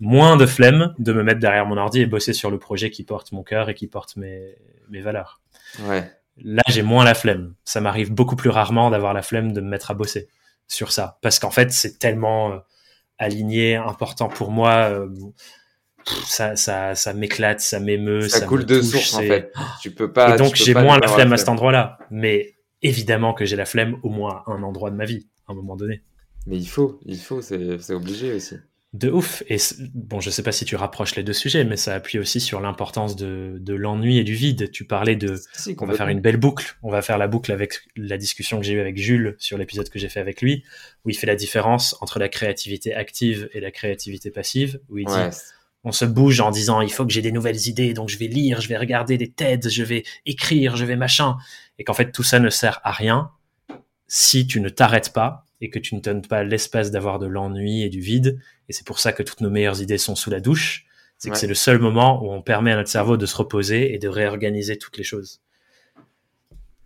Moins 0.00 0.36
de 0.36 0.46
flemme 0.46 0.94
de 0.98 1.12
me 1.12 1.22
mettre 1.22 1.38
derrière 1.38 1.66
mon 1.66 1.76
ordi 1.76 2.00
et 2.00 2.06
bosser 2.06 2.32
sur 2.32 2.50
le 2.50 2.58
projet 2.58 2.90
qui 2.90 3.04
porte 3.04 3.30
mon 3.30 3.44
cœur 3.44 3.68
et 3.68 3.74
qui 3.74 3.86
porte 3.86 4.16
mes, 4.16 4.56
mes 4.90 5.00
valeurs. 5.00 5.41
Ouais. 5.80 6.10
Là, 6.42 6.62
j'ai 6.68 6.82
moins 6.82 7.04
la 7.04 7.14
flemme. 7.14 7.54
Ça 7.64 7.80
m'arrive 7.80 8.12
beaucoup 8.12 8.36
plus 8.36 8.50
rarement 8.50 8.90
d'avoir 8.90 9.14
la 9.14 9.22
flemme 9.22 9.52
de 9.52 9.60
me 9.60 9.68
mettre 9.68 9.90
à 9.90 9.94
bosser 9.94 10.28
sur 10.66 10.92
ça. 10.92 11.18
Parce 11.22 11.38
qu'en 11.38 11.50
fait, 11.50 11.72
c'est 11.72 11.98
tellement 11.98 12.52
euh, 12.52 12.58
aligné, 13.18 13.76
important 13.76 14.28
pour 14.28 14.50
moi. 14.50 14.90
Euh, 14.90 15.08
ça, 16.26 16.56
ça, 16.56 16.94
ça 16.94 17.12
m'éclate, 17.12 17.60
ça 17.60 17.80
m'émeut. 17.80 18.28
Ça, 18.28 18.46
coule 18.46 18.64
de 18.64 18.80
source, 18.80 19.14
en 19.14 19.20
fait. 19.20 19.52
Tu 19.80 19.90
peux 19.90 20.12
pas. 20.12 20.34
Et 20.34 20.38
donc, 20.38 20.54
j'ai 20.56 20.74
moins 20.74 20.98
la 20.98 21.08
flemme 21.08 21.32
à 21.32 21.36
cet 21.36 21.48
endroit-là. 21.48 21.98
Mais 22.10 22.56
évidemment 22.82 23.34
que 23.34 23.44
j'ai 23.44 23.56
la 23.56 23.64
flemme 23.64 23.98
au 24.02 24.08
moins 24.08 24.42
à 24.46 24.52
un 24.52 24.62
endroit 24.62 24.90
de 24.90 24.96
ma 24.96 25.04
vie, 25.04 25.28
à 25.46 25.52
un 25.52 25.54
moment 25.54 25.76
donné. 25.76 26.02
Mais 26.46 26.56
il 26.56 26.66
faut, 26.66 26.98
il 27.04 27.18
faut, 27.18 27.40
c'est 27.40 27.94
obligé 27.94 28.32
aussi. 28.34 28.56
De 28.92 29.10
ouf. 29.10 29.42
Et 29.48 29.56
bon, 29.94 30.20
je 30.20 30.28
sais 30.28 30.42
pas 30.42 30.52
si 30.52 30.66
tu 30.66 30.76
rapproches 30.76 31.16
les 31.16 31.22
deux 31.22 31.32
sujets, 31.32 31.64
mais 31.64 31.78
ça 31.78 31.94
appuie 31.94 32.18
aussi 32.18 32.40
sur 32.40 32.60
l'importance 32.60 33.16
de, 33.16 33.56
de 33.58 33.74
l'ennui 33.74 34.18
et 34.18 34.24
du 34.24 34.34
vide. 34.34 34.70
Tu 34.70 34.84
parlais 34.84 35.16
de, 35.16 35.40
on 35.78 35.86
va 35.86 35.94
faire 35.94 36.08
une 36.08 36.20
belle 36.20 36.36
boucle. 36.36 36.76
On 36.82 36.90
va 36.90 37.00
faire 37.00 37.16
la 37.16 37.26
boucle 37.26 37.52
avec 37.52 37.80
la 37.96 38.18
discussion 38.18 38.60
que 38.60 38.66
j'ai 38.66 38.74
eue 38.74 38.80
avec 38.80 38.98
Jules 38.98 39.34
sur 39.38 39.56
l'épisode 39.56 39.88
que 39.88 39.98
j'ai 39.98 40.10
fait 40.10 40.20
avec 40.20 40.42
lui, 40.42 40.62
où 41.06 41.10
il 41.10 41.16
fait 41.16 41.26
la 41.26 41.36
différence 41.36 41.96
entre 42.02 42.18
la 42.18 42.28
créativité 42.28 42.94
active 42.94 43.48
et 43.54 43.60
la 43.60 43.70
créativité 43.70 44.30
passive, 44.30 44.78
où 44.90 44.98
il 44.98 45.06
dit, 45.06 45.36
on 45.84 45.92
se 45.92 46.04
bouge 46.04 46.40
en 46.40 46.50
disant, 46.50 46.80
il 46.80 46.92
faut 46.92 47.06
que 47.06 47.12
j'ai 47.12 47.22
des 47.22 47.32
nouvelles 47.32 47.68
idées, 47.68 47.94
donc 47.94 48.08
je 48.08 48.18
vais 48.18 48.28
lire, 48.28 48.60
je 48.60 48.68
vais 48.68 48.76
regarder 48.76 49.16
des 49.16 49.30
TEDs, 49.30 49.68
je 49.68 49.82
vais 49.82 50.04
écrire, 50.26 50.76
je 50.76 50.84
vais 50.84 50.96
machin. 50.96 51.36
Et 51.78 51.84
qu'en 51.84 51.94
fait, 51.94 52.12
tout 52.12 52.22
ça 52.22 52.38
ne 52.38 52.50
sert 52.50 52.80
à 52.84 52.92
rien 52.92 53.30
si 54.06 54.46
tu 54.46 54.60
ne 54.60 54.68
t'arrêtes 54.68 55.14
pas 55.14 55.46
et 55.62 55.70
que 55.70 55.78
tu 55.78 55.94
ne 55.94 56.00
donnes 56.00 56.22
pas 56.22 56.42
l'espace 56.42 56.90
d'avoir 56.90 57.20
de 57.20 57.26
l'ennui 57.26 57.82
et 57.82 57.88
du 57.88 58.00
vide. 58.00 58.40
Et 58.68 58.72
c'est 58.72 58.84
pour 58.84 58.98
ça 58.98 59.12
que 59.12 59.22
toutes 59.22 59.40
nos 59.40 59.48
meilleures 59.48 59.80
idées 59.80 59.96
sont 59.96 60.16
sous 60.16 60.28
la 60.28 60.40
douche. 60.40 60.86
C'est 61.18 61.30
que 61.30 61.38
c'est 61.38 61.46
le 61.46 61.54
seul 61.54 61.78
moment 61.78 62.20
où 62.24 62.32
on 62.32 62.42
permet 62.42 62.72
à 62.72 62.76
notre 62.76 62.88
cerveau 62.88 63.16
de 63.16 63.26
se 63.26 63.36
reposer 63.36 63.94
et 63.94 63.98
de 63.98 64.08
réorganiser 64.08 64.76
toutes 64.76 64.98
les 64.98 65.04
choses. 65.04 65.40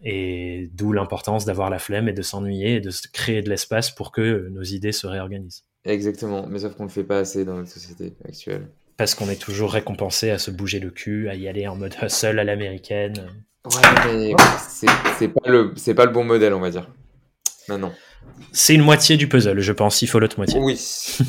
Et 0.03 0.69
d'où 0.75 0.93
l'importance 0.93 1.47
d'avoir 1.47 1.71
la 1.71 1.79
flemme 1.79 2.07
et 2.07 2.13
de 2.13 2.21
s'ennuyer 2.21 2.77
et 2.77 2.81
de 2.83 2.91
se 2.91 3.09
créer 3.09 3.41
de 3.41 3.49
l'espace 3.49 3.91
pour 3.91 4.13
que 4.13 4.49
nos 4.51 4.63
idées 4.63 4.93
se 4.93 5.07
réorganisent. 5.07 5.65
Exactement, 5.87 6.47
mais 6.47 6.59
sauf 6.59 6.75
qu'on 6.75 6.83
ne 6.83 6.89
le 6.89 6.93
fait 6.93 7.03
pas 7.03 7.21
assez 7.21 7.47
dans 7.47 7.55
notre 7.55 7.71
société 7.71 8.13
actuelle. 8.29 8.69
Parce 8.99 9.15
qu'on 9.15 9.31
est 9.31 9.41
toujours 9.41 9.73
récompensé 9.73 10.29
à 10.29 10.37
se 10.37 10.51
bouger 10.51 10.81
le 10.81 10.91
cul, 10.91 11.31
à 11.31 11.35
y 11.35 11.49
aller 11.49 11.67
en 11.67 11.77
mode 11.77 11.95
hustle 12.03 12.39
à 12.39 12.45
l'américaine. 12.45 13.15
Ouais, 13.65 13.81
mais 14.05 14.35
c'est 14.69 15.29
pas, 15.29 15.49
le, 15.49 15.73
pas 15.95 16.05
le 16.05 16.13
bon 16.13 16.25
modèle, 16.25 16.53
on 16.53 16.61
va 16.61 16.71
dire. 16.71 16.91
Maintenant. 17.69 17.93
C'est 18.53 18.75
une 18.75 18.83
moitié 18.83 19.17
du 19.17 19.29
puzzle, 19.29 19.61
je 19.61 19.73
pense. 19.73 20.03
Il 20.03 20.07
faut 20.07 20.19
l'autre 20.19 20.39
moitié. 20.39 20.59
Oui, 20.61 20.79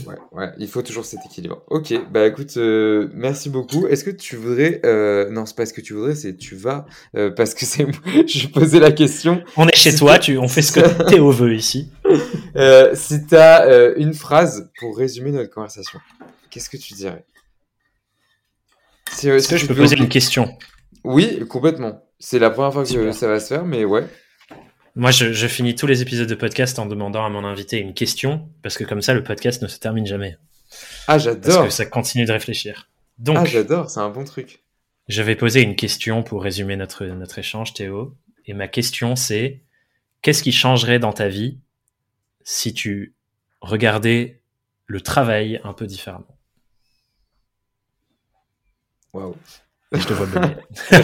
ouais, 0.05 0.15
ouais, 0.31 0.51
il 0.57 0.67
faut 0.67 0.81
toujours 0.81 1.05
cet 1.05 1.19
équilibre. 1.25 1.63
Ok, 1.67 1.93
bah 2.11 2.25
écoute, 2.25 2.55
euh, 2.57 3.09
merci 3.13 3.49
beaucoup. 3.49 3.87
Est-ce 3.87 4.03
que 4.03 4.11
tu 4.11 4.35
voudrais, 4.35 4.81
euh, 4.85 5.29
non, 5.29 5.45
c'est 5.45 5.55
pas 5.55 5.65
ce 5.65 5.73
que 5.73 5.81
tu 5.81 5.93
voudrais, 5.93 6.15
c'est 6.15 6.37
tu 6.37 6.55
vas, 6.55 6.85
euh, 7.15 7.29
parce 7.29 7.53
que 7.53 7.65
c'est, 7.65 7.85
je 8.27 8.47
posais 8.47 8.79
la 8.79 8.91
question. 8.91 9.43
On 9.57 9.67
est 9.67 9.75
chez 9.75 9.93
toi, 9.95 10.19
tu, 10.19 10.37
on 10.37 10.47
fait 10.47 10.61
ce 10.61 10.71
que 10.71 11.03
Théo 11.09 11.31
veut 11.31 11.55
ici. 11.55 11.91
Euh, 12.55 12.95
si 12.95 13.23
tu 13.27 13.35
as 13.35 13.67
euh, 13.67 13.93
une 13.97 14.15
phrase 14.15 14.71
pour 14.79 14.97
résumer 14.97 15.29
notre 15.29 15.53
conversation, 15.53 15.99
qu'est-ce 16.49 16.71
que 16.71 16.77
tu 16.77 16.95
dirais? 16.95 17.23
Est-ce 19.11 19.47
que 19.47 19.57
je 19.57 19.67
peux 19.67 19.75
poser 19.75 19.95
une 19.95 20.09
question? 20.09 20.57
Oui, 21.03 21.45
complètement. 21.47 22.01
C'est 22.19 22.39
la 22.39 22.49
première 22.49 22.73
fois 22.73 22.83
que 22.83 23.11
ça 23.11 23.27
va 23.27 23.39
se 23.39 23.47
faire, 23.47 23.63
mais 23.63 23.85
ouais. 23.85 24.07
Moi, 24.97 25.11
je, 25.11 25.31
je, 25.31 25.45
finis 25.45 25.75
tous 25.75 25.85
les 25.85 26.01
épisodes 26.01 26.27
de 26.27 26.33
podcast 26.33 26.79
en 26.79 26.87
demandant 26.87 27.23
à 27.23 27.29
mon 27.29 27.45
invité 27.45 27.77
une 27.77 27.93
question, 27.93 28.49
parce 28.63 28.79
que 28.79 28.83
comme 28.83 29.03
ça, 29.03 29.13
le 29.13 29.23
podcast 29.23 29.61
ne 29.61 29.67
se 29.67 29.77
termine 29.77 30.07
jamais. 30.07 30.39
Ah, 31.07 31.19
j'adore. 31.19 31.57
Parce 31.57 31.67
que 31.67 31.73
ça 31.73 31.85
continue 31.85 32.25
de 32.25 32.31
réfléchir. 32.31 32.89
Donc, 33.19 33.37
ah, 33.39 33.45
j'adore, 33.45 33.91
c'est 33.91 33.99
un 33.99 34.09
bon 34.09 34.23
truc. 34.23 34.63
Je 35.07 35.21
vais 35.21 35.35
poser 35.35 35.61
une 35.61 35.75
question 35.75 36.23
pour 36.23 36.41
résumer 36.41 36.75
notre, 36.77 37.05
notre 37.05 37.37
échange, 37.37 37.75
Théo. 37.75 38.17
Et 38.47 38.55
ma 38.55 38.67
question, 38.67 39.15
c'est 39.15 39.61
qu'est-ce 40.23 40.41
qui 40.41 40.51
changerait 40.51 40.97
dans 40.97 41.13
ta 41.13 41.27
vie 41.27 41.59
si 42.43 42.73
tu 42.73 43.13
regardais 43.61 44.41
le 44.87 45.01
travail 45.01 45.61
un 45.63 45.73
peu 45.73 45.85
différemment? 45.85 46.39
Waouh. 49.13 49.35
Je 49.93 50.05
te 50.05 50.13
vois 50.13 50.27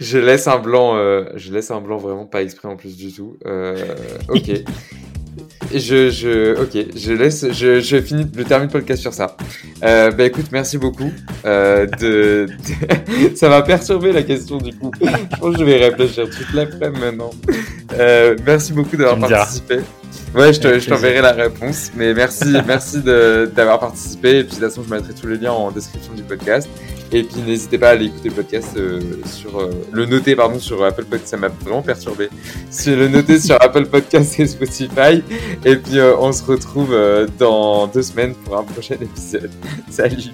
je, 0.00 0.18
laisse 0.18 0.46
un 0.46 0.58
blanc, 0.58 0.96
euh, 0.96 1.24
je 1.36 1.50
laisse 1.50 1.70
un 1.70 1.80
blanc 1.80 1.96
vraiment 1.96 2.26
pas 2.26 2.42
exprès 2.42 2.68
en 2.68 2.76
plus 2.76 2.96
du 2.96 3.10
tout. 3.10 3.38
Euh, 3.46 3.94
ok. 4.28 4.50
je, 5.72 6.10
je, 6.10 6.60
ok, 6.60 6.86
je 6.94 7.12
laisse, 7.14 7.50
je, 7.52 7.80
je 7.80 8.00
finis, 8.02 8.26
je 8.36 8.42
termine 8.42 8.68
le 8.68 8.72
podcast 8.72 9.00
sur 9.00 9.14
ça. 9.14 9.36
Euh, 9.82 10.10
bah 10.10 10.24
écoute, 10.24 10.46
merci 10.52 10.76
beaucoup. 10.76 11.10
Euh, 11.46 11.86
de, 11.86 12.48
de... 12.48 13.34
ça 13.34 13.48
m'a 13.48 13.62
perturbé 13.62 14.12
la 14.12 14.22
question 14.22 14.58
du 14.58 14.74
coup. 14.76 14.90
Je 15.00 15.36
pense 15.38 15.54
que 15.54 15.60
je 15.60 15.64
vais 15.64 15.88
réfléchir 15.88 16.28
toute 16.28 16.52
l'après-midi 16.52 17.00
maintenant. 17.00 17.30
Euh, 17.94 18.36
merci 18.44 18.74
beaucoup 18.74 18.96
d'avoir 18.98 19.18
participé. 19.18 19.80
Ouais, 20.34 20.52
je, 20.52 20.60
te, 20.60 20.78
je 20.78 20.88
t'enverrai 20.88 21.20
la 21.20 21.32
réponse. 21.32 21.90
Mais 21.94 22.12
merci, 22.14 22.56
merci 22.66 23.00
de, 23.00 23.50
d'avoir 23.54 23.78
participé. 23.78 24.38
Et 24.38 24.44
puis 24.44 24.56
de 24.56 24.60
toute 24.60 24.68
façon, 24.68 24.82
je 24.86 24.92
mettrai 24.92 25.14
tous 25.14 25.26
les 25.26 25.36
liens 25.36 25.52
en 25.52 25.70
description 25.70 26.12
du 26.14 26.22
podcast. 26.22 26.68
Et 27.12 27.22
puis 27.22 27.42
n'hésitez 27.42 27.78
pas 27.78 27.90
à 27.90 27.92
aller 27.92 28.06
écouter 28.06 28.30
le 28.30 28.34
podcast 28.34 28.70
euh, 28.76 29.00
sur 29.26 29.60
euh, 29.60 29.70
le 29.92 30.04
noter 30.04 30.34
pardon 30.34 30.58
sur 30.58 30.82
Apple 30.84 31.04
Podcast, 31.04 31.28
ça 31.28 31.36
m'a 31.36 31.48
vraiment 31.48 31.82
perturbé. 31.82 32.28
Sur 32.70 32.96
le 32.96 33.06
noter 33.06 33.38
sur 33.38 33.56
Apple 33.62 33.86
Podcast 33.86 34.40
et 34.40 34.46
Spotify. 34.48 35.22
Et 35.64 35.76
puis 35.76 35.98
euh, 35.98 36.16
on 36.18 36.32
se 36.32 36.42
retrouve 36.42 36.96
dans 37.38 37.86
deux 37.86 38.02
semaines 38.02 38.34
pour 38.34 38.58
un 38.58 38.64
prochain 38.64 38.96
épisode. 39.00 39.50
Salut. 39.88 40.32